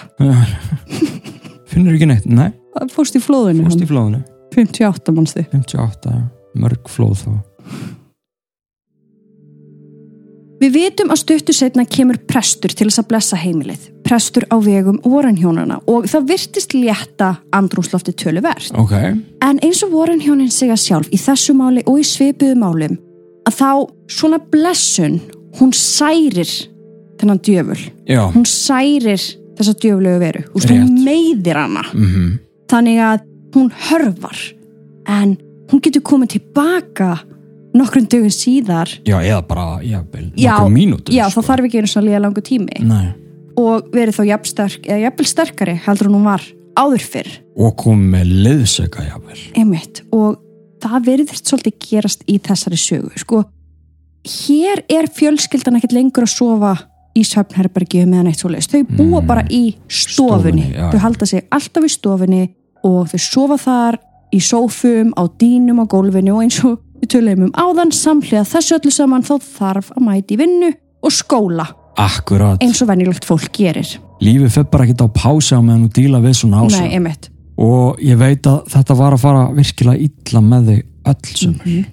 Finnur 1.74 1.96
ekki 1.98 2.10
neitt? 2.10 2.26
Nei, 2.30 2.52
Fórst 2.94 3.16
í 3.18 3.22
flóðinu. 3.22 3.68
fórst 3.68 3.84
í 3.86 3.90
flóðinu. 3.90 4.24
58 4.54 5.14
mannstu. 5.18 5.44
58, 5.54 6.14
já. 6.14 6.24
mörg 6.62 6.90
flóð 6.90 7.16
þá. 7.24 7.32
Við 10.64 10.72
vitum 10.78 11.10
að 11.12 11.20
stuttu 11.20 11.54
setna 11.56 11.84
kemur 11.90 12.18
prestur 12.30 12.72
til 12.72 12.88
þess 12.88 13.02
að 13.02 13.08
blessa 13.10 13.38
heimilið. 13.42 13.90
Prestur 14.08 14.46
á 14.48 14.56
vegum 14.64 15.00
voranhjónana 15.04 15.82
og 15.92 16.06
það 16.12 16.28
virtist 16.30 16.76
létta 16.78 17.34
andrúmslofti 17.56 18.14
töluvert. 18.16 18.70
Ok, 18.80 18.94
En 19.44 19.60
eins 19.60 19.82
og 19.84 19.92
voranhjónin 19.92 20.52
segja 20.54 20.78
sjálf 20.80 21.10
í 21.12 21.20
þessu 21.20 21.56
máli 21.58 21.84
og 21.90 22.00
í 22.00 22.06
svipuðu 22.08 22.56
málum 22.62 22.96
að 23.48 23.58
þá 23.60 23.70
svona 24.12 24.40
blessun, 24.52 25.20
hún 25.60 25.74
særir 25.76 26.50
þennan 27.20 27.42
djöful. 27.44 27.80
já. 28.08 28.24
Hún 28.34 28.46
særir 28.50 29.22
þessa 29.58 29.74
djöfulegu 29.78 30.20
veru. 30.20 30.44
Úst, 30.56 30.70
hún 30.72 31.04
meiðir 31.04 31.60
hana. 31.60 31.86
Mm 31.94 32.40
Þannig 32.74 32.98
að 33.06 33.20
hún 33.54 33.70
hörfar. 33.70 34.40
En 35.06 35.38
hún 35.70 35.82
getur 35.84 36.02
komið 36.02 36.30
tilbaka 36.40 37.20
nokkrum 37.74 38.08
dögum 38.10 38.32
síðar. 38.34 38.90
Já, 39.06 39.20
eða 39.22 39.42
bara, 39.48 39.82
Já, 39.84 40.00
nokkur 40.02 40.72
mínútur. 40.74 41.14
Já, 41.14 41.28
það 41.30 41.48
þarf 41.50 41.68
ekki 41.68 41.82
einu 41.82 41.92
svona 41.92 42.08
líða 42.08 42.22
langu 42.24 42.42
tími. 42.42 42.80
Nei. 42.86 43.14
Og 43.60 43.90
verið 43.94 44.18
þá 44.18 44.24
jafn 44.32 44.50
sterk, 44.50 44.88
eða 44.88 45.00
jafnvel 45.04 45.30
sterkari 45.30 45.76
heldur 45.86 46.10
hún 46.10 46.26
var 46.26 46.42
áður 46.80 47.06
fyrr. 47.14 47.32
Og 47.58 47.76
komið 47.78 48.10
með 48.16 48.34
liðsöka, 48.48 49.06
jafnvel. 49.06 49.94
Og 50.14 50.40
það 50.84 51.06
veriðist 51.10 51.50
svolítið 51.50 51.78
gerast 51.90 52.24
í 52.30 52.38
þessari 52.44 52.80
sögu. 52.80 53.12
Sko, 53.24 53.44
hér 54.24 54.84
er 54.90 55.08
fjölskyldan 55.12 55.78
ekkert 55.80 55.96
lengur 55.98 56.26
að 56.28 56.34
sofa 56.36 56.74
í 57.18 57.24
söfnherbergju 57.28 58.06
meðan 58.10 58.32
eitt 58.32 58.42
svoleiðis. 58.42 58.70
Þau 58.72 58.84
búa 58.98 59.22
Mm. 59.22 59.28
bara 59.28 59.44
í 59.50 59.76
stofunni. 59.88 60.66
Stofunni, 60.70 60.74
já, 60.74 60.92
þau 60.92 61.00
halda 61.00 61.26
sig 61.26 61.48
alltaf 61.52 61.84
í 61.84 61.92
stofunni 61.94 62.44
og 62.84 63.08
þau 63.12 63.20
sofa 63.20 63.58
þar 63.58 63.98
í 64.34 64.40
sófum, 64.42 65.12
á 65.14 65.24
dýnum, 65.38 65.80
á 65.80 65.86
gólfinu 65.86 66.34
og 66.36 66.42
eins 66.44 66.64
og 66.66 66.80
við 67.02 67.10
töluðum 67.14 67.44
um 67.44 67.52
áðan 67.54 67.92
samhliða 67.94 68.48
þessu 68.50 68.80
öllu 68.80 68.92
saman 68.92 69.22
þá 69.22 69.36
þarf 69.44 69.92
að 69.94 70.02
mæti 70.08 70.38
vinnu 70.40 70.74
og 71.04 71.12
skóla 71.12 71.68
Akkurat. 71.98 72.58
eins 72.64 72.82
og 72.82 72.88
venjulegt 72.90 73.26
fólk 73.26 73.52
gerir. 73.54 73.86
Lífið 74.24 74.50
fer 74.52 74.64
bara 74.64 74.86
ekkert 74.88 75.04
á 75.06 75.08
pása 75.14 75.60
á 75.60 75.62
meðan 75.62 75.90
þú 75.90 75.94
díla 75.94 76.22
við 76.24 76.34
svona 76.40 76.64
ása. 76.66 76.80
Nei, 76.82 76.96
emitt. 76.96 77.30
Og 77.64 78.02
ég 78.04 78.18
veit 78.20 78.48
að 78.50 78.66
þetta 78.74 78.98
var 79.00 79.16
að 79.16 79.24
fara 79.24 79.44
virkilega 79.56 80.08
illa 80.08 80.42
með 80.44 80.72
þig 80.72 80.82
öll 81.14 81.38
sem. 81.38 81.54
Mhm. 81.54 81.86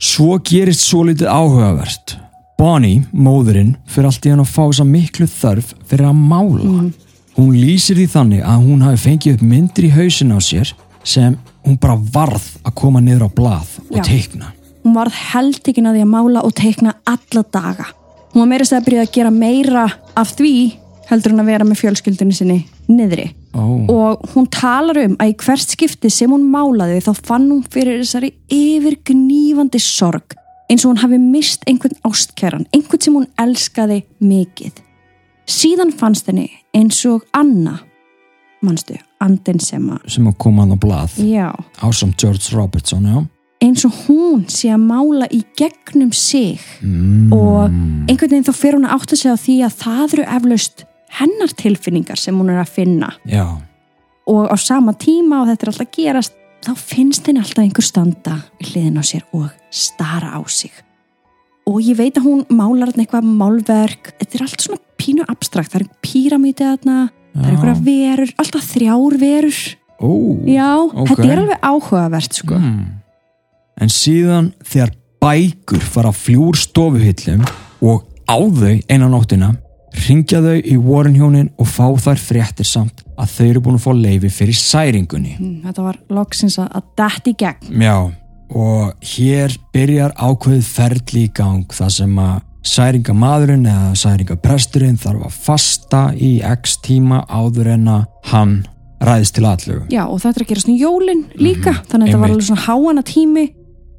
Svo 0.00 0.38
gerist 0.40 0.86
svo 0.86 1.04
litið 1.04 1.28
áhugavert. 1.28 2.16
Bonnie, 2.58 3.04
móðurinn, 3.12 3.76
fyrir 3.88 4.08
allt 4.08 4.26
í 4.26 4.32
hann 4.32 4.42
að 4.42 4.52
fá 4.52 4.62
þess 4.66 4.82
að 4.82 4.90
miklu 4.94 5.26
þörf 5.26 5.74
fyrir 5.88 6.08
að 6.08 6.16
mála. 6.16 6.64
Mhm. 6.64 6.92
Hún 7.36 7.52
lýsir 7.56 7.96
því 7.96 8.06
þannig 8.08 8.42
að 8.44 8.64
hún 8.66 8.82
hafi 8.84 9.00
fengið 9.08 9.34
upp 9.34 9.42
myndir 9.42 9.84
í 9.84 9.90
hausin 9.94 10.32
á 10.34 10.38
sér 10.40 10.72
sem 11.04 11.38
hún 11.64 11.78
bara 11.80 11.96
varð 11.96 12.48
að 12.64 12.74
koma 12.74 13.00
niður 13.00 13.28
á 13.28 13.30
blað 13.32 13.68
og 13.90 13.96
Já. 13.96 14.02
teikna. 14.02 14.52
Hún 14.84 14.94
varð 14.96 15.12
heldikinn 15.12 15.86
að 15.86 15.96
því 15.96 16.02
að 16.04 16.12
mála 16.14 16.44
og 16.44 16.54
teikna 16.54 16.94
alla 17.06 17.44
daga. 17.52 17.86
Hún 18.32 18.42
var 18.42 18.46
meira 18.46 18.64
segja 18.64 18.80
að 18.80 18.86
byrja 18.88 19.06
að 19.06 19.12
gera 19.12 19.30
meira 19.30 19.92
af 20.16 20.36
því 20.36 20.54
heldur 21.10 21.32
hún 21.32 21.40
að 21.40 21.50
vera 21.50 21.64
með 21.64 21.80
fjölskyldunni 21.80 22.34
sinni 22.34 22.66
niðri. 22.88 23.32
Ó, 23.54 23.62
Og 23.90 24.20
hún 24.34 24.46
talar 24.46 24.96
um 25.04 25.16
að 25.18 25.32
í 25.32 25.36
hvert 25.42 25.72
skipti 25.74 26.10
sem 26.10 26.30
hún 26.30 26.44
málaði 26.52 27.00
þá 27.02 27.12
fann 27.26 27.48
hún 27.50 27.64
fyrir 27.66 27.98
þessari 28.04 28.30
yfirgnífandi 28.50 29.80
sorg 29.82 30.36
eins 30.70 30.84
og 30.86 30.92
hún 30.92 31.00
hafi 31.02 31.18
mist 31.18 31.64
einhvern 31.66 31.96
ástkæran, 32.06 32.66
einhvern 32.72 33.02
sem 33.02 33.16
hún 33.16 33.26
elskaði 33.42 34.04
mikið. 34.22 34.76
Síðan 35.50 35.90
fannst 35.98 36.28
henni 36.30 36.46
eins 36.76 37.00
og 37.10 37.24
Anna, 37.34 37.80
manstu, 38.62 38.94
andin 39.20 39.58
sem 39.58 39.88
að, 39.90 40.04
sem 40.14 40.28
að 40.30 40.36
koma 40.38 40.62
hann 40.62 40.76
á 40.76 40.78
blað 40.78 41.16
já, 41.26 41.48
ásamt 41.82 42.14
George 42.22 42.54
Robertson, 42.54 43.02
já. 43.02 43.18
eins 43.66 43.82
og 43.84 43.96
hún 44.06 44.44
sé 44.48 44.70
að 44.70 44.84
mála 44.86 45.26
í 45.34 45.42
gegnum 45.58 46.12
sig 46.14 46.60
Mm. 46.80 47.32
og 47.34 47.66
einhvern 48.08 48.30
veginn 48.30 48.46
þá 48.46 48.54
fer 48.54 48.72
hún 48.78 48.86
að 48.86 48.94
átta 49.00 49.16
sig 49.18 49.32
á 49.32 49.36
því 49.36 49.56
að 49.66 49.74
það 49.82 50.14
eru 50.14 50.28
eflaust 50.38 50.84
hennar 51.18 51.52
tilfinningar 51.56 52.18
sem 52.20 52.36
hún 52.36 52.52
er 52.52 52.60
að 52.62 52.74
finna. 52.76 53.10
Já, 53.28 53.58
og 54.30 54.46
á 54.46 54.56
sama 54.60 54.94
tíma 54.94 55.42
og 55.42 55.50
þetta 55.50 55.66
er 55.66 55.72
alltaf 55.72 55.90
gerast 55.96 56.36
þá 56.60 56.70
finnst 56.76 57.26
henni 57.28 57.42
alltaf 57.42 57.64
einhver 57.64 57.86
standa 57.86 58.36
við 58.60 58.72
hliðin 58.74 59.00
á 59.00 59.04
sér 59.06 59.24
og 59.36 59.48
stara 59.72 60.34
á 60.36 60.40
sig. 60.46 60.72
Og 61.68 61.80
ég 61.84 61.98
veit 61.98 62.18
að 62.18 62.26
hún 62.26 62.44
málar 62.50 62.92
eitthvað 62.94 63.26
málverk. 63.26 64.12
Þetta 64.18 64.36
er 64.36 64.44
allt 64.46 64.64
svona 64.64 64.80
pínu 65.00 65.26
abstrakt. 65.30 65.72
Það 65.72 65.84
er 65.84 65.90
píramítið 66.04 66.72
þarna, 66.72 66.96
það 67.34 67.44
er 67.44 67.54
einhverja 67.54 67.84
verur 67.86 68.32
alltaf 68.42 68.70
þrjár 68.74 69.18
verur. 69.20 69.60
Ó 70.00 70.10
já, 70.48 70.70
ok. 70.80 71.10
þetta 71.10 71.28
er 71.28 71.42
alveg 71.42 71.66
áhugavert 71.70 72.40
sko. 72.40 72.56
Mm. 72.56 72.96
en 73.80 73.88
síðan 73.88 74.50
þegar 74.64 74.90
bækur 75.20 75.84
fara 75.84 76.10
fljúr 76.12 76.56
stofuhillum 76.56 77.44
og 77.80 78.04
á 78.28 78.36
þau 78.36 78.74
einan 78.88 79.12
nóttina 79.12 79.54
ringja 80.06 80.40
þau 80.44 80.56
í 80.60 80.76
Warren 80.78 81.16
hjónin 81.18 81.50
og 81.58 81.68
fá 81.68 81.86
þær 81.98 82.20
fréttir 82.22 82.68
samt 82.68 83.02
að 83.20 83.32
þau 83.34 83.46
eru 83.48 83.62
búin 83.64 83.78
að 83.78 83.84
fá 83.84 83.92
leifi 83.96 84.30
fyrir 84.32 84.56
særingunni. 84.56 85.36
Mm, 85.38 85.56
þetta 85.66 85.82
var 85.86 85.98
loksins 86.08 86.58
að 86.62 86.82
dætt 86.98 87.30
í 87.30 87.34
gegn. 87.42 87.82
Já, 87.82 87.96
og 88.50 89.10
hér 89.14 89.56
byrjar 89.74 90.14
ákveðið 90.16 90.70
ferli 90.70 91.24
í 91.26 91.32
gang 91.34 91.66
þar 91.74 91.92
sem 91.98 92.18
að 92.22 92.38
særingamadurinn 92.70 93.66
eða 93.70 93.94
særingapresturinn 93.96 94.98
þarf 95.00 95.26
að 95.28 95.38
fasta 95.46 96.02
í 96.14 96.32
x 96.44 96.76
tíma 96.84 97.22
áður 97.28 97.72
en 97.74 97.88
að 97.88 98.02
hann 98.32 98.54
ræðist 99.00 99.34
til 99.38 99.46
allögu. 99.48 99.86
já, 99.88 100.04
og 100.04 100.20
þetta 100.20 100.40
er 100.40 100.44
að 100.44 100.50
gera 100.50 100.60
svona 100.60 100.82
jólin 100.82 101.22
líka 101.40 101.72
þannig 101.88 102.02
að 102.02 102.08
þetta 102.10 102.20
var 102.20 102.34
alveg 102.34 102.48
svona 102.50 102.66
háana 102.66 103.04
tími. 103.08 103.46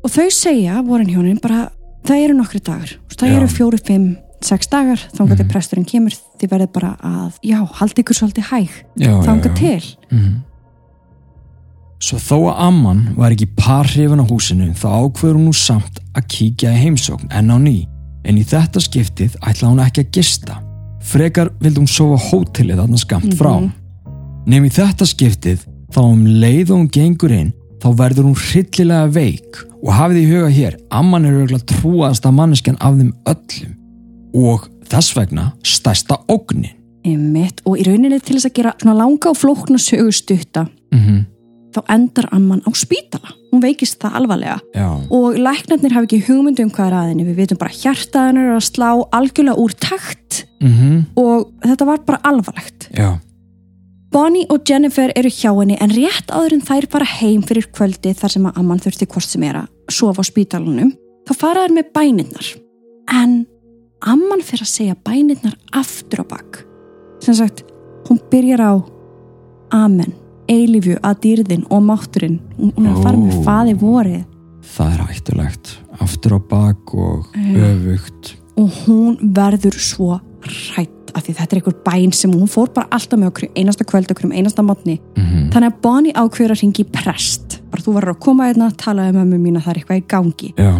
Og 0.01 0.09
þau 0.09 0.29
segja, 0.33 0.81
vorin 0.81 1.09
hjónin 1.09 1.41
bara 1.41 1.69
það 2.05 2.23
eru 2.25 2.35
nokkri 2.37 2.59
dagar, 2.65 2.93
það 3.13 3.27
Já. 3.29 3.35
eru 3.37 3.47
fjóri, 3.47 3.79
fimm, 3.85 4.07
sex 4.45 4.69
dagar 4.71 5.01
þangað 5.15 5.41
til 5.41 5.49
presturinn 5.51 5.87
kemur, 5.87 6.15
þið 6.41 6.53
verðið 6.53 6.71
bara 6.75 6.93
að 7.05 7.41
já, 7.45 7.59
haldi 7.79 8.03
ykkur 8.03 8.17
svolítið 8.17 8.47
hæg 8.51 8.79
Já, 9.01 9.11
þangað 9.25 9.59
til. 9.59 9.83
Mhm. 10.11 10.39
Svo 12.01 12.17
þó 12.17 12.37
að 12.49 12.61
amman 12.65 13.01
var 13.13 13.33
ekki 13.35 13.45
parhrifin 13.53 14.23
á 14.23 14.25
húsinu 14.25 14.71
þá 14.73 14.87
ákveður 15.05 15.37
hún 15.37 15.51
nú 15.51 15.53
samt 15.53 15.99
að 16.17 16.27
kíkja 16.33 16.71
í 16.73 16.79
heimsókn 16.87 17.29
enn 17.29 17.53
á 17.53 17.57
ný. 17.61 17.85
En 18.25 18.37
í 18.37 18.45
þetta 18.45 18.81
skiptið 18.81 19.37
ætla 19.37 19.69
hún 19.69 19.81
ekki 19.83 20.01
að 20.01 20.11
gista. 20.17 20.57
Frekar 21.01 21.51
vildi 21.61 21.81
hún 21.81 21.89
sofa 21.89 22.17
hótelið 22.29 22.81
þarna 22.81 23.01
skamt 23.01 23.35
frá. 23.37 23.53
Nefn 24.49 24.65
í 24.65 24.73
þetta 24.73 25.05
skiptið 25.05 25.67
þá 25.93 26.01
um 26.07 26.25
leið 26.25 26.71
og 26.71 26.79
hún 26.79 26.89
gengur 26.89 27.35
inn 27.37 27.53
þá 27.81 27.87
verður 28.01 28.31
hún 28.31 28.41
hryllilega 28.47 29.11
veik. 29.13 29.61
Og 29.81 29.93
hafið 29.93 30.23
í 30.23 30.25
huga 30.31 30.49
hér, 30.53 30.79
amman 30.89 31.25
er 31.25 31.37
auðvitað 31.37 31.67
trúaðasta 31.75 32.33
manneskjan 32.33 32.81
af 32.81 32.97
þeim 32.97 33.13
öllum 33.29 33.77
og 34.33 34.69
þess 34.91 35.15
vegna 35.17 35.51
stærsta 35.63 36.21
ógnin. 36.31 36.77
Einmitt, 37.01 37.63
og 37.65 37.79
í 37.81 37.85
rauninni 37.87 38.19
til 38.21 38.37
þess 38.37 38.51
að 38.51 38.57
gera 38.59 38.75
svona 38.77 38.97
langa 38.99 39.31
og 39.31 39.39
flókna 39.39 39.81
sögustutta 39.81 40.67
Mm 40.93 41.25
þá 41.71 41.81
endar 41.93 42.27
amman 42.35 42.63
á 42.67 42.71
spítala. 42.75 43.33
Hún 43.51 43.63
veikist 43.63 43.99
það 44.01 44.15
alvarlega. 44.19 44.57
Já, 44.75 44.87
og 45.07 45.37
læknarnir 45.39 45.95
hafi 45.95 46.09
ekki 46.09 46.25
hugmyndu 46.27 46.65
um 46.65 46.71
hvað 46.73 46.89
er 46.89 46.97
aðinni 46.99 47.27
við 47.27 47.41
vitum 47.41 47.59
bara 47.61 47.75
hjartaðinur 47.75 48.49
er 48.49 48.57
að 48.57 48.65
slá 48.67 48.89
algjörlega 49.15 49.59
úr 49.59 49.75
takt. 49.79 50.45
Mm 50.63 51.05
og 51.15 51.51
þetta 51.63 51.87
var 51.87 52.01
bara 52.07 52.21
alvarlegt. 52.27 52.89
Já, 52.95 53.15
Bonnie 54.11 54.47
og 54.51 54.67
Jennifer 54.67 55.13
eru 55.15 55.29
hjá 55.31 55.51
henni 55.55 55.77
en 55.79 55.93
rétt 55.95 56.31
áður 56.35 56.57
en 56.57 56.65
þær 56.67 56.87
fara 56.91 57.07
heim 57.07 57.43
fyrir 57.47 57.69
kvöldi 57.71 58.11
þar 58.19 58.33
sem 58.33 58.47
að 58.49 58.57
amman 58.59 58.81
þurfti 58.83 59.07
hvort 59.07 59.27
sem 59.27 59.43
er 59.47 59.61
að 59.61 59.69
sofa 59.87 60.19
á 60.19 60.25
spítalunum 60.27 60.91
þá 61.29 61.33
fara 61.39 61.63
þær 61.63 61.75
með 61.77 61.93
bænirnar. 61.95 62.49
En 63.07 63.45
amman 64.01 64.41
fyrir 64.45 64.65
að 64.65 64.71
segja 64.71 64.95
bænirnar 65.05 65.55
aftur 65.77 66.23
á 66.23 66.25
bak. 66.33 66.63
Sem 67.21 67.35
sagt, 67.37 67.63
hún 68.09 68.19
byrjar 68.31 68.61
á 68.65 68.73
Amen, 69.71 70.11
eilífju 70.51 70.97
að 70.99 71.19
dýrðin 71.23 71.61
og 71.71 71.83
mátturinn. 71.87 72.39
Hún 72.57 72.87
er 72.87 72.91
að 72.91 73.03
fara 73.05 73.17
með 73.21 73.43
faði 73.45 73.75
vorið. 73.79 74.23
Það 74.71 74.95
er 74.97 75.03
hættulegt. 75.07 75.75
Aftur 76.03 76.35
á 76.35 76.39
bak 76.49 76.93
og 76.95 77.29
öfugt. 77.55 78.35
og 78.59 78.67
hún 78.85 79.15
verður 79.33 79.77
svo 79.79 80.19
hrætt 80.43 81.11
af 81.15 81.23
því 81.23 81.33
þetta 81.37 81.55
er 81.55 81.59
einhver 81.61 81.77
bæn 81.85 82.11
sem 82.13 82.31
hún 82.31 82.49
fór 82.51 82.69
bara 82.73 82.87
alltaf 82.91 83.19
með 83.19 83.29
okkur 83.31 83.47
einasta 83.55 83.85
kvöld 83.87 84.11
okkur 84.11 84.25
um 84.27 84.31
einasta 84.35 84.63
mótni 84.63 84.99
Mm 85.15 85.49
þannig 85.51 85.67
að 85.73 85.81
Bonnie 85.83 86.13
ákveður 86.15 86.53
að 86.55 86.61
ringi 86.61 86.83
prest. 86.87 87.57
Bara 87.71 87.83
þú 87.83 87.93
verður 87.97 88.13
að 88.13 88.19
koma 88.23 88.45
hérna, 88.47 88.69
talaði 88.71 89.11
með 89.11 89.25
mömmu 89.25 89.39
mín 89.43 89.57
að 89.59 89.65
það 89.65 89.71
er 89.71 89.79
eitthvað 89.81 89.97
í 89.99 90.05
gangi. 90.13 90.49
Já, 90.55 90.73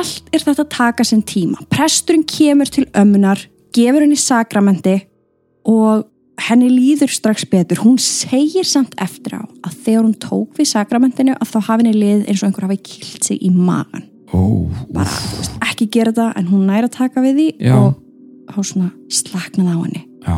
allt 0.00 0.34
er 0.34 0.44
þetta 0.44 0.64
að 0.64 0.74
taka 0.76 1.06
sinn 1.06 1.22
tíma. 1.26 1.62
Presturinn 1.72 2.26
kemur 2.28 2.70
til 2.72 2.86
ömmunar 2.96 3.46
gefur 3.76 4.04
henni 4.04 4.18
sakramenti 4.20 4.98
og 5.68 6.06
henni 6.46 6.68
líður 6.70 7.12
strax 7.12 7.46
betur. 7.48 7.80
Hún 7.84 7.96
segir 8.02 8.66
samt 8.68 8.96
eftir 9.00 9.38
á 9.40 9.42
að 9.44 9.78
þegar 9.86 10.04
hún 10.04 10.18
tók 10.20 10.58
við 10.58 10.72
sakramentinu 10.74 11.36
að 11.38 11.54
þá 11.54 11.58
hafi 11.70 11.86
henni 11.86 11.96
lið 11.96 12.28
eins 12.28 12.42
og 12.42 12.50
einhver 12.50 12.68
hafi 12.68 12.82
kilt 12.84 13.24
sig 13.24 13.40
í 13.40 13.50
magan 13.52 14.04
ó, 14.34 14.66
bara, 14.92 15.06
þú 15.06 15.40
veist, 15.40 15.56
ekki 15.70 15.88
gera 15.96 16.12
þetta 16.12 16.28
en 16.40 16.50
hún 16.50 16.66
næri 16.70 16.88
að 16.88 16.96
taka 16.98 17.24
við 17.24 17.40
því 17.40 17.48
Já. 17.68 17.76
og 17.78 18.52
þá 18.52 18.60
svona 18.70 18.90
slaknaði 19.12 19.74
á 19.74 19.78
henni. 19.84 20.02
Já. 20.26 20.36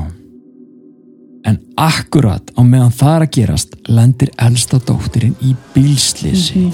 En 1.48 1.58
akkurat 1.80 2.52
á 2.58 2.60
meðan 2.60 2.92
það 2.92 3.14
er 3.14 3.24
að 3.24 3.34
gerast 3.38 3.76
lendir 3.88 4.32
elsta 4.44 4.80
dóttirinn 4.84 5.36
í 5.40 5.54
bílslýsi 5.74 6.66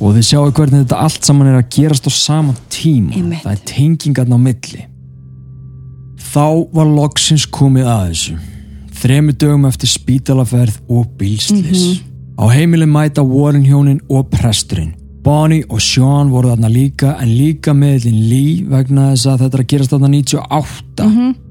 og 0.00 0.14
þið 0.16 0.26
sjáu 0.26 0.52
hvernig 0.56 0.84
þetta 0.84 1.00
allt 1.04 1.26
saman 1.28 1.50
er 1.50 1.58
að 1.60 1.68
gerast 1.76 2.08
á 2.08 2.12
sama 2.14 2.54
tíma. 2.72 3.12
Einmitt. 3.16 3.44
Það 3.44 3.52
er 3.52 3.64
tengingarn 3.68 4.36
á 4.36 4.38
milli. 4.40 4.86
Þá 6.30 6.46
var 6.76 6.88
loksins 6.88 7.46
komið 7.50 7.90
að 7.90 8.06
þessu. 8.12 8.38
Þremu 9.00 9.34
dögum 9.40 9.66
eftir 9.68 9.90
spítalaferð 9.90 10.80
og 10.92 11.10
bílslýs. 11.20 12.00
Á 12.40 12.44
heimili 12.52 12.88
mæta 12.88 13.24
Warren 13.24 13.66
hjónin 13.68 14.00
og 14.08 14.28
presturinn. 14.32 14.94
Bonnie 15.20 15.66
og 15.68 15.82
Sean 15.84 16.30
voru 16.32 16.48
þarna 16.48 16.70
líka 16.72 17.10
en 17.20 17.32
líka 17.36 17.74
meðlinn 17.76 18.22
Lee 18.30 18.62
vegna 18.68 19.10
þess 19.10 19.28
að 19.28 19.42
þetta 19.44 19.58
er 19.58 19.62
að 19.64 19.70
gerast 19.72 19.92
þarna 19.92 20.10
98. 20.14 21.08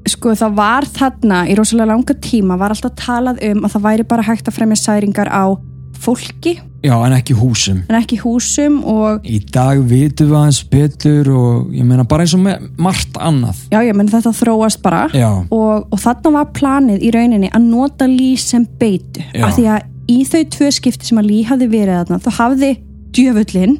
sko 0.10 0.34
það 0.40 0.56
var 0.58 0.88
þarna 0.90 1.44
í 1.46 1.58
rosalega 1.60 1.92
langa 1.92 2.16
tíma 2.18 2.58
var 2.58 2.74
alltaf 2.74 2.96
talað 2.98 3.44
um 3.52 3.62
að 3.62 3.76
það 3.76 3.86
væri 3.86 4.08
bara 4.10 4.26
hægt 4.26 4.50
að 4.50 4.58
fremja 4.58 4.80
særingar 4.82 5.30
á 5.30 5.54
fólki 6.02 6.56
Já, 6.84 6.94
en 7.06 7.12
ekki 7.18 7.34
húsum. 7.36 7.82
en 7.90 7.96
ekki 8.00 8.18
húsum 8.22 8.78
og 8.88 9.26
Í 9.28 9.40
dag 9.52 9.82
vitum 9.84 10.30
við 10.30 10.38
aðeins 10.40 10.60
betur 10.72 11.30
og 11.36 11.74
ég 11.76 11.84
meina 11.84 12.06
bara 12.08 12.24
eins 12.24 12.34
og 12.38 12.46
margt 12.80 13.18
annað. 13.20 13.58
já, 13.72 13.82
já, 13.84 13.94
menn 13.94 14.08
þetta 14.08 14.32
þróast 14.32 14.82
bara 14.82 15.04
og, 15.52 15.88
og 15.92 16.00
þarna 16.00 16.32
var 16.38 16.52
planið 16.56 17.04
í 17.04 17.12
rauninni 17.12 17.50
að 17.52 17.68
nota 17.68 18.08
Lý 18.08 18.36
sem 18.38 18.64
beitu 18.80 19.20
Já. 19.34 19.46
af 19.48 19.58
því 19.58 19.66
að 19.76 19.82
í 20.10 20.20
þau 20.26 20.44
tvö 20.56 20.72
skipti 20.72 21.06
sem 21.10 21.20
að 21.22 21.28
Lý 21.30 21.44
hafði 21.44 21.68
verið 21.70 22.00
þarna 22.00 22.22
þá 22.24 22.30
hafði 22.40 22.72
djöfullin 23.12 23.76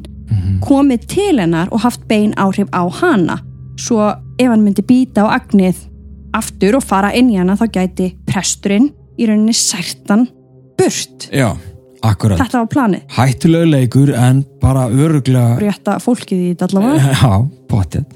komið 0.62 1.06
til 1.10 1.38
hennar 1.40 1.68
og 1.72 1.80
haft 1.82 2.04
bein 2.06 2.34
áhrif 2.38 2.68
á 2.70 2.84
hana 3.00 3.40
svo 3.80 4.10
ef 4.38 4.46
hann 4.46 4.62
myndi 4.62 4.84
býta 4.86 5.24
á 5.24 5.40
agnið 5.40 5.86
aftur 6.36 6.76
og 6.78 6.84
fara 6.84 7.10
inn 7.16 7.30
í 7.32 7.38
hana 7.40 7.56
þá 7.58 7.66
gæti 7.74 8.10
presturinn 8.28 8.90
í 9.18 9.26
rauninni 9.26 9.56
særtan 9.56 10.28
burt 10.78 11.26
já, 11.32 11.56
akkurat. 12.06 12.40
þetta 12.40 12.62
var 12.62 12.70
planið 12.72 13.18
Hættulegu 13.18 13.70
leikur 13.70 14.14
en 14.14 14.44
bara 14.62 14.86
öruglega... 14.88 15.58
rétta 15.60 15.98
fólkið 16.02 16.46
í 16.46 16.54
allavega 16.66 17.12
Já, 17.20 17.34
potið. 17.70 18.08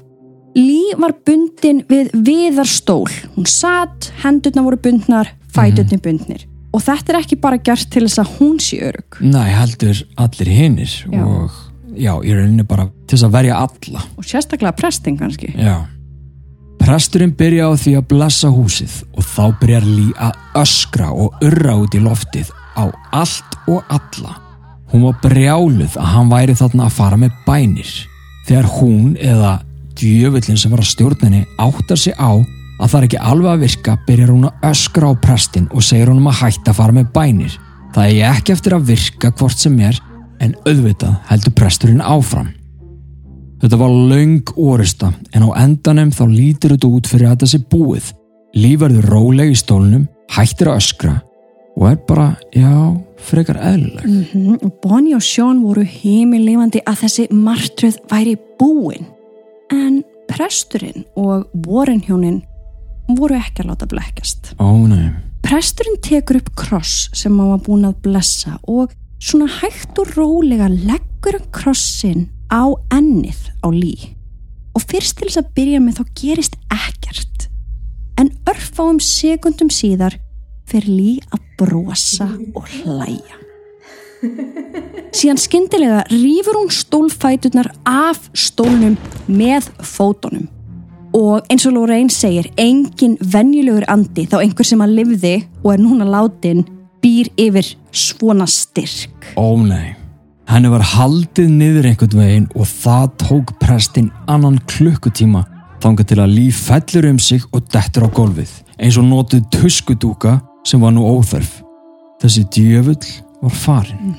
Lý 0.55 0.93
var 0.95 1.11
bundin 1.27 1.81
við 1.89 2.13
viðarstól. 2.15 3.09
Hún 3.35 3.47
satt, 3.49 4.13
hendurna 4.23 4.63
voru 4.63 4.77
bundnar, 4.79 5.33
fæturni 5.51 5.99
bundnir. 5.99 6.45
Og 6.75 6.83
þetta 6.83 7.11
er 7.11 7.17
ekki 7.19 7.37
bara 7.43 7.59
gert 7.59 7.89
til 7.91 8.05
þess 8.05 8.21
að 8.23 8.31
hún 8.37 8.55
sé 8.63 8.79
örug. 8.87 9.17
Næ, 9.19 9.41
heldur 9.51 9.99
allir 10.19 10.51
hinnir 10.55 10.93
og 11.11 11.51
já, 11.95 12.13
í 12.23 12.35
rauninni 12.35 12.63
bara 12.67 12.87
til 13.03 13.17
þess 13.17 13.27
að 13.27 13.35
verja 13.35 13.59
alla. 13.65 14.05
Og 14.15 14.27
sérstaklega 14.27 14.75
prestin 14.79 15.19
kannski. 15.19 15.51
Já. 15.59 15.83
Presturinn 16.79 17.35
byrja 17.35 17.67
á 17.67 17.73
því 17.79 17.97
að 17.99 18.07
blessa 18.11 18.51
húsið 18.53 18.97
og 19.15 19.27
þá 19.27 19.43
byrjar 19.61 19.87
Lí 19.87 20.07
að 20.21 20.39
öskra 20.61 21.11
og 21.11 21.35
urra 21.43 21.75
út 21.81 21.95
í 21.97 22.03
loftið 22.03 22.51
á 22.75 22.91
allt 23.15 23.54
og 23.71 23.83
alla. 23.89 24.39
Hún 24.91 25.05
var 25.07 25.17
brjáluð 25.23 25.95
að 25.99 26.11
hann 26.13 26.31
væri 26.31 26.55
þarna 26.57 26.87
að 26.87 26.97
fara 26.97 27.19
með 27.19 27.37
bænir. 27.47 27.93
Þegar 28.45 28.67
hún 28.77 29.15
eða 29.17 29.53
djöfullin 29.97 30.59
sem 30.59 30.73
var 30.73 30.83
að 30.83 30.91
stjórninni 30.91 31.45
áttar 31.61 31.99
sig 31.99 32.15
á 32.19 32.31
að 32.35 32.89
það 32.89 32.97
er 32.99 33.07
ekki 33.07 33.21
alveg 33.31 33.51
að 33.51 33.63
virka 33.63 33.95
byrjar 34.07 34.33
hún 34.33 34.49
að 34.49 34.67
öskra 34.71 35.11
á 35.11 35.13
prestin 35.23 35.69
og 35.71 35.85
segir 35.85 36.11
hún 36.11 36.19
um 36.21 36.29
að 36.31 36.41
hætta 36.41 36.73
að 36.73 36.79
fara 36.81 36.95
með 36.95 37.09
bænir. 37.15 37.55
Það 37.95 38.11
er 38.11 38.33
ekki 38.33 38.53
eftir 38.55 38.75
að 38.75 38.87
virka 38.91 39.31
hvort 39.39 39.59
sem 39.59 39.79
er 39.79 39.99
en 40.43 40.55
auðvitað 40.67 41.15
heldur 41.29 41.55
presturinn 41.55 42.03
áfram. 42.03 42.51
Þetta 43.63 43.79
var 43.79 43.93
laung 44.11 44.51
orista 44.59 45.13
en 45.33 45.47
á 45.47 45.49
endanum 45.63 46.11
þá 46.13 46.25
lítur 46.29 46.75
þetta 46.75 46.91
út 46.91 47.07
fyrir 47.09 47.29
að 47.29 47.37
þetta 47.37 47.51
sé 47.53 47.61
búið. 47.71 48.11
Líf 48.55 48.81
verður 48.83 49.09
róleg 49.11 49.51
í 49.51 49.57
stólnum, 49.59 50.05
hættir 50.31 50.71
að 50.71 50.81
öskra 50.83 51.15
og 51.75 51.87
er 51.89 51.97
bara, 52.07 52.27
já, 52.55 52.71
frekar 53.21 53.59
eðlileg. 53.61 54.05
Mm 54.05 54.57
Og 54.65 54.71
Bonnie 54.83 55.15
og 55.15 55.23
Sean 55.23 55.61
voru 55.63 55.83
heimilifandi 55.85 56.81
að 56.87 57.05
þessi 57.05 57.27
martröð 57.31 57.99
væri 58.11 58.35
búin. 58.59 59.07
En 59.73 60.03
presturinn 60.29 61.05
og 61.15 61.47
Warren 61.67 62.01
hjónin 62.05 62.41
voru 63.17 63.37
ekki 63.37 63.63
að 63.63 63.71
láta 63.71 63.89
blekkjast. 63.89 64.53
Ó 64.59 64.85
nei. 64.89 65.11
Presturinn 65.45 65.99
tekur 66.01 66.39
upp 66.41 66.53
kross 66.57 67.09
sem 67.13 67.35
hann 67.37 67.51
var 67.53 67.61
búin 67.65 67.85
að 67.85 67.99
blessa 68.05 68.57
og 68.65 68.93
svona 69.21 69.47
hægt 69.61 69.99
og 70.01 70.15
rólega 70.17 70.69
leggur 70.71 71.37
hann 71.37 71.51
krossin 71.53 72.27
á 72.49 72.65
ennið 72.93 73.51
á 73.61 73.69
lí. 73.69 73.95
Og 74.75 74.83
fyrst 74.89 75.17
til 75.19 75.29
þess 75.29 75.43
að 75.43 75.51
byrja 75.57 75.81
með 75.81 76.01
þá 76.01 76.15
gerist 76.19 76.57
ekkert. 76.73 77.47
En 78.19 78.31
örfáum 78.49 78.99
sekundum 79.03 79.69
síðar 79.71 80.17
fyrir 80.69 80.91
lí 80.91 81.11
að 81.33 81.41
brosa 81.59 82.27
og 82.55 82.67
hlæja. 82.81 83.41
Síðan 85.15 85.39
skyndilega 85.39 86.03
rýfur 86.09 86.57
hún 86.59 86.71
stólfæturnar 86.73 87.69
af 87.87 88.29
stólnum 88.33 88.97
með 89.27 89.69
fótonum. 89.85 90.47
Og 91.15 91.45
eins 91.47 91.63
og 91.69 91.75
Lorraine 91.77 92.11
segir, 92.11 92.49
engin 92.59 93.15
venjulegur 93.21 93.85
andi 93.91 94.25
þá 94.27 94.41
einhver 94.41 94.67
sem 94.67 94.81
að 94.83 94.97
livði 94.97 95.35
og 95.63 95.69
er 95.75 95.83
núna 95.83 96.07
látin 96.09 96.65
býr 97.03 97.29
yfir 97.39 97.75
svona 97.95 98.47
styrk. 98.49 99.31
Ó 99.39 99.55
nei. 99.61 99.95
Henni 100.49 100.69
var 100.69 100.83
haldið 100.85 101.47
niður 101.49 101.87
einhvern 101.89 102.19
veginn 102.19 102.49
og 102.53 102.67
það 102.69 103.05
tók 103.23 103.55
prestinn 103.61 104.11
annan 104.29 104.59
klukkutíma 104.69 105.45
þangað 105.81 106.11
til 106.11 106.19
að 106.21 106.35
líf 106.35 106.59
fellur 106.67 107.07
um 107.09 107.21
sig 107.21 107.45
og 107.51 107.65
dettur 107.73 108.05
á 108.05 108.09
gólfið 108.13 108.51
eins 108.77 108.99
og 108.99 109.07
notuð 109.07 109.47
tuskudúka 109.53 110.35
sem 110.65 110.81
var 110.81 110.93
nú 110.95 111.05
óþörf. 111.05 111.61
Þessi 112.21 112.45
djöfull 112.53 113.01
var 113.41 113.53
farin. 113.53 114.15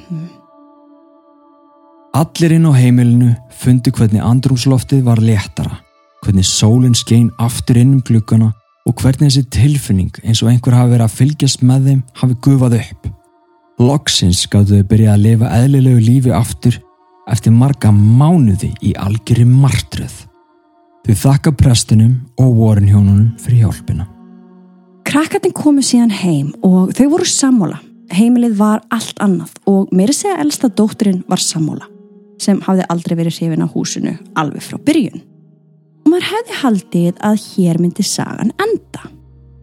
Allir 2.17 2.55
inn 2.57 2.69
á 2.69 2.73
heimilinu 2.73 3.35
fundi 3.53 3.93
hvernig 3.93 4.23
andrumsloftið 4.25 5.03
var 5.05 5.21
léttara, 5.21 5.83
hvernig 6.25 6.47
sólinn 6.49 6.97
skein 6.97 7.29
aftur 7.43 7.77
inn 7.81 7.99
um 7.99 8.05
glukkana 8.07 8.53
og 8.87 9.03
hvernig 9.03 9.29
þessi 9.29 9.51
tilfinning 9.53 10.23
eins 10.23 10.41
og 10.45 10.53
einhver 10.53 10.79
hafi 10.79 10.95
verið 10.95 11.09
að 11.09 11.19
fylgjast 11.19 11.67
með 11.67 11.91
þeim 11.91 12.03
hafi 12.23 12.39
gufað 12.47 12.79
upp. 12.81 13.13
Loksins 13.83 14.47
gáttu 14.49 14.79
þau 14.79 14.89
byrja 14.89 15.13
að 15.13 15.25
lifa 15.27 15.53
eðlilegu 15.59 16.05
lífi 16.07 16.33
aftur 16.33 16.81
eftir 17.29 17.53
marga 17.53 17.91
mánuði 17.93 18.73
í 18.81 18.95
algjörri 18.97 19.45
martröð. 19.51 20.23
Þau 21.05 21.17
þakka 21.27 21.57
prestinum 21.59 22.21
og 22.41 22.55
vorin 22.57 22.89
hjónunum 22.89 23.33
fyrir 23.43 23.67
hjálpina. 23.67 24.16
Krakkarnir 25.17 25.55
komu 25.57 25.81
síðan 25.81 26.11
heim 26.13 26.49
og 26.61 26.91
þau 26.93 27.07
voru 27.15 27.25
sammála. 27.25 27.79
Heimilið 28.13 28.59
var 28.59 28.83
allt 28.93 29.17
annað 29.25 29.55
og 29.65 29.95
meiri 29.97 30.13
segja 30.13 30.35
elsta 30.43 30.69
dótturinn 30.69 31.23
var 31.25 31.41
sammála 31.41 31.87
sem 32.37 32.61
hafði 32.67 32.85
aldrei 32.93 33.15
verið 33.23 33.39
hrifin 33.39 33.65
á 33.65 33.69
húsinu 33.73 34.13
alveg 34.37 34.67
frá 34.67 34.77
byrjun. 34.77 35.23
Og 36.05 36.13
maður 36.13 36.29
hefði 36.35 36.59
haldið 36.61 37.25
að 37.31 37.41
hér 37.47 37.81
myndi 37.81 38.05
sagan 38.05 38.53
enda. 38.61 39.07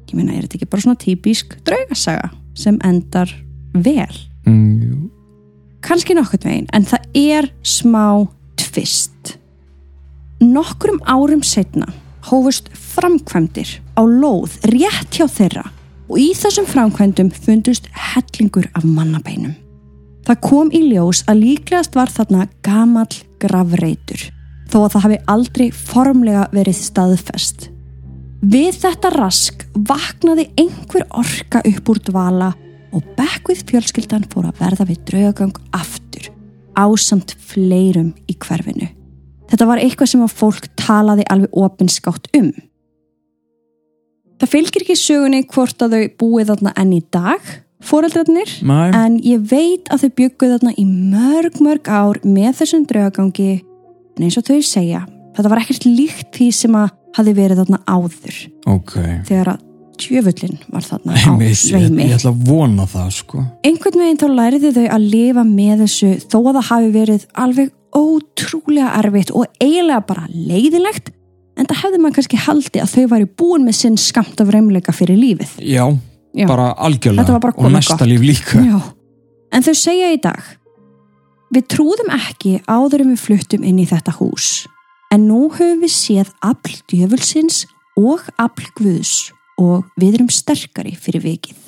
Ég 0.10 0.16
meina, 0.18 0.34
er 0.34 0.48
þetta 0.48 0.58
ekki 0.58 0.70
bara 0.74 0.88
svona 0.88 1.02
típisk 1.06 1.54
draugasaga 1.70 2.34
sem 2.58 2.82
endar 2.90 3.38
vel? 3.78 4.10
Mm, 4.50 5.06
kannski 5.86 6.18
nokkurt 6.18 6.50
veginn, 6.50 6.66
en 6.74 6.90
það 6.90 7.22
er 7.28 7.52
smá 7.62 8.26
tvist. 8.58 9.36
Nokkrum 10.42 10.98
árum 11.06 11.46
setna 11.46 11.94
hófust 12.32 12.74
framkvæmdir 12.74 13.83
á 13.98 14.02
lóð 14.04 14.58
rétt 14.72 15.18
hjá 15.18 15.28
þeirra 15.30 15.66
og 16.10 16.20
í 16.20 16.32
þessum 16.38 16.68
framkvæmdum 16.70 17.32
fundust 17.34 17.90
hellingur 17.94 18.70
af 18.78 18.86
mannabeinum. 18.86 19.56
Það 20.24 20.42
kom 20.46 20.72
í 20.72 20.82
ljós 20.92 21.24
að 21.28 21.44
líklegast 21.44 21.98
var 21.98 22.12
þarna 22.12 22.48
gamall 22.64 23.12
gravreitur 23.44 24.30
þó 24.72 24.86
að 24.86 24.94
það 24.94 25.06
hafi 25.06 25.20
aldrei 25.34 25.66
formlega 25.76 26.48
verið 26.54 26.80
staðfest. 26.80 27.70
Við 28.44 28.80
þetta 28.82 29.12
rask 29.14 29.64
vaknaði 29.88 30.50
einhver 30.60 31.06
orka 31.16 31.62
upp 31.64 31.92
úr 31.94 32.02
dvala 32.10 32.50
og 32.94 33.06
Beckwith 33.18 33.66
fjölskyldan 33.70 34.26
fór 34.32 34.50
að 34.50 34.60
verða 34.62 34.88
við 34.90 35.00
draugagang 35.08 35.54
aftur, 35.74 36.28
ásamt 36.76 37.36
fleirum 37.40 38.12
í 38.30 38.36
hverfinu. 38.36 38.90
Þetta 39.50 39.70
var 39.70 39.82
eitthvað 39.82 40.12
sem 40.12 40.26
að 40.26 40.36
fólk 40.40 40.68
talaði 40.80 41.26
alveg 41.30 41.58
opinskátt 41.64 42.30
um. 42.38 42.52
Það 44.44 44.52
fylgir 44.52 44.84
ekki 44.84 44.96
sögunni 45.00 45.38
hvort 45.48 45.84
að 45.86 45.94
þau 45.96 46.08
búið 46.20 46.50
þarna 46.50 46.72
enn 46.82 46.90
í 46.92 46.98
dag, 47.16 47.52
foreldrarnir, 47.88 48.50
en 48.68 49.14
ég 49.24 49.46
veit 49.48 49.88
að 49.88 50.02
þau 50.02 50.12
bygguð 50.18 50.52
þarna 50.58 50.74
í 50.76 50.84
mörg, 50.84 51.62
mörg 51.64 51.88
ár 51.88 52.20
með 52.28 52.58
þessum 52.58 52.84
draugagangi, 52.90 53.54
en 54.18 54.26
eins 54.28 54.40
og 54.42 54.44
þau 54.50 54.60
segja, 54.68 55.06
þetta 55.38 55.54
var 55.54 55.64
ekkert 55.64 55.88
líkt 55.88 56.36
því 56.36 56.50
sem 56.60 56.76
að 56.76 56.92
hafi 57.16 57.36
verið 57.40 57.64
þarna 57.64 57.82
áður, 57.88 58.42
ok. 58.74 58.94
þegar 59.32 59.54
að 59.54 59.64
djöfullin 60.04 60.62
var 60.76 60.90
þarna 60.92 61.16
á 61.16 61.24
Einmitt, 61.24 61.48
ég, 61.54 61.64
sveimi. 61.64 62.12
ég 62.12 62.20
ætla 62.20 62.36
að 62.36 62.46
vona 62.52 62.92
það 62.98 63.10
sko. 63.22 63.48
einhvern 63.64 64.04
veginn 64.04 64.24
þá 64.26 64.30
læriði 64.42 64.76
þau 64.76 64.86
að 64.90 65.10
lifa 65.16 65.48
með 65.56 65.88
þessu 65.88 66.14
þó 66.28 66.40
að 66.42 66.54
það 66.60 66.72
hafi 66.74 66.94
verið 67.00 67.28
alveg 67.48 67.76
ótrúlega 67.96 68.96
erfitt 69.00 69.32
og 69.32 69.48
eiginlega 69.64 70.04
bara 70.10 70.28
leiðilegt 70.34 71.14
en 71.58 71.70
það 71.70 71.82
hefði 71.84 72.02
maður 72.02 72.18
kannski 72.18 72.42
haldið 72.48 72.84
að 72.84 72.96
þau 72.96 73.06
væri 73.14 73.30
búin 73.42 73.68
með 73.68 73.80
sinn 73.80 74.00
skamt 74.02 74.42
af 74.42 74.52
reymleika 74.54 74.96
fyrir 74.96 75.20
lífið. 75.20 75.56
Já, 75.60 75.86
Já. 76.34 76.48
bara 76.50 76.74
algjörlega 76.78 77.40
bara 77.40 77.56
og 77.58 77.72
næsta 77.72 78.08
líf 78.10 78.26
líka. 78.26 78.64
Já. 78.64 78.82
En 79.54 79.66
þau 79.66 79.74
segja 79.78 80.12
í 80.14 80.20
dag 80.22 80.42
Við 81.54 81.68
trúðum 81.70 82.10
ekki 82.10 82.56
áður 82.66 83.04
en 83.04 83.12
við 83.12 83.20
fluttum 83.22 83.66
inn 83.68 83.78
í 83.78 83.86
þetta 83.86 84.16
hús 84.18 84.64
en 85.14 85.28
nú 85.30 85.44
höfum 85.54 85.84
við 85.84 85.92
séð 85.94 86.32
afl 86.42 86.80
djöfulsins 86.90 87.60
og 88.00 88.24
afl 88.42 88.66
guðs 88.80 89.30
og 89.62 89.84
við 90.02 90.18
erum 90.18 90.32
sterkari 90.34 90.96
fyrir 90.98 91.22
vikið. 91.22 91.63